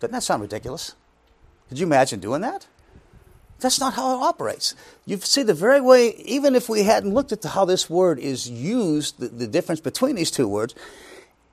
Doesn't 0.00 0.12
that 0.12 0.24
sound 0.24 0.42
ridiculous? 0.42 0.96
Could 1.68 1.78
you 1.78 1.86
imagine 1.86 2.18
doing 2.18 2.40
that? 2.40 2.66
That's 3.60 3.78
not 3.78 3.94
how 3.94 4.16
it 4.16 4.24
operates. 4.24 4.74
You 5.06 5.18
see, 5.18 5.44
the 5.44 5.54
very 5.54 5.80
way, 5.80 6.16
even 6.16 6.56
if 6.56 6.68
we 6.68 6.82
hadn't 6.82 7.14
looked 7.14 7.30
at 7.30 7.44
how 7.44 7.64
this 7.64 7.88
word 7.88 8.18
is 8.18 8.50
used, 8.50 9.20
the, 9.20 9.28
the 9.28 9.46
difference 9.46 9.80
between 9.80 10.16
these 10.16 10.32
two 10.32 10.48
words, 10.48 10.74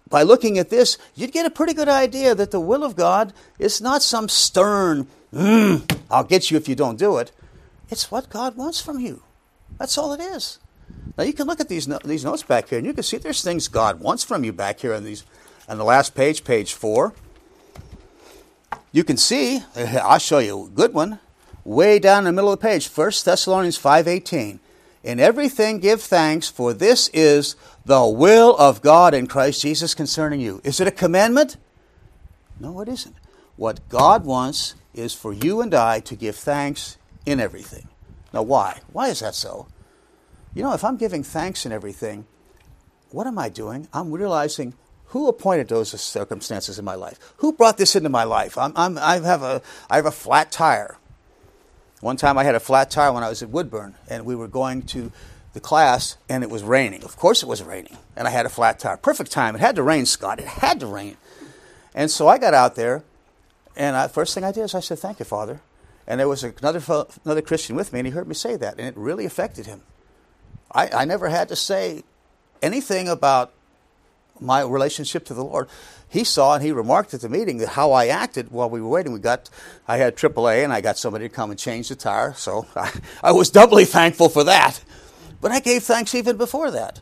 by 0.10 0.24
looking 0.24 0.58
at 0.58 0.71
this, 0.71 0.97
you'd 1.13 1.34
get 1.34 1.45
a 1.45 1.52
pretty 1.52 1.76
good 1.76 1.88
idea 1.88 2.34
that 2.34 2.50
the 2.50 2.60
will 2.60 2.84
of 2.84 2.95
God 2.95 3.32
is 3.60 3.80
not 3.80 4.02
some 4.02 4.28
stern, 4.28 5.06
mm, 5.32 6.00
I'll 6.10 6.24
get 6.24 6.50
you 6.50 6.58
if 6.58 6.67
you 6.67 6.74
don't 6.74 6.97
do 6.97 7.17
it. 7.17 7.32
It's 7.91 8.10
what 8.10 8.32
God 8.32 8.58
wants 8.58 8.82
from 8.82 9.00
you. 9.00 9.21
That's 9.81 9.97
all 9.97 10.13
it 10.13 10.21
is. 10.21 10.59
Now 11.17 11.23
you 11.23 11.33
can 11.33 11.47
look 11.47 11.59
at 11.59 11.67
these 11.67 11.87
these 12.05 12.23
notes 12.23 12.43
back 12.43 12.69
here, 12.69 12.77
and 12.77 12.85
you 12.85 12.93
can 12.93 13.01
see 13.01 13.17
there's 13.17 13.41
things 13.41 13.67
God 13.67 13.99
wants 13.99 14.23
from 14.23 14.43
you 14.43 14.53
back 14.53 14.81
here 14.81 14.93
on 14.93 15.03
these 15.03 15.25
on 15.67 15.79
the 15.79 15.83
last 15.83 16.13
page, 16.13 16.43
page 16.43 16.73
four. 16.75 17.15
You 18.91 19.03
can 19.03 19.17
see, 19.17 19.63
I'll 19.75 20.19
show 20.19 20.37
you 20.37 20.65
a 20.65 20.69
good 20.69 20.93
one, 20.93 21.17
way 21.65 21.97
down 21.97 22.19
in 22.19 22.25
the 22.25 22.31
middle 22.31 22.53
of 22.53 22.59
the 22.59 22.67
page, 22.67 22.87
1 22.87 23.11
Thessalonians 23.25 23.79
5.18. 23.79 24.59
In 25.03 25.19
everything 25.19 25.79
give 25.79 26.03
thanks, 26.03 26.47
for 26.47 26.73
this 26.73 27.09
is 27.11 27.55
the 27.83 28.05
will 28.05 28.55
of 28.57 28.83
God 28.83 29.15
in 29.15 29.25
Christ 29.25 29.63
Jesus 29.63 29.95
concerning 29.95 30.41
you. 30.41 30.61
Is 30.63 30.79
it 30.79 30.87
a 30.87 30.91
commandment? 30.91 31.57
No, 32.59 32.81
it 32.81 32.87
isn't. 32.87 33.15
What 33.55 33.89
God 33.89 34.25
wants 34.25 34.75
is 34.93 35.15
for 35.15 35.33
you 35.33 35.59
and 35.59 35.73
I 35.73 36.01
to 36.01 36.15
give 36.15 36.35
thanks 36.35 36.97
in 37.25 37.39
everything. 37.39 37.87
Now, 38.33 38.43
why? 38.43 38.79
Why 38.91 39.09
is 39.09 39.19
that 39.19 39.35
so? 39.35 39.67
You 40.53 40.63
know, 40.63 40.73
if 40.73 40.83
I'm 40.83 40.97
giving 40.97 41.23
thanks 41.23 41.65
and 41.65 41.73
everything, 41.73 42.25
what 43.09 43.27
am 43.27 43.39
I 43.39 43.49
doing? 43.49 43.87
I'm 43.93 44.11
realizing 44.11 44.73
who 45.07 45.27
appointed 45.27 45.67
those 45.67 45.89
circumstances 45.99 46.79
in 46.79 46.85
my 46.85 46.95
life? 46.95 47.33
Who 47.37 47.51
brought 47.53 47.77
this 47.77 47.95
into 47.95 48.09
my 48.09 48.23
life? 48.23 48.57
I'm, 48.57 48.71
I'm, 48.75 48.97
I, 48.97 49.19
have 49.19 49.43
a, 49.43 49.61
I 49.89 49.97
have 49.97 50.05
a 50.05 50.11
flat 50.11 50.51
tire. 50.51 50.97
One 51.99 52.17
time 52.17 52.37
I 52.37 52.43
had 52.43 52.55
a 52.55 52.59
flat 52.59 52.89
tire 52.89 53.11
when 53.11 53.23
I 53.23 53.29
was 53.29 53.43
at 53.43 53.49
Woodburn, 53.49 53.95
and 54.09 54.25
we 54.25 54.35
were 54.35 54.47
going 54.47 54.83
to 54.83 55.11
the 55.53 55.59
class, 55.59 56.17
and 56.29 56.43
it 56.43 56.49
was 56.49 56.63
raining. 56.63 57.03
Of 57.03 57.17
course, 57.17 57.43
it 57.43 57.47
was 57.47 57.61
raining, 57.61 57.97
and 58.15 58.27
I 58.27 58.31
had 58.31 58.45
a 58.45 58.49
flat 58.49 58.79
tire. 58.79 58.97
Perfect 58.97 59.31
time. 59.31 59.53
It 59.53 59.61
had 59.61 59.75
to 59.75 59.83
rain, 59.83 60.05
Scott. 60.05 60.39
It 60.39 60.47
had 60.47 60.79
to 60.79 60.87
rain. 60.87 61.17
And 61.93 62.09
so 62.09 62.27
I 62.27 62.37
got 62.37 62.53
out 62.53 62.75
there, 62.75 63.03
and 63.75 63.95
I, 63.95 64.07
first 64.07 64.33
thing 64.33 64.45
I 64.45 64.51
did 64.51 64.63
is 64.63 64.73
I 64.73 64.79
said, 64.79 64.99
Thank 64.99 65.19
you, 65.19 65.25
Father. 65.25 65.61
And 66.07 66.19
there 66.19 66.27
was 66.27 66.43
another, 66.43 66.81
another 67.25 67.41
Christian 67.41 67.75
with 67.75 67.91
me, 67.91 67.99
and 67.99 68.07
he 68.07 68.13
heard 68.13 68.27
me 68.27 68.33
say 68.33 68.55
that, 68.55 68.79
and 68.79 68.87
it 68.87 68.97
really 68.97 69.25
affected 69.25 69.65
him. 69.65 69.81
I, 70.73 70.89
I 70.89 71.05
never 71.05 71.29
had 71.29 71.49
to 71.49 71.55
say 71.55 72.03
anything 72.62 73.07
about 73.07 73.53
my 74.39 74.62
relationship 74.62 75.25
to 75.25 75.34
the 75.34 75.43
Lord. 75.43 75.67
He 76.10 76.23
saw 76.23 76.55
and 76.55 76.63
he 76.63 76.71
remarked 76.71 77.13
at 77.13 77.21
the 77.21 77.29
meeting 77.29 77.57
that 77.60 77.69
how 77.69 77.91
I 77.91 78.07
acted 78.07 78.51
while 78.51 78.69
we 78.69 78.81
were 78.81 78.89
waiting. 78.89 79.13
We 79.13 79.19
got, 79.19 79.49
I 79.88 79.97
had 79.97 80.17
AAA 80.17 80.63
and 80.63 80.73
I 80.73 80.81
got 80.81 80.97
somebody 80.97 81.27
to 81.29 81.34
come 81.34 81.51
and 81.51 81.60
change 81.60 81.89
the 81.89 81.95
tire, 81.95 82.34
so 82.34 82.67
I, 82.75 82.91
I 83.23 83.31
was 83.31 83.49
doubly 83.49 83.86
thankful 83.86 84.29
for 84.29 84.43
that. 84.43 84.84
But 85.39 85.51
I 85.51 85.60
gave 85.60 85.84
thanks 85.84 86.13
even 86.13 86.38
before 86.38 86.71
that. 86.71 87.01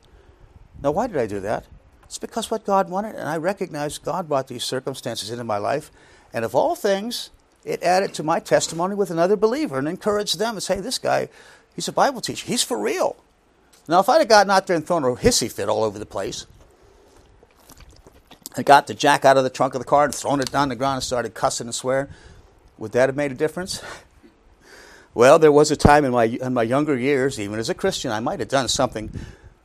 Now, 0.82 0.92
why 0.92 1.08
did 1.08 1.18
I 1.18 1.28
do 1.28 1.40
that? 1.42 1.66
It's 2.04 2.18
because 2.18 2.50
what 2.50 2.66
God 2.66 2.90
wanted, 2.90 3.16
and 3.16 3.28
I 3.28 3.38
recognized 3.38 4.04
God 4.04 4.28
brought 4.28 4.48
these 4.48 4.64
circumstances 4.64 5.30
into 5.30 5.44
my 5.44 5.58
life, 5.58 5.92
and 6.34 6.46
of 6.46 6.56
all 6.56 6.76
things, 6.76 7.30
it 7.66 7.84
added 7.84 8.14
to 8.16 8.24
my 8.24 8.40
testimony 8.40 8.96
with 8.96 9.12
another 9.12 9.36
believer 9.36 9.78
and 9.78 9.88
encouraged 9.88 10.40
them 10.40 10.56
and 10.56 10.64
say, 10.64 10.80
this 10.80 10.98
guy, 10.98 11.30
he's 11.76 11.88
a 11.88 11.92
Bible 11.92 12.22
teacher. 12.22 12.48
He's 12.48 12.64
for 12.64 12.80
real. 12.80 13.18
Now, 13.90 14.02
if 14.02 14.08
I'd 14.08 14.20
have 14.20 14.28
gotten 14.28 14.52
out 14.52 14.68
there 14.68 14.76
and 14.76 14.86
thrown 14.86 15.04
a 15.04 15.08
hissy 15.16 15.52
fit 15.52 15.68
all 15.68 15.84
over 15.84 15.98
the 15.98 16.06
place, 16.06 16.46
I 18.56 18.62
got 18.62 18.86
the 18.86 18.94
jack 18.94 19.26
out 19.26 19.36
of 19.36 19.44
the 19.44 19.50
trunk 19.50 19.74
of 19.74 19.80
the 19.80 19.86
car 19.86 20.06
and 20.06 20.14
thrown 20.14 20.40
it 20.40 20.52
down 20.52 20.70
the 20.70 20.76
ground 20.76 20.98
and 20.98 21.04
started 21.04 21.34
cussing 21.34 21.66
and 21.66 21.74
swearing. 21.74 22.08
Would 22.78 22.92
that 22.92 23.10
have 23.10 23.16
made 23.16 23.32
a 23.32 23.36
difference? 23.36 23.82
Well, 25.16 25.40
there 25.40 25.52
was 25.52 25.72
a 25.72 25.76
time 25.76 26.06
in 26.06 26.12
my 26.12 26.26
in 26.26 26.54
my 26.54 26.62
younger 26.62 26.96
years, 26.96 27.40
even 27.40 27.58
as 27.58 27.68
a 27.68 27.74
Christian, 27.74 28.12
I 28.12 28.20
might 28.20 28.40
have 28.40 28.48
done 28.48 28.68
something. 28.68 29.12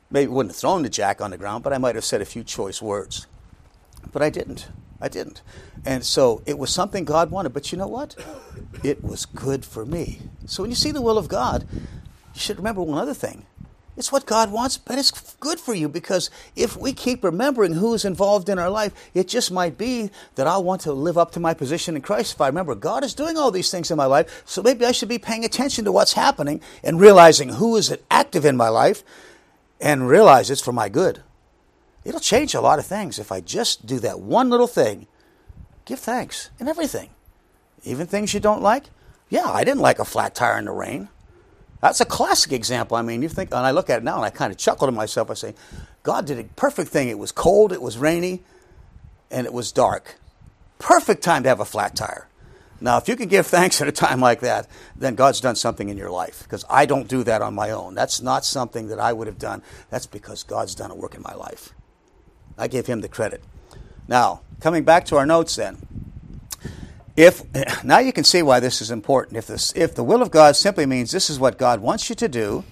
Maybe 0.09 0.27
wouldn't 0.27 0.53
have 0.53 0.59
thrown 0.59 0.81
the 0.81 0.89
jack 0.89 1.21
on 1.21 1.29
the 1.29 1.37
ground, 1.37 1.63
but 1.63 1.71
I 1.71 1.77
might 1.77 1.93
have 1.93 2.03
said 2.03 2.19
a 2.19 2.25
few 2.25 2.43
choice 2.43 2.81
words. 2.81 3.27
But 4.11 4.23
I 4.23 4.31
didn't. 4.31 4.67
I 4.99 5.07
didn't. 5.07 5.43
And 5.85 6.03
so 6.03 6.41
it 6.47 6.57
was 6.57 6.71
something 6.71 7.05
God 7.05 7.29
wanted. 7.29 7.53
But 7.53 7.71
you 7.71 7.77
know 7.77 7.87
what? 7.87 8.15
It 8.83 9.03
was 9.03 9.27
good 9.27 9.63
for 9.63 9.85
me. 9.85 10.19
So 10.47 10.63
when 10.63 10.71
you 10.71 10.75
see 10.75 10.91
the 10.91 11.01
will 11.01 11.19
of 11.19 11.27
God, 11.27 11.67
you 11.71 12.41
should 12.41 12.57
remember 12.57 12.81
one 12.81 12.97
other 12.97 13.13
thing. 13.13 13.45
It's 13.97 14.11
what 14.11 14.25
God 14.25 14.51
wants, 14.51 14.77
but 14.77 14.97
it's 14.97 15.35
good 15.39 15.59
for 15.59 15.73
you 15.73 15.87
because 15.87 16.29
if 16.55 16.75
we 16.75 16.91
keep 16.91 17.23
remembering 17.23 17.73
who's 17.73 18.03
involved 18.03 18.49
in 18.49 18.59
our 18.59 18.69
life, 18.69 18.93
it 19.13 19.27
just 19.27 19.51
might 19.51 19.77
be 19.77 20.11
that 20.35 20.47
I 20.47 20.57
want 20.57 20.81
to 20.81 20.91
live 20.91 21.17
up 21.17 21.31
to 21.31 21.39
my 21.39 21.53
position 21.53 21.95
in 21.95 22.01
Christ. 22.01 22.33
If 22.33 22.41
I 22.41 22.47
remember 22.47 22.75
God 22.75 23.05
is 23.05 23.13
doing 23.13 23.37
all 23.37 23.51
these 23.51 23.71
things 23.71 23.89
in 23.91 23.97
my 23.97 24.05
life, 24.05 24.43
so 24.45 24.61
maybe 24.61 24.85
I 24.85 24.91
should 24.91 25.07
be 25.07 25.17
paying 25.17 25.45
attention 25.45 25.85
to 25.85 25.93
what's 25.93 26.13
happening 26.13 26.59
and 26.83 26.99
realizing 26.99 27.49
who 27.49 27.77
is 27.77 27.95
active 28.11 28.43
in 28.43 28.57
my 28.57 28.67
life 28.67 29.01
and 29.79 30.09
realize 30.09 30.49
it's 30.49 30.61
for 30.61 30.73
my 30.73 30.89
good. 30.89 31.21
It'll 32.03 32.19
change 32.19 32.53
a 32.53 32.61
lot 32.61 32.79
of 32.79 32.85
things 32.85 33.17
if 33.17 33.31
I 33.31 33.39
just 33.39 33.85
do 33.85 33.99
that 33.99 34.19
one 34.19 34.49
little 34.49 34.67
thing. 34.67 35.07
Give 35.85 35.99
thanks 35.99 36.49
in 36.59 36.67
everything, 36.67 37.11
even 37.83 38.07
things 38.07 38.33
you 38.33 38.39
don't 38.41 38.61
like. 38.61 38.85
Yeah, 39.29 39.45
I 39.45 39.63
didn't 39.63 39.81
like 39.81 39.99
a 39.99 40.05
flat 40.05 40.35
tire 40.35 40.57
in 40.57 40.65
the 40.65 40.71
rain. 40.71 41.09
That's 41.85 42.01
a 42.01 42.05
classic 42.05 42.51
example. 42.51 42.97
I 42.97 43.03
mean, 43.03 43.21
you 43.21 43.29
think, 43.29 43.51
and 43.51 43.63
I 43.63 43.69
look 43.69 43.91
at 43.91 43.99
it 43.99 44.03
now 44.03 44.15
and 44.15 44.25
I 44.25 44.31
kind 44.31 44.51
of 44.51 44.57
chuckle 44.57 44.87
to 44.87 44.91
myself. 44.91 45.29
I 45.29 45.35
say, 45.35 45.53
God 46.01 46.25
did 46.25 46.39
a 46.39 46.43
perfect 46.55 46.89
thing. 46.89 47.09
It 47.09 47.19
was 47.19 47.31
cold, 47.31 47.71
it 47.71 47.79
was 47.79 47.95
rainy, 47.95 48.41
and 49.29 49.45
it 49.45 49.53
was 49.53 49.71
dark. 49.71 50.15
Perfect 50.79 51.21
time 51.21 51.43
to 51.43 51.49
have 51.49 51.59
a 51.59 51.65
flat 51.65 51.95
tire. 51.95 52.27
Now, 52.81 52.97
if 52.97 53.07
you 53.07 53.15
can 53.15 53.29
give 53.29 53.45
thanks 53.45 53.81
at 53.81 53.87
a 53.87 53.91
time 53.91 54.19
like 54.19 54.39
that, 54.39 54.67
then 54.95 55.13
God's 55.13 55.39
done 55.39 55.55
something 55.55 55.87
in 55.87 55.95
your 55.95 56.09
life 56.09 56.41
because 56.41 56.65
I 56.71 56.87
don't 56.87 57.07
do 57.07 57.23
that 57.23 57.43
on 57.43 57.53
my 57.53 57.69
own. 57.69 57.93
That's 57.93 58.19
not 58.19 58.45
something 58.45 58.87
that 58.87 58.99
I 58.99 59.13
would 59.13 59.27
have 59.27 59.37
done. 59.37 59.61
That's 59.91 60.07
because 60.07 60.41
God's 60.41 60.73
done 60.73 60.89
a 60.89 60.95
work 60.95 61.13
in 61.13 61.21
my 61.21 61.35
life. 61.35 61.69
I 62.57 62.67
give 62.67 62.87
Him 62.87 63.01
the 63.01 63.09
credit. 63.09 63.43
Now, 64.07 64.41
coming 64.59 64.85
back 64.85 65.05
to 65.05 65.17
our 65.17 65.25
notes 65.27 65.55
then 65.55 65.77
if 67.15 67.43
now 67.83 67.99
you 67.99 68.11
can 68.11 68.23
see 68.23 68.41
why 68.41 68.59
this 68.59 68.81
is 68.81 68.91
important. 68.91 69.37
If 69.37 69.47
this, 69.47 69.73
if 69.75 69.95
the 69.95 70.03
will 70.03 70.21
of 70.21 70.31
God 70.31 70.55
simply 70.55 70.85
means 70.85 71.11
this 71.11 71.29
is 71.29 71.39
what 71.39 71.57
God 71.57 71.79
wants 71.79 72.09
you 72.09 72.15
to 72.15 72.27
do, 72.27 72.63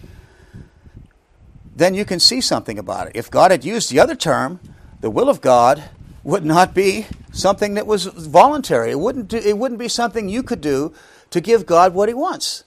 then 1.76 1.94
you 1.94 2.06
can 2.06 2.20
see 2.20 2.42
something 2.42 2.78
about 2.78 3.08
it. 3.08 3.16
If 3.16 3.32
God 3.32 3.52
had 3.52 3.64
used 3.64 3.90
the 3.90 4.00
other 4.00 4.16
term, 4.16 4.60
the 5.02 5.10
will 5.10 5.30
of 5.30 5.42
God 5.42 5.84
would 6.24 6.46
not 6.46 6.74
be 6.74 7.08
something 7.32 7.74
that 7.74 7.88
was 7.88 8.06
voluntary. 8.06 8.92
It 8.92 9.00
wouldn't. 9.00 9.30
Do, 9.30 9.38
it 9.38 9.58
wouldn't 9.58 9.80
be 9.80 9.88
something 9.88 10.30
you 10.30 10.44
could 10.44 10.62
do 10.62 10.94
to 11.32 11.42
give 11.42 11.66
God 11.66 11.94
what 11.94 12.10
He 12.10 12.14
wants. 12.14 12.64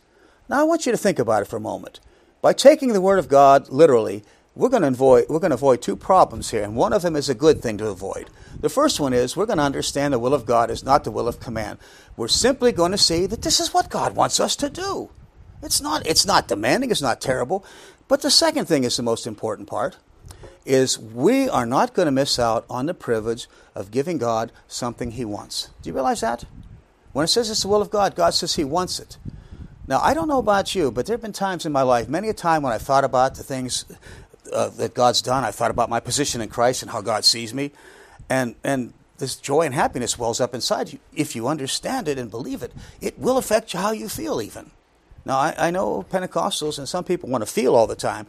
Now 0.48 0.60
I 0.60 0.64
want 0.64 0.86
you 0.86 0.92
to 0.92 0.98
think 0.98 1.18
about 1.18 1.42
it 1.42 1.48
for 1.48 1.56
a 1.56 1.60
moment. 1.60 2.00
By 2.42 2.52
taking 2.52 2.92
the 2.92 3.00
word 3.00 3.18
of 3.18 3.28
God 3.28 3.68
literally, 3.68 4.24
we're 4.56 4.70
going 4.70 4.82
to 4.82 4.88
avoid 4.88 5.26
we're 5.28 5.38
going 5.38 5.50
to 5.50 5.54
avoid 5.54 5.82
two 5.82 5.96
problems 5.96 6.50
here, 6.50 6.62
and 6.62 6.74
one 6.74 6.94
of 6.94 7.02
them 7.02 7.14
is 7.14 7.28
a 7.28 7.34
good 7.34 7.60
thing 7.60 7.76
to 7.78 7.88
avoid. 7.88 8.30
The 8.58 8.70
first 8.70 8.98
one 8.98 9.12
is 9.12 9.36
we're 9.36 9.46
going 9.46 9.58
to 9.58 9.64
understand 9.64 10.14
the 10.14 10.18
will 10.18 10.34
of 10.34 10.46
God 10.46 10.70
is 10.70 10.82
not 10.82 11.04
the 11.04 11.10
will 11.10 11.28
of 11.28 11.38
command. 11.38 11.78
We're 12.16 12.28
simply 12.28 12.72
going 12.72 12.92
to 12.92 12.98
see 12.98 13.26
that 13.26 13.42
this 13.42 13.60
is 13.60 13.74
what 13.74 13.90
God 13.90 14.16
wants 14.16 14.40
us 14.40 14.56
to 14.56 14.70
do. 14.70 15.10
It's 15.62 15.80
not 15.82 16.06
it's 16.06 16.26
not 16.26 16.48
demanding, 16.48 16.90
it's 16.90 17.02
not 17.02 17.20
terrible. 17.20 17.64
But 18.08 18.22
the 18.22 18.30
second 18.30 18.64
thing 18.64 18.84
is 18.84 18.96
the 18.96 19.02
most 19.02 19.26
important 19.26 19.68
part 19.68 19.98
is 20.64 20.98
we 20.98 21.48
are 21.48 21.66
not 21.66 21.94
going 21.94 22.06
to 22.06 22.12
miss 22.12 22.38
out 22.38 22.64
on 22.70 22.86
the 22.86 22.94
privilege 22.94 23.46
of 23.74 23.90
giving 23.90 24.16
God 24.16 24.50
something 24.66 25.12
he 25.12 25.24
wants. 25.24 25.70
Do 25.82 25.90
you 25.90 25.94
realize 25.94 26.22
that? 26.22 26.44
When 27.12 27.24
it 27.24 27.28
says 27.28 27.50
it's 27.50 27.62
the 27.62 27.68
will 27.68 27.82
of 27.82 27.90
God, 27.90 28.16
God 28.16 28.30
says 28.30 28.54
he 28.54 28.64
wants 28.64 28.98
it. 28.98 29.18
Now, 29.88 30.00
I 30.00 30.14
don't 30.14 30.26
know 30.26 30.38
about 30.38 30.74
you, 30.74 30.90
but 30.90 31.06
there 31.06 31.14
have 31.14 31.22
been 31.22 31.32
times 31.32 31.64
in 31.64 31.70
my 31.70 31.82
life, 31.82 32.08
many 32.08 32.28
a 32.28 32.34
time 32.34 32.62
when 32.62 32.72
I 32.72 32.78
thought 32.78 33.04
about 33.04 33.36
the 33.36 33.44
things 33.44 33.84
uh, 34.52 34.68
that 34.70 34.94
God's 34.94 35.22
done, 35.22 35.44
I 35.44 35.50
thought 35.50 35.70
about 35.70 35.90
my 35.90 36.00
position 36.00 36.40
in 36.40 36.48
Christ 36.48 36.82
and 36.82 36.90
how 36.90 37.00
God 37.00 37.24
sees 37.24 37.52
me, 37.52 37.72
and 38.28 38.54
and 38.64 38.92
this 39.18 39.36
joy 39.36 39.62
and 39.62 39.74
happiness 39.74 40.18
wells 40.18 40.40
up 40.40 40.54
inside 40.54 40.92
you. 40.92 40.98
If 41.14 41.34
you 41.34 41.48
understand 41.48 42.08
it 42.08 42.18
and 42.18 42.30
believe 42.30 42.62
it, 42.62 42.72
it 43.00 43.18
will 43.18 43.38
affect 43.38 43.72
how 43.72 43.92
you 43.92 44.08
feel, 44.08 44.42
even. 44.42 44.70
Now, 45.24 45.38
I, 45.38 45.54
I 45.58 45.70
know 45.70 46.04
Pentecostals 46.10 46.78
and 46.78 46.88
some 46.88 47.04
people 47.04 47.28
want 47.28 47.42
to 47.42 47.50
feel 47.50 47.74
all 47.74 47.86
the 47.86 47.96
time, 47.96 48.26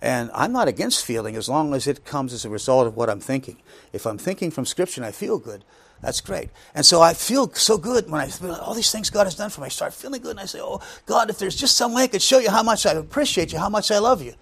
and 0.00 0.30
I'm 0.32 0.52
not 0.52 0.68
against 0.68 1.04
feeling 1.04 1.36
as 1.36 1.48
long 1.48 1.74
as 1.74 1.86
it 1.86 2.04
comes 2.04 2.32
as 2.32 2.44
a 2.44 2.50
result 2.50 2.86
of 2.86 2.96
what 2.96 3.10
I'm 3.10 3.20
thinking. 3.20 3.56
If 3.92 4.06
I'm 4.06 4.18
thinking 4.18 4.50
from 4.50 4.64
Scripture 4.64 5.00
and 5.00 5.06
I 5.06 5.12
feel 5.12 5.38
good, 5.38 5.64
that's 6.00 6.20
great. 6.20 6.50
And 6.74 6.86
so 6.86 7.02
I 7.02 7.12
feel 7.14 7.52
so 7.54 7.76
good 7.76 8.08
when 8.08 8.20
I 8.20 8.28
feel 8.28 8.54
all 8.54 8.74
these 8.74 8.92
things 8.92 9.10
God 9.10 9.24
has 9.24 9.34
done 9.34 9.50
for 9.50 9.60
me. 9.60 9.66
I 9.66 9.70
start 9.70 9.92
feeling 9.92 10.22
good 10.22 10.32
and 10.32 10.40
I 10.40 10.44
say, 10.44 10.60
Oh, 10.60 10.80
God, 11.06 11.28
if 11.28 11.38
there's 11.38 11.56
just 11.56 11.76
some 11.76 11.92
way 11.92 12.04
I 12.04 12.06
could 12.06 12.22
show 12.22 12.38
you 12.38 12.50
how 12.50 12.62
much 12.62 12.86
I 12.86 12.92
appreciate 12.92 13.52
you, 13.52 13.58
how 13.58 13.68
much 13.68 13.90
I 13.90 13.98
love 13.98 14.22
you. 14.22 14.34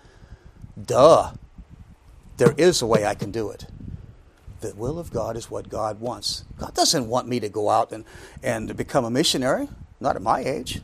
Duh. 0.80 1.32
There 2.36 2.54
is 2.58 2.82
a 2.82 2.86
way 2.86 3.06
I 3.06 3.14
can 3.14 3.30
do 3.30 3.50
it. 3.50 3.66
The 4.60 4.74
will 4.74 4.98
of 4.98 5.12
God 5.12 5.36
is 5.36 5.50
what 5.50 5.68
God 5.68 6.00
wants. 6.00 6.44
God 6.58 6.74
doesn't 6.74 7.08
want 7.08 7.28
me 7.28 7.40
to 7.40 7.48
go 7.48 7.70
out 7.70 7.92
and, 7.92 8.04
and 8.42 8.76
become 8.76 9.04
a 9.04 9.10
missionary, 9.10 9.68
not 10.00 10.16
at 10.16 10.22
my 10.22 10.40
age. 10.40 10.80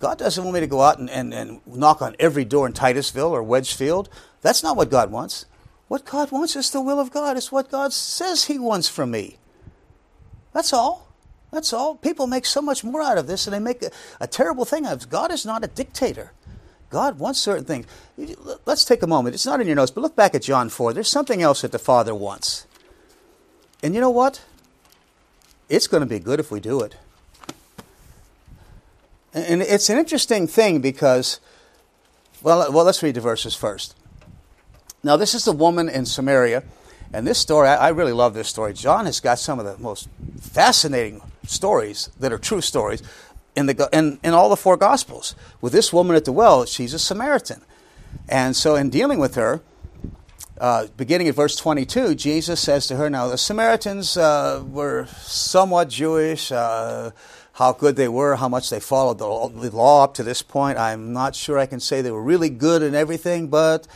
God 0.00 0.18
doesn't 0.18 0.42
want 0.42 0.54
me 0.54 0.60
to 0.60 0.66
go 0.66 0.80
out 0.80 0.98
and, 0.98 1.10
and, 1.10 1.34
and 1.34 1.60
knock 1.66 2.00
on 2.02 2.16
every 2.18 2.44
door 2.44 2.66
in 2.66 2.72
Titusville 2.72 3.34
or 3.34 3.42
Wedgefield. 3.42 4.08
That's 4.42 4.62
not 4.62 4.76
what 4.76 4.90
God 4.90 5.10
wants. 5.10 5.46
What 5.88 6.04
God 6.04 6.30
wants 6.30 6.56
is 6.56 6.70
the 6.70 6.80
will 6.80 7.00
of 7.00 7.10
God. 7.10 7.36
It's 7.36 7.52
what 7.52 7.70
God 7.70 7.92
says 7.92 8.44
He 8.44 8.58
wants 8.58 8.88
from 8.88 9.10
me. 9.10 9.38
That's 10.52 10.72
all. 10.72 11.08
That's 11.52 11.72
all. 11.72 11.96
People 11.96 12.26
make 12.26 12.46
so 12.46 12.62
much 12.62 12.84
more 12.84 13.02
out 13.02 13.18
of 13.18 13.26
this, 13.26 13.46
and 13.46 13.54
they 13.54 13.58
make 13.58 13.82
a, 13.82 13.90
a 14.20 14.26
terrible 14.26 14.64
thing 14.64 14.86
of 14.86 15.02
it. 15.02 15.10
God 15.10 15.32
is 15.32 15.44
not 15.44 15.64
a 15.64 15.68
dictator. 15.68 16.32
God 16.90 17.18
wants 17.18 17.38
certain 17.38 17.64
things. 17.64 17.86
Let's 18.66 18.84
take 18.84 19.02
a 19.02 19.06
moment. 19.06 19.34
It's 19.34 19.46
not 19.46 19.60
in 19.60 19.66
your 19.66 19.76
notes, 19.76 19.90
but 19.90 20.00
look 20.00 20.16
back 20.16 20.34
at 20.34 20.42
John 20.42 20.68
4. 20.68 20.92
There's 20.92 21.08
something 21.08 21.40
else 21.40 21.62
that 21.62 21.72
the 21.72 21.78
Father 21.78 22.14
wants. 22.14 22.66
And 23.82 23.94
you 23.94 24.00
know 24.00 24.10
what? 24.10 24.42
It's 25.68 25.86
going 25.86 26.02
to 26.02 26.06
be 26.06 26.18
good 26.18 26.40
if 26.40 26.50
we 26.50 26.60
do 26.60 26.80
it. 26.80 26.96
And 29.32 29.62
it's 29.62 29.88
an 29.88 29.98
interesting 29.98 30.48
thing 30.48 30.80
because, 30.80 31.38
well, 32.42 32.72
well, 32.72 32.84
let's 32.84 33.02
read 33.02 33.14
the 33.14 33.20
verses 33.20 33.54
first. 33.54 33.96
Now, 35.04 35.16
this 35.16 35.34
is 35.34 35.44
the 35.44 35.52
woman 35.52 35.88
in 35.88 36.04
Samaria 36.04 36.64
and 37.12 37.26
this 37.26 37.38
story, 37.38 37.68
I, 37.68 37.76
I 37.76 37.88
really 37.88 38.12
love 38.12 38.34
this 38.34 38.48
story. 38.48 38.72
John 38.72 39.06
has 39.06 39.20
got 39.20 39.38
some 39.38 39.58
of 39.58 39.64
the 39.64 39.76
most 39.82 40.08
fascinating 40.40 41.20
stories 41.44 42.10
that 42.20 42.32
are 42.32 42.38
true 42.38 42.60
stories 42.60 43.02
in, 43.60 43.66
the, 43.66 43.88
in, 43.92 44.18
in 44.24 44.34
all 44.34 44.48
the 44.48 44.56
four 44.56 44.76
Gospels. 44.76 45.34
With 45.60 45.72
this 45.72 45.92
woman 45.92 46.16
at 46.16 46.24
the 46.24 46.32
well, 46.32 46.64
she's 46.64 46.94
a 46.94 46.98
Samaritan. 46.98 47.62
And 48.28 48.56
so, 48.56 48.74
in 48.74 48.90
dealing 48.90 49.18
with 49.18 49.36
her, 49.36 49.62
uh, 50.60 50.88
beginning 50.96 51.28
at 51.28 51.34
verse 51.34 51.56
22, 51.56 52.14
Jesus 52.14 52.60
says 52.60 52.86
to 52.88 52.96
her, 52.96 53.08
Now, 53.08 53.28
the 53.28 53.38
Samaritans 53.38 54.16
uh, 54.16 54.62
were 54.66 55.06
somewhat 55.22 55.88
Jewish, 55.88 56.52
uh, 56.52 57.12
how 57.52 57.72
good 57.72 57.96
they 57.96 58.08
were, 58.08 58.36
how 58.36 58.48
much 58.48 58.70
they 58.70 58.80
followed 58.80 59.18
the, 59.18 59.26
law 59.26 60.04
up 60.04 60.14
to 60.14 60.22
this 60.22 60.42
point. 60.42 60.78
I'm 60.78 61.12
not 61.12 61.34
sure 61.34 61.58
I 61.58 61.66
can 61.66 61.80
say 61.80 62.02
they 62.02 62.10
were 62.10 62.22
really 62.22 62.50
good 62.50 62.82
in 62.82 62.94
everything, 62.94 63.48
but 63.48 63.86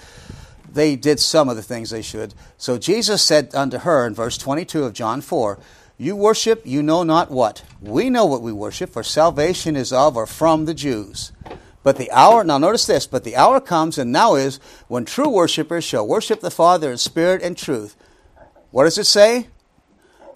they 0.70 0.96
did 0.96 1.20
some 1.20 1.48
of 1.48 1.56
the 1.56 1.62
things 1.62 1.90
they 1.90 2.02
should. 2.02 2.34
So 2.58 2.78
Jesus 2.78 3.22
said 3.22 3.54
unto 3.54 3.78
her 3.78 4.06
in 4.06 4.14
verse 4.14 4.36
22 4.38 4.84
of 4.84 4.92
John 4.92 5.20
4, 5.20 5.58
You 5.96 6.16
worship, 6.16 6.62
you 6.64 6.82
know 6.82 7.04
not 7.04 7.30
what. 7.30 7.62
We 7.80 8.10
know 8.10 8.24
what 8.24 8.42
we 8.42 8.52
worship, 8.52 8.90
for 8.90 9.02
salvation 9.02 9.76
is 9.76 9.92
of 9.92 10.16
or 10.16 10.26
from 10.26 10.64
the 10.64 10.74
Jews. 10.74 11.32
But 11.84 11.98
the 11.98 12.10
hour, 12.10 12.42
now 12.42 12.58
notice 12.58 12.86
this, 12.86 13.06
but 13.06 13.24
the 13.24 13.36
hour 13.36 13.60
comes 13.60 13.98
and 13.98 14.10
now 14.10 14.34
is 14.34 14.58
when 14.88 15.04
true 15.04 15.28
worshippers 15.28 15.84
shall 15.84 16.06
worship 16.06 16.40
the 16.40 16.50
Father 16.50 16.90
in 16.90 16.98
spirit 16.98 17.42
and 17.42 17.56
truth. 17.56 17.94
What 18.70 18.84
does 18.84 18.98
it 18.98 19.04
say? 19.04 19.48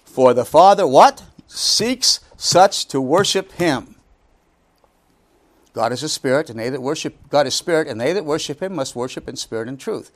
For 0.04 0.34
the 0.34 0.44
Father, 0.44 0.86
what? 0.86 1.24
Seeks 1.48 2.20
such 2.36 2.86
to 2.88 3.00
worship 3.00 3.52
him. 3.52 3.96
God 5.72 5.92
is 5.92 6.02
a 6.02 6.08
spirit, 6.08 6.50
and 6.50 6.58
they 6.58 6.70
that 6.70 6.82
worship 6.82 7.16
God 7.30 7.46
is 7.46 7.54
spirit, 7.54 7.88
and 7.88 8.00
they 8.00 8.12
that 8.12 8.24
worship 8.24 8.62
him 8.62 8.74
must 8.74 8.94
worship 8.94 9.28
in 9.28 9.36
spirit 9.36 9.68
and 9.68 9.78
truth. 9.78 10.10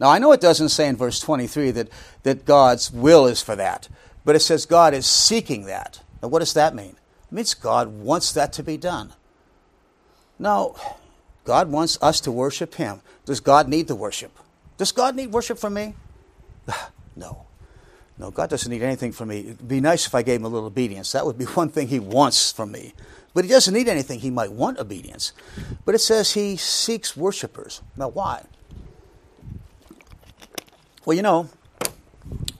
Now, 0.00 0.10
I 0.10 0.18
know 0.18 0.32
it 0.32 0.40
doesn't 0.40 0.70
say 0.70 0.88
in 0.88 0.96
verse 0.96 1.20
23 1.20 1.70
that, 1.72 1.88
that 2.24 2.44
God's 2.44 2.90
will 2.90 3.26
is 3.26 3.40
for 3.40 3.54
that, 3.56 3.88
but 4.24 4.36
it 4.36 4.40
says 4.40 4.66
God 4.66 4.94
is 4.94 5.06
seeking 5.06 5.66
that. 5.66 6.00
Now, 6.22 6.28
what 6.28 6.40
does 6.40 6.54
that 6.54 6.74
mean? 6.74 6.96
It 7.30 7.32
means 7.32 7.54
God 7.54 7.88
wants 7.88 8.32
that 8.32 8.52
to 8.54 8.62
be 8.62 8.76
done. 8.76 9.12
Now, 10.38 10.74
God 11.44 11.70
wants 11.70 11.98
us 12.00 12.20
to 12.22 12.32
worship 12.32 12.74
Him. 12.74 13.00
Does 13.24 13.40
God 13.40 13.68
need 13.68 13.88
the 13.88 13.94
worship? 13.94 14.32
Does 14.76 14.92
God 14.92 15.16
need 15.16 15.32
worship 15.32 15.58
from 15.58 15.74
me? 15.74 15.94
no. 17.16 17.46
No, 18.18 18.30
God 18.30 18.50
doesn't 18.50 18.70
need 18.70 18.82
anything 18.82 19.10
from 19.10 19.28
me. 19.28 19.40
It'd 19.40 19.66
be 19.66 19.80
nice 19.80 20.06
if 20.06 20.14
I 20.14 20.22
gave 20.22 20.40
him 20.40 20.44
a 20.44 20.48
little 20.48 20.66
obedience. 20.66 21.12
That 21.12 21.26
would 21.26 21.38
be 21.38 21.44
one 21.60 21.68
thing 21.68 21.88
he 21.88 21.98
wants 21.98 22.52
from 22.52 22.72
me. 22.72 22.94
But 23.34 23.44
he 23.44 23.50
doesn't 23.50 23.72
need 23.72 23.88
anything. 23.88 24.20
He 24.20 24.30
might 24.30 24.52
want 24.52 24.78
obedience. 24.78 25.32
But 25.84 25.94
it 25.94 26.00
says 26.00 26.34
he 26.34 26.56
seeks 26.56 27.16
worshipers. 27.16 27.80
Now, 27.96 28.08
why? 28.08 28.44
Well, 31.04 31.16
you 31.16 31.22
know, 31.22 31.48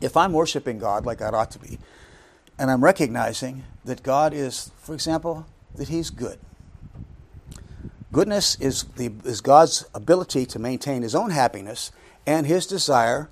if 0.01 0.17
I'm 0.17 0.33
worshiping 0.33 0.79
God 0.79 1.07
like 1.07 1.23
I 1.23 1.29
ought 1.29 1.51
to 1.53 1.59
be, 1.59 1.79
and 2.59 2.71
I'm 2.71 2.85
recognizing 2.85 3.65
that 3.85 4.03
God 4.03 4.33
is, 4.33 4.71
for 4.79 4.95
example, 4.95 5.47
that 5.75 5.89
He's 5.89 6.11
good. 6.11 6.39
Goodness 8.13 8.57
is, 8.61 8.85
the, 8.97 9.13
is 9.25 9.41
God's 9.41 9.87
ability 9.95 10.47
to 10.47 10.59
maintain 10.59 11.03
His 11.03 11.15
own 11.15 11.31
happiness 11.31 11.91
and 12.27 12.47
His 12.47 12.67
desire 12.67 13.31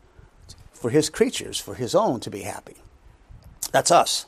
for 0.73 0.91
His 0.91 1.11
creatures, 1.11 1.61
for 1.61 1.75
His 1.75 1.95
own 1.95 2.21
to 2.21 2.31
be 2.31 2.43
happy. 2.43 2.77
That's 3.73 3.91
us. 3.91 4.27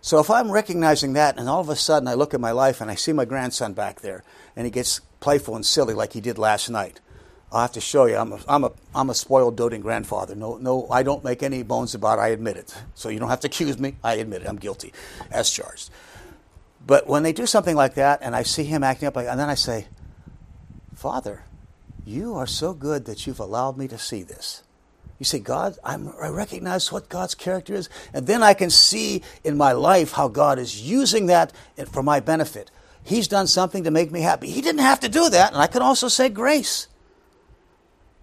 So 0.00 0.20
if 0.20 0.30
I'm 0.30 0.52
recognizing 0.52 1.14
that, 1.14 1.38
and 1.38 1.48
all 1.48 1.60
of 1.60 1.68
a 1.68 1.74
sudden 1.74 2.06
I 2.06 2.14
look 2.14 2.32
at 2.32 2.40
my 2.40 2.52
life 2.52 2.80
and 2.80 2.90
I 2.90 2.94
see 2.94 3.12
my 3.12 3.24
grandson 3.24 3.72
back 3.72 4.02
there, 4.02 4.22
and 4.54 4.64
he 4.64 4.70
gets 4.70 5.00
playful 5.18 5.56
and 5.56 5.66
silly 5.66 5.94
like 5.94 6.12
he 6.12 6.20
did 6.20 6.38
last 6.38 6.70
night, 6.70 7.00
I'll 7.52 7.60
have 7.60 7.72
to 7.72 7.80
show 7.80 8.06
you. 8.06 8.16
I'm 8.16 8.32
a, 8.32 8.40
I'm 8.48 8.64
a, 8.64 8.72
I'm 8.94 9.10
a 9.10 9.14
spoiled, 9.14 9.56
doting 9.56 9.80
grandfather. 9.80 10.34
No, 10.34 10.56
no, 10.56 10.88
I 10.90 11.02
don't 11.02 11.22
make 11.22 11.42
any 11.42 11.62
bones 11.62 11.94
about 11.94 12.18
it. 12.18 12.22
I 12.22 12.28
admit 12.28 12.56
it. 12.56 12.74
So 12.94 13.08
you 13.08 13.18
don't 13.18 13.28
have 13.28 13.40
to 13.40 13.46
accuse 13.52 13.78
me. 13.78 13.96
I 14.02 14.14
admit 14.14 14.42
it. 14.42 14.48
I'm 14.48 14.56
guilty 14.56 14.92
as 15.30 15.50
charged. 15.50 15.90
But 16.86 17.06
when 17.06 17.22
they 17.22 17.32
do 17.32 17.46
something 17.46 17.76
like 17.76 17.94
that 17.94 18.20
and 18.22 18.34
I 18.34 18.42
see 18.42 18.64
him 18.64 18.84
acting 18.84 19.08
up 19.08 19.16
like 19.16 19.26
and 19.26 19.38
then 19.38 19.48
I 19.48 19.54
say, 19.54 19.86
Father, 20.94 21.44
you 22.04 22.34
are 22.34 22.46
so 22.46 22.72
good 22.72 23.04
that 23.06 23.26
you've 23.26 23.40
allowed 23.40 23.76
me 23.76 23.88
to 23.88 23.98
see 23.98 24.22
this. 24.22 24.62
You 25.18 25.24
see, 25.24 25.38
God, 25.38 25.76
I'm, 25.82 26.12
i 26.20 26.28
recognize 26.28 26.92
what 26.92 27.08
God's 27.08 27.34
character 27.34 27.74
is, 27.74 27.88
and 28.12 28.26
then 28.26 28.42
I 28.42 28.54
can 28.54 28.70
see 28.70 29.22
in 29.44 29.56
my 29.56 29.72
life 29.72 30.12
how 30.12 30.28
God 30.28 30.58
is 30.58 30.82
using 30.82 31.26
that 31.26 31.52
for 31.90 32.02
my 32.02 32.20
benefit. 32.20 32.70
He's 33.02 33.26
done 33.26 33.46
something 33.46 33.84
to 33.84 33.90
make 33.90 34.12
me 34.12 34.20
happy. 34.20 34.50
He 34.50 34.60
didn't 34.60 34.82
have 34.82 35.00
to 35.00 35.08
do 35.08 35.30
that, 35.30 35.52
and 35.52 35.62
I 35.62 35.68
can 35.68 35.80
also 35.80 36.08
say 36.08 36.28
grace. 36.28 36.88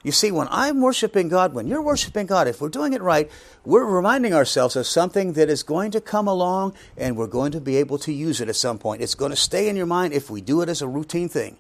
You 0.04 0.12
see, 0.12 0.32
when 0.32 0.50
I'm 0.52 0.82
worshiping 0.82 1.30
God, 1.30 1.54
when 1.54 1.66
you're 1.66 1.82
worshiping 1.82 2.26
God, 2.26 2.48
if 2.48 2.60
we're 2.60 2.68
doing 2.68 2.92
it 2.92 3.02
right, 3.02 3.32
we're 3.64 3.86
reminding 3.86 4.34
ourselves 4.34 4.76
of 4.76 4.86
something 4.86 5.34
that 5.34 5.50
is 5.50 5.64
going 5.64 5.92
to 5.92 6.02
come 6.02 6.28
along 6.28 6.74
and 6.98 7.16
we're 7.16 7.28
going 7.28 7.54
to 7.54 7.62
be 7.62 7.78
able 7.78 7.98
to 8.00 8.12
use 8.12 8.42
it 8.42 8.50
at 8.50 8.58
some 8.58 8.78
point. 8.78 9.02
It's 9.02 9.16
going 9.16 9.32
to 9.32 9.38
stay 9.38 9.70
in 9.70 9.78
your 9.78 9.86
mind 9.86 10.14
if 10.14 10.30
we 10.30 10.42
do 10.42 10.62
it 10.62 10.68
as 10.68 10.82
a 10.82 10.88
routine 10.90 11.30
thing. 11.30 11.56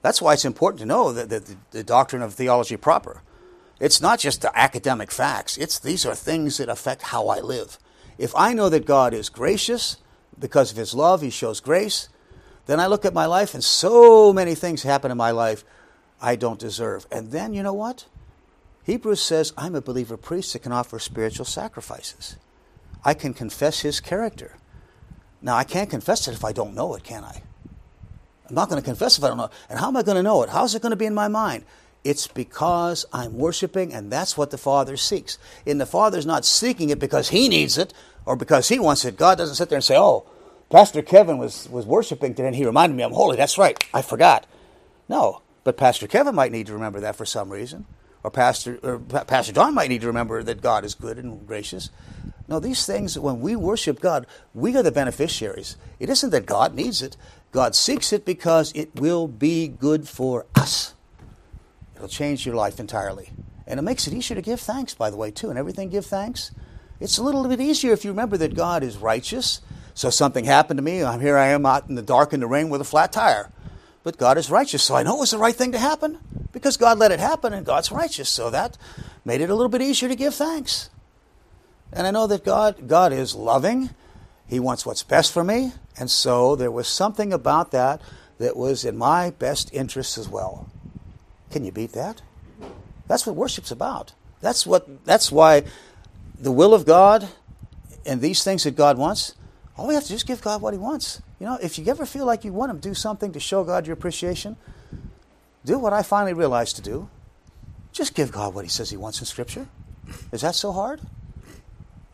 That's 0.00 0.22
why 0.22 0.34
it's 0.34 0.44
important 0.44 0.80
to 0.80 0.86
know 0.86 1.12
that 1.12 1.28
the, 1.28 1.40
the, 1.40 1.56
the 1.72 1.84
doctrine 1.84 2.22
of 2.22 2.34
theology 2.34 2.76
proper. 2.76 3.22
It's 3.80 4.00
not 4.00 4.20
just 4.20 4.42
the 4.42 4.56
academic 4.56 5.10
facts. 5.10 5.56
It's 5.58 5.78
these 5.78 6.06
are 6.06 6.14
things 6.14 6.58
that 6.58 6.68
affect 6.68 7.02
how 7.02 7.28
I 7.28 7.40
live. 7.40 7.78
If 8.16 8.32
I 8.36 8.52
know 8.52 8.68
that 8.68 8.86
God 8.86 9.12
is 9.12 9.28
gracious 9.28 9.96
because 10.38 10.70
of 10.70 10.76
his 10.76 10.94
love, 10.94 11.20
he 11.20 11.30
shows 11.30 11.60
grace, 11.60 12.08
then 12.66 12.78
I 12.78 12.86
look 12.86 13.04
at 13.04 13.14
my 13.14 13.26
life 13.26 13.54
and 13.54 13.64
so 13.64 14.32
many 14.32 14.54
things 14.54 14.84
happen 14.84 15.10
in 15.10 15.16
my 15.16 15.32
life 15.32 15.64
I 16.20 16.36
don't 16.36 16.58
deserve. 16.58 17.06
And 17.10 17.30
then, 17.30 17.54
you 17.54 17.62
know 17.62 17.72
what? 17.72 18.06
Hebrews 18.84 19.20
says, 19.20 19.52
I'm 19.56 19.74
a 19.74 19.80
believer 19.80 20.16
priest 20.16 20.52
that 20.52 20.60
can 20.60 20.72
offer 20.72 20.98
spiritual 20.98 21.44
sacrifices. 21.44 22.36
I 23.04 23.14
can 23.14 23.34
confess 23.34 23.80
his 23.80 24.00
character. 24.00 24.56
Now, 25.42 25.56
I 25.56 25.64
can't 25.64 25.88
confess 25.88 26.28
it 26.28 26.34
if 26.34 26.44
I 26.44 26.52
don't 26.52 26.74
know 26.74 26.94
it, 26.94 27.02
can 27.02 27.24
I? 27.24 27.42
I'm 28.48 28.54
not 28.54 28.68
going 28.68 28.80
to 28.80 28.84
confess 28.84 29.16
if 29.16 29.24
I 29.24 29.28
don't 29.28 29.36
know 29.36 29.44
it. 29.44 29.52
And 29.68 29.78
how 29.78 29.88
am 29.88 29.96
I 29.96 30.02
going 30.02 30.16
to 30.16 30.22
know 30.22 30.42
it? 30.42 30.50
How's 30.50 30.74
it 30.74 30.82
going 30.82 30.90
to 30.90 30.96
be 30.96 31.06
in 31.06 31.14
my 31.14 31.28
mind? 31.28 31.64
It's 32.02 32.26
because 32.26 33.06
I'm 33.12 33.38
worshiping, 33.38 33.92
and 33.92 34.10
that's 34.10 34.36
what 34.36 34.50
the 34.50 34.58
Father 34.58 34.96
seeks. 34.96 35.38
And 35.66 35.80
the 35.80 35.86
Father's 35.86 36.26
not 36.26 36.44
seeking 36.44 36.90
it 36.90 36.98
because 36.98 37.28
He 37.28 37.48
needs 37.48 37.78
it 37.78 37.94
or 38.24 38.36
because 38.36 38.68
He 38.68 38.78
wants 38.78 39.04
it. 39.04 39.16
God 39.16 39.38
doesn't 39.38 39.56
sit 39.56 39.68
there 39.68 39.76
and 39.76 39.84
say, 39.84 39.96
Oh, 39.96 40.26
Pastor 40.70 41.02
Kevin 41.02 41.36
was, 41.38 41.68
was 41.68 41.84
worshiping 41.84 42.32
today, 42.32 42.46
and 42.46 42.56
he 42.56 42.64
reminded 42.64 42.96
me 42.96 43.02
I'm 43.02 43.12
holy. 43.12 43.36
That's 43.36 43.58
right. 43.58 43.76
I 43.92 44.02
forgot. 44.02 44.46
No. 45.08 45.42
But 45.64 45.76
Pastor 45.76 46.06
Kevin 46.06 46.34
might 46.34 46.52
need 46.52 46.66
to 46.66 46.72
remember 46.72 47.00
that 47.00 47.16
for 47.16 47.24
some 47.26 47.50
reason. 47.50 47.86
or 48.22 48.30
Pastor, 48.30 48.78
or 48.82 48.98
Pastor 48.98 49.52
Don 49.52 49.74
might 49.74 49.88
need 49.88 50.02
to 50.02 50.06
remember 50.06 50.42
that 50.42 50.60
God 50.60 50.84
is 50.84 50.94
good 50.94 51.18
and 51.18 51.46
gracious. 51.46 51.90
No, 52.48 52.60
these 52.60 52.84
things, 52.84 53.18
when 53.18 53.40
we 53.40 53.56
worship 53.56 54.00
God, 54.00 54.26
we 54.54 54.76
are 54.76 54.82
the 54.82 54.92
beneficiaries. 54.92 55.76
It 55.98 56.10
isn't 56.10 56.30
that 56.30 56.46
God 56.46 56.74
needs 56.74 57.00
it, 57.00 57.16
God 57.52 57.74
seeks 57.74 58.12
it 58.12 58.24
because 58.24 58.72
it 58.74 58.94
will 58.94 59.26
be 59.26 59.68
good 59.68 60.08
for 60.08 60.46
us. 60.54 60.94
It'll 61.94 62.08
change 62.08 62.44
your 62.44 62.54
life 62.54 62.78
entirely. 62.78 63.30
And 63.66 63.78
it 63.78 63.82
makes 63.82 64.06
it 64.06 64.14
easier 64.14 64.34
to 64.34 64.42
give 64.42 64.60
thanks, 64.60 64.94
by 64.94 65.10
the 65.10 65.16
way, 65.16 65.30
too. 65.30 65.48
And 65.48 65.58
everything 65.58 65.90
give 65.90 66.06
thanks. 66.06 66.50
It's 66.98 67.18
a 67.18 67.22
little 67.22 67.46
bit 67.46 67.60
easier 67.60 67.92
if 67.92 68.04
you 68.04 68.10
remember 68.10 68.36
that 68.36 68.54
God 68.54 68.82
is 68.82 68.96
righteous. 68.96 69.60
So 69.94 70.10
something 70.10 70.44
happened 70.44 70.78
to 70.78 70.82
me. 70.82 71.02
I'm 71.02 71.20
here 71.20 71.36
I 71.36 71.48
am 71.48 71.64
out 71.64 71.88
in 71.88 71.94
the 71.94 72.02
dark 72.02 72.32
in 72.32 72.40
the 72.40 72.46
rain 72.46 72.68
with 72.68 72.80
a 72.80 72.84
flat 72.84 73.12
tire. 73.12 73.50
But 74.02 74.16
God 74.16 74.38
is 74.38 74.50
righteous, 74.50 74.82
so 74.82 74.94
I 74.94 75.02
know 75.02 75.16
it 75.16 75.20
was 75.20 75.30
the 75.32 75.38
right 75.38 75.54
thing 75.54 75.72
to 75.72 75.78
happen 75.78 76.18
because 76.52 76.76
God 76.76 76.98
let 76.98 77.12
it 77.12 77.20
happen 77.20 77.52
and 77.52 77.66
God's 77.66 77.92
righteous. 77.92 78.28
So 78.28 78.50
that 78.50 78.78
made 79.24 79.40
it 79.40 79.50
a 79.50 79.54
little 79.54 79.68
bit 79.68 79.82
easier 79.82 80.08
to 80.08 80.16
give 80.16 80.34
thanks. 80.34 80.88
And 81.92 82.06
I 82.06 82.10
know 82.10 82.26
that 82.26 82.44
God, 82.44 82.88
God 82.88 83.12
is 83.12 83.34
loving. 83.34 83.90
He 84.46 84.58
wants 84.58 84.86
what's 84.86 85.02
best 85.02 85.32
for 85.32 85.44
me. 85.44 85.72
And 85.98 86.10
so 86.10 86.56
there 86.56 86.70
was 86.70 86.88
something 86.88 87.32
about 87.32 87.72
that 87.72 88.00
that 88.38 88.56
was 88.56 88.84
in 88.84 88.96
my 88.96 89.30
best 89.30 89.72
interest 89.74 90.16
as 90.16 90.28
well. 90.28 90.68
Can 91.50 91.64
you 91.64 91.72
beat 91.72 91.92
that? 91.92 92.22
That's 93.06 93.26
what 93.26 93.36
worship's 93.36 93.70
about. 93.70 94.12
That's 94.40 94.66
what 94.66 95.04
that's 95.04 95.30
why 95.30 95.64
the 96.38 96.52
will 96.52 96.72
of 96.72 96.86
God 96.86 97.28
and 98.06 98.20
these 98.20 98.42
things 98.42 98.64
that 98.64 98.76
God 98.76 98.96
wants, 98.96 99.34
all 99.76 99.86
we 99.86 99.94
have 99.94 100.04
to 100.04 100.08
do 100.08 100.14
is 100.14 100.22
give 100.22 100.40
God 100.40 100.62
what 100.62 100.72
he 100.72 100.78
wants. 100.78 101.20
You 101.40 101.46
know, 101.46 101.58
if 101.60 101.78
you 101.78 101.86
ever 101.86 102.04
feel 102.04 102.26
like 102.26 102.44
you 102.44 102.52
want 102.52 102.70
to 102.70 102.88
do 102.88 102.94
something 102.94 103.32
to 103.32 103.40
show 103.40 103.64
God 103.64 103.86
your 103.86 103.94
appreciation, 103.94 104.56
do 105.64 105.78
what 105.78 105.94
I 105.94 106.02
finally 106.02 106.34
realized 106.34 106.76
to 106.76 106.82
do. 106.82 107.08
Just 107.92 108.14
give 108.14 108.30
God 108.30 108.54
what 108.54 108.64
he 108.64 108.70
says 108.70 108.90
he 108.90 108.96
wants 108.96 109.20
in 109.20 109.26
scripture. 109.26 109.66
Is 110.32 110.42
that 110.42 110.54
so 110.54 110.70
hard? 110.70 111.00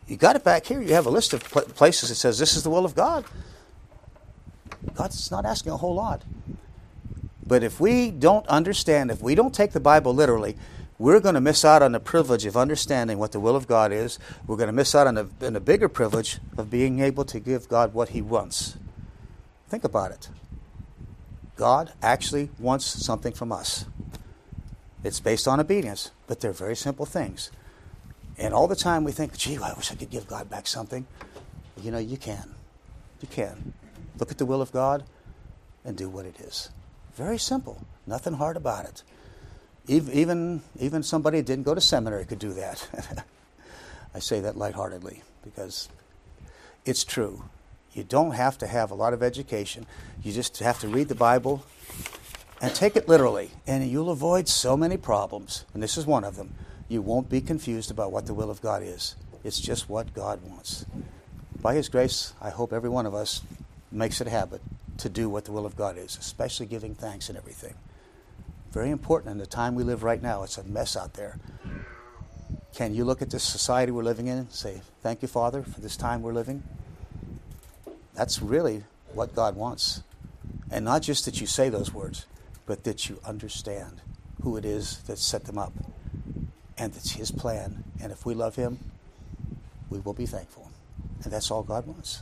You 0.07 0.15
got 0.15 0.37
it 0.37 0.43
back 0.45 0.65
here. 0.65 0.81
You 0.81 0.93
have 0.93 1.05
a 1.05 1.09
list 1.09 1.33
of 1.33 1.43
places 1.43 2.09
that 2.09 2.15
says 2.15 2.39
this 2.39 2.55
is 2.55 2.63
the 2.63 2.69
will 2.69 2.85
of 2.85 2.95
God. 2.95 3.25
God's 4.93 5.29
not 5.29 5.45
asking 5.45 5.73
a 5.73 5.77
whole 5.77 5.93
lot. 5.93 6.23
But 7.45 7.63
if 7.63 7.79
we 7.79 8.11
don't 8.11 8.47
understand, 8.47 9.11
if 9.11 9.21
we 9.21 9.35
don't 9.35 9.53
take 9.53 9.71
the 9.73 9.79
Bible 9.81 10.13
literally, 10.13 10.55
we're 10.97 11.19
going 11.19 11.35
to 11.35 11.41
miss 11.41 11.63
out 11.65 11.81
on 11.81 11.91
the 11.91 11.99
privilege 11.99 12.45
of 12.45 12.55
understanding 12.55 13.19
what 13.19 13.33
the 13.33 13.39
will 13.39 13.55
of 13.55 13.67
God 13.67 13.91
is. 13.91 14.19
We're 14.47 14.55
going 14.55 14.67
to 14.67 14.73
miss 14.73 14.95
out 14.95 15.05
on 15.05 15.15
the, 15.15 15.29
on 15.41 15.53
the 15.53 15.59
bigger 15.59 15.89
privilege 15.89 16.39
of 16.57 16.69
being 16.69 17.01
able 17.01 17.25
to 17.25 17.39
give 17.39 17.67
God 17.67 17.93
what 17.93 18.09
He 18.09 18.21
wants. 18.21 18.77
Think 19.69 19.83
about 19.83 20.11
it. 20.11 20.29
God 21.55 21.93
actually 22.01 22.49
wants 22.59 22.85
something 22.85 23.33
from 23.33 23.51
us. 23.51 23.85
It's 25.03 25.19
based 25.19 25.47
on 25.47 25.59
obedience, 25.59 26.11
but 26.27 26.39
they're 26.39 26.53
very 26.53 26.75
simple 26.75 27.05
things. 27.05 27.51
And 28.37 28.53
all 28.53 28.67
the 28.67 28.75
time 28.75 29.03
we 29.03 29.11
think, 29.11 29.35
gee, 29.37 29.57
I 29.57 29.73
wish 29.73 29.91
I 29.91 29.95
could 29.95 30.09
give 30.09 30.27
God 30.27 30.49
back 30.49 30.67
something. 30.67 31.07
You 31.81 31.91
know, 31.91 31.97
you 31.97 32.17
can. 32.17 32.55
You 33.21 33.27
can. 33.27 33.73
Look 34.19 34.31
at 34.31 34.37
the 34.37 34.45
will 34.45 34.61
of 34.61 34.71
God 34.71 35.03
and 35.83 35.97
do 35.97 36.09
what 36.09 36.25
it 36.25 36.39
is. 36.39 36.69
Very 37.15 37.39
simple. 37.39 37.83
Nothing 38.05 38.33
hard 38.33 38.57
about 38.57 38.85
it. 38.85 39.03
Even, 39.87 40.61
even 40.79 41.01
somebody 41.01 41.37
who 41.37 41.43
didn't 41.43 41.63
go 41.63 41.73
to 41.73 41.81
seminary 41.81 42.25
could 42.25 42.39
do 42.39 42.53
that. 42.53 43.25
I 44.13 44.19
say 44.19 44.39
that 44.41 44.57
lightheartedly 44.57 45.23
because 45.43 45.89
it's 46.85 47.03
true. 47.03 47.43
You 47.97 48.03
don't 48.03 48.31
have 48.31 48.59
to 48.59 48.67
have 48.67 48.91
a 48.91 48.95
lot 48.95 49.13
of 49.13 49.23
education. 49.23 49.87
You 50.21 50.31
just 50.31 50.59
have 50.59 50.79
to 50.81 50.87
read 50.87 51.07
the 51.07 51.15
Bible 51.15 51.65
and 52.61 52.73
take 52.75 52.95
it 52.95 53.07
literally, 53.07 53.49
and 53.65 53.87
you'll 53.89 54.11
avoid 54.11 54.47
so 54.47 54.77
many 54.77 54.97
problems. 54.97 55.65
And 55.73 55.81
this 55.81 55.97
is 55.97 56.05
one 56.05 56.23
of 56.23 56.35
them 56.35 56.53
you 56.87 57.01
won't 57.01 57.27
be 57.27 57.41
confused 57.41 57.89
about 57.89 58.11
what 58.11 58.27
the 58.27 58.35
will 58.35 58.51
of 58.51 58.61
God 58.61 58.83
is. 58.83 59.15
It's 59.43 59.59
just 59.59 59.89
what 59.89 60.13
God 60.13 60.41
wants. 60.43 60.85
By 61.59 61.73
His 61.73 61.89
grace, 61.89 62.33
I 62.39 62.51
hope 62.51 62.71
every 62.71 62.89
one 62.89 63.07
of 63.07 63.15
us 63.15 63.41
makes 63.91 64.21
it 64.21 64.27
a 64.27 64.29
habit 64.29 64.61
to 64.99 65.09
do 65.09 65.27
what 65.27 65.45
the 65.45 65.51
will 65.51 65.65
of 65.65 65.75
God 65.75 65.97
is, 65.97 66.17
especially 66.17 66.67
giving 66.67 66.93
thanks 66.93 67.29
and 67.29 67.37
everything. 67.37 67.73
Very 68.71 68.91
important 68.91 69.31
in 69.31 69.37
the 69.39 69.47
time 69.47 69.73
we 69.73 69.83
live 69.83 70.03
right 70.03 70.21
now. 70.21 70.43
It's 70.43 70.57
a 70.57 70.63
mess 70.63 70.95
out 70.95 71.15
there. 71.15 71.39
Can 72.75 72.93
you 72.93 73.05
look 73.05 73.23
at 73.23 73.31
this 73.31 73.43
society 73.43 73.91
we're 73.91 74.03
living 74.03 74.27
in 74.27 74.37
and 74.37 74.51
say, 74.51 74.81
Thank 75.01 75.23
you, 75.23 75.27
Father, 75.27 75.63
for 75.63 75.81
this 75.81 75.97
time 75.97 76.21
we're 76.21 76.33
living? 76.33 76.63
That's 78.17 78.41
really 78.41 78.83
what 79.13 79.35
God 79.35 79.55
wants. 79.55 80.01
And 80.71 80.83
not 80.83 81.03
just 81.03 81.25
that 81.25 81.39
you 81.39 81.45
say 81.45 81.69
those 81.69 81.93
words, 81.93 82.25
but 82.65 82.83
that 82.83 83.07
you 83.07 83.19
understand 83.23 84.01
who 84.41 84.57
it 84.57 84.65
is 84.65 84.97
that 85.03 85.19
set 85.19 85.45
them 85.45 85.59
up 85.59 85.71
and 86.77 86.95
it's 86.95 87.11
His 87.11 87.31
plan. 87.31 87.83
And 88.01 88.11
if 88.11 88.25
we 88.25 88.33
love 88.33 88.55
Him, 88.55 88.79
we 89.89 89.99
will 89.99 90.13
be 90.13 90.25
thankful. 90.25 90.71
And 91.23 91.31
that's 91.31 91.51
all 91.51 91.63
God 91.63 91.85
wants. 91.85 92.21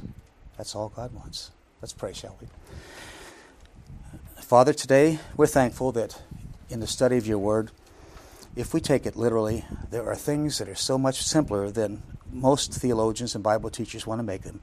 That's 0.57 0.75
all 0.75 0.89
God 0.89 1.13
wants. 1.13 1.51
Let's 1.81 1.93
pray, 1.93 2.13
shall 2.13 2.37
we? 2.41 2.47
Father, 4.41 4.73
today 4.73 5.19
we're 5.37 5.47
thankful 5.47 5.91
that 5.93 6.21
in 6.69 6.81
the 6.81 6.87
study 6.87 7.17
of 7.17 7.25
your 7.25 7.39
word, 7.39 7.71
if 8.55 8.73
we 8.73 8.81
take 8.81 9.05
it 9.05 9.15
literally, 9.15 9.65
there 9.91 10.03
are 10.03 10.15
things 10.15 10.57
that 10.57 10.67
are 10.67 10.75
so 10.75 10.97
much 10.97 11.23
simpler 11.23 11.71
than 11.71 12.03
most 12.31 12.73
theologians 12.73 13.33
and 13.33 13.43
Bible 13.43 13.69
teachers 13.69 14.05
want 14.05 14.19
to 14.19 14.23
make 14.23 14.43
them. 14.43 14.61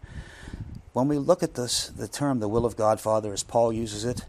When 0.92 1.08
we 1.08 1.16
look 1.16 1.42
at 1.42 1.54
this, 1.54 1.88
the 1.88 2.06
term 2.06 2.40
the 2.40 2.48
will 2.48 2.66
of 2.66 2.76
God, 2.76 3.00
Father, 3.00 3.32
as 3.32 3.42
Paul 3.42 3.72
uses 3.72 4.04
it, 4.04 4.26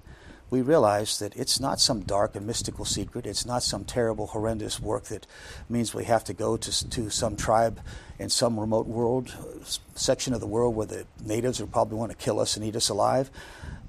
we 0.50 0.62
realize 0.62 1.20
that 1.20 1.36
it's 1.36 1.60
not 1.60 1.82
some 1.82 2.02
dark 2.02 2.36
and 2.36 2.48
mystical 2.48 2.86
secret. 2.86 3.26
It's 3.26 3.46
not 3.46 3.64
some 3.64 3.84
terrible, 3.84 4.28
horrendous 4.28 4.80
work 4.80 5.06
that 5.06 5.28
means 5.68 5.94
we 5.94 6.06
have 6.06 6.24
to 6.26 6.34
go 6.34 6.56
to, 6.56 6.90
to 6.90 7.10
some 7.10 7.36
tribe 7.36 7.82
in 8.18 8.30
some 8.30 8.58
remote 8.58 8.88
world, 8.88 9.36
section 9.96 10.34
of 10.34 10.40
the 10.40 10.48
world 10.48 10.76
where 10.76 10.86
the 10.86 11.06
natives 11.26 11.60
would 11.60 11.72
probably 11.72 11.98
want 11.98 12.12
to 12.12 12.18
kill 12.18 12.40
us 12.40 12.56
and 12.56 12.66
eat 12.66 12.78
us 12.78 12.88
alive. 12.88 13.30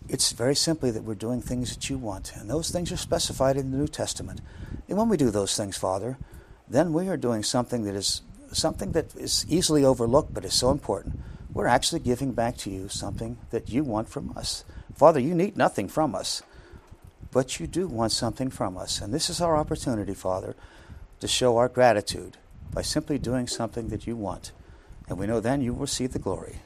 It's 0.08 0.32
very 0.32 0.56
simply 0.56 0.90
that 0.90 1.04
we're 1.04 1.14
doing 1.14 1.42
things 1.42 1.74
that 1.76 1.88
you 1.88 1.96
want, 1.96 2.32
and 2.34 2.50
those 2.50 2.70
things 2.70 2.90
are 2.90 2.96
specified 2.96 3.56
in 3.56 3.70
the 3.70 3.78
New 3.78 3.88
Testament. 3.88 4.40
And 4.88 4.98
when 4.98 5.08
we 5.08 5.16
do 5.16 5.30
those 5.30 5.56
things, 5.56 5.76
Father, 5.76 6.18
then 6.68 6.92
we 6.92 7.08
are 7.08 7.16
doing 7.16 7.44
something 7.44 7.84
that 7.84 7.94
is 7.94 8.22
something 8.52 8.92
that 8.92 9.14
is 9.16 9.44
easily 9.48 9.84
overlooked 9.84 10.32
but 10.34 10.44
is 10.44 10.54
so 10.54 10.70
important. 10.70 11.20
We're 11.54 11.68
actually 11.68 12.00
giving 12.00 12.32
back 12.32 12.58
to 12.58 12.70
you 12.70 12.88
something 12.88 13.38
that 13.50 13.70
you 13.70 13.84
want 13.84 14.10
from 14.10 14.36
us. 14.36 14.64
Father, 14.94 15.20
you 15.20 15.34
need 15.34 15.56
nothing 15.56 15.88
from 15.88 16.14
us 16.14 16.42
but 17.34 17.58
you 17.58 17.66
do 17.66 17.88
want 17.88 18.12
something 18.12 18.48
from 18.48 18.78
us. 18.78 19.00
And 19.00 19.12
this 19.12 19.28
is 19.28 19.40
our 19.40 19.56
opportunity, 19.56 20.14
Father, 20.14 20.54
to 21.18 21.26
show 21.26 21.56
our 21.56 21.68
gratitude 21.68 22.38
by 22.72 22.82
simply 22.82 23.18
doing 23.18 23.48
something 23.48 23.88
that 23.88 24.06
you 24.06 24.14
want. 24.14 24.52
And 25.08 25.18
we 25.18 25.26
know 25.26 25.40
then 25.40 25.60
you 25.60 25.72
will 25.72 25.80
receive 25.80 26.12
the 26.12 26.20
glory. 26.20 26.60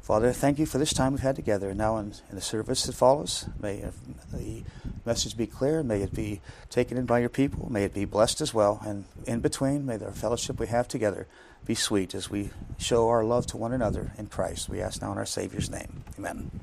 Father, 0.00 0.32
thank 0.32 0.60
you 0.60 0.64
for 0.64 0.78
this 0.78 0.94
time 0.94 1.12
we've 1.12 1.22
had 1.22 1.34
together. 1.34 1.70
And 1.70 1.78
Now, 1.78 1.98
in, 1.98 2.14
in 2.30 2.36
the 2.36 2.40
service 2.40 2.84
that 2.84 2.94
follows, 2.94 3.46
may 3.60 3.84
the 4.32 4.62
message 5.04 5.36
be 5.36 5.46
clear. 5.46 5.82
May 5.82 6.02
it 6.02 6.14
be 6.14 6.40
taken 6.70 6.96
in 6.96 7.04
by 7.04 7.18
your 7.18 7.28
people. 7.28 7.70
May 7.70 7.82
it 7.82 7.92
be 7.92 8.04
blessed 8.04 8.40
as 8.40 8.54
well. 8.54 8.80
And 8.86 9.06
in 9.26 9.40
between, 9.40 9.84
may 9.84 9.96
the 9.96 10.12
fellowship 10.12 10.60
we 10.60 10.68
have 10.68 10.86
together 10.86 11.26
be 11.66 11.74
sweet 11.74 12.14
as 12.14 12.30
we 12.30 12.50
show 12.78 13.08
our 13.08 13.24
love 13.24 13.46
to 13.48 13.56
one 13.56 13.72
another 13.72 14.12
in 14.18 14.26
Christ. 14.26 14.68
We 14.68 14.80
ask 14.80 15.02
now 15.02 15.12
in 15.12 15.18
our 15.18 15.26
Savior's 15.26 15.70
name. 15.70 16.04
Amen. 16.18 16.60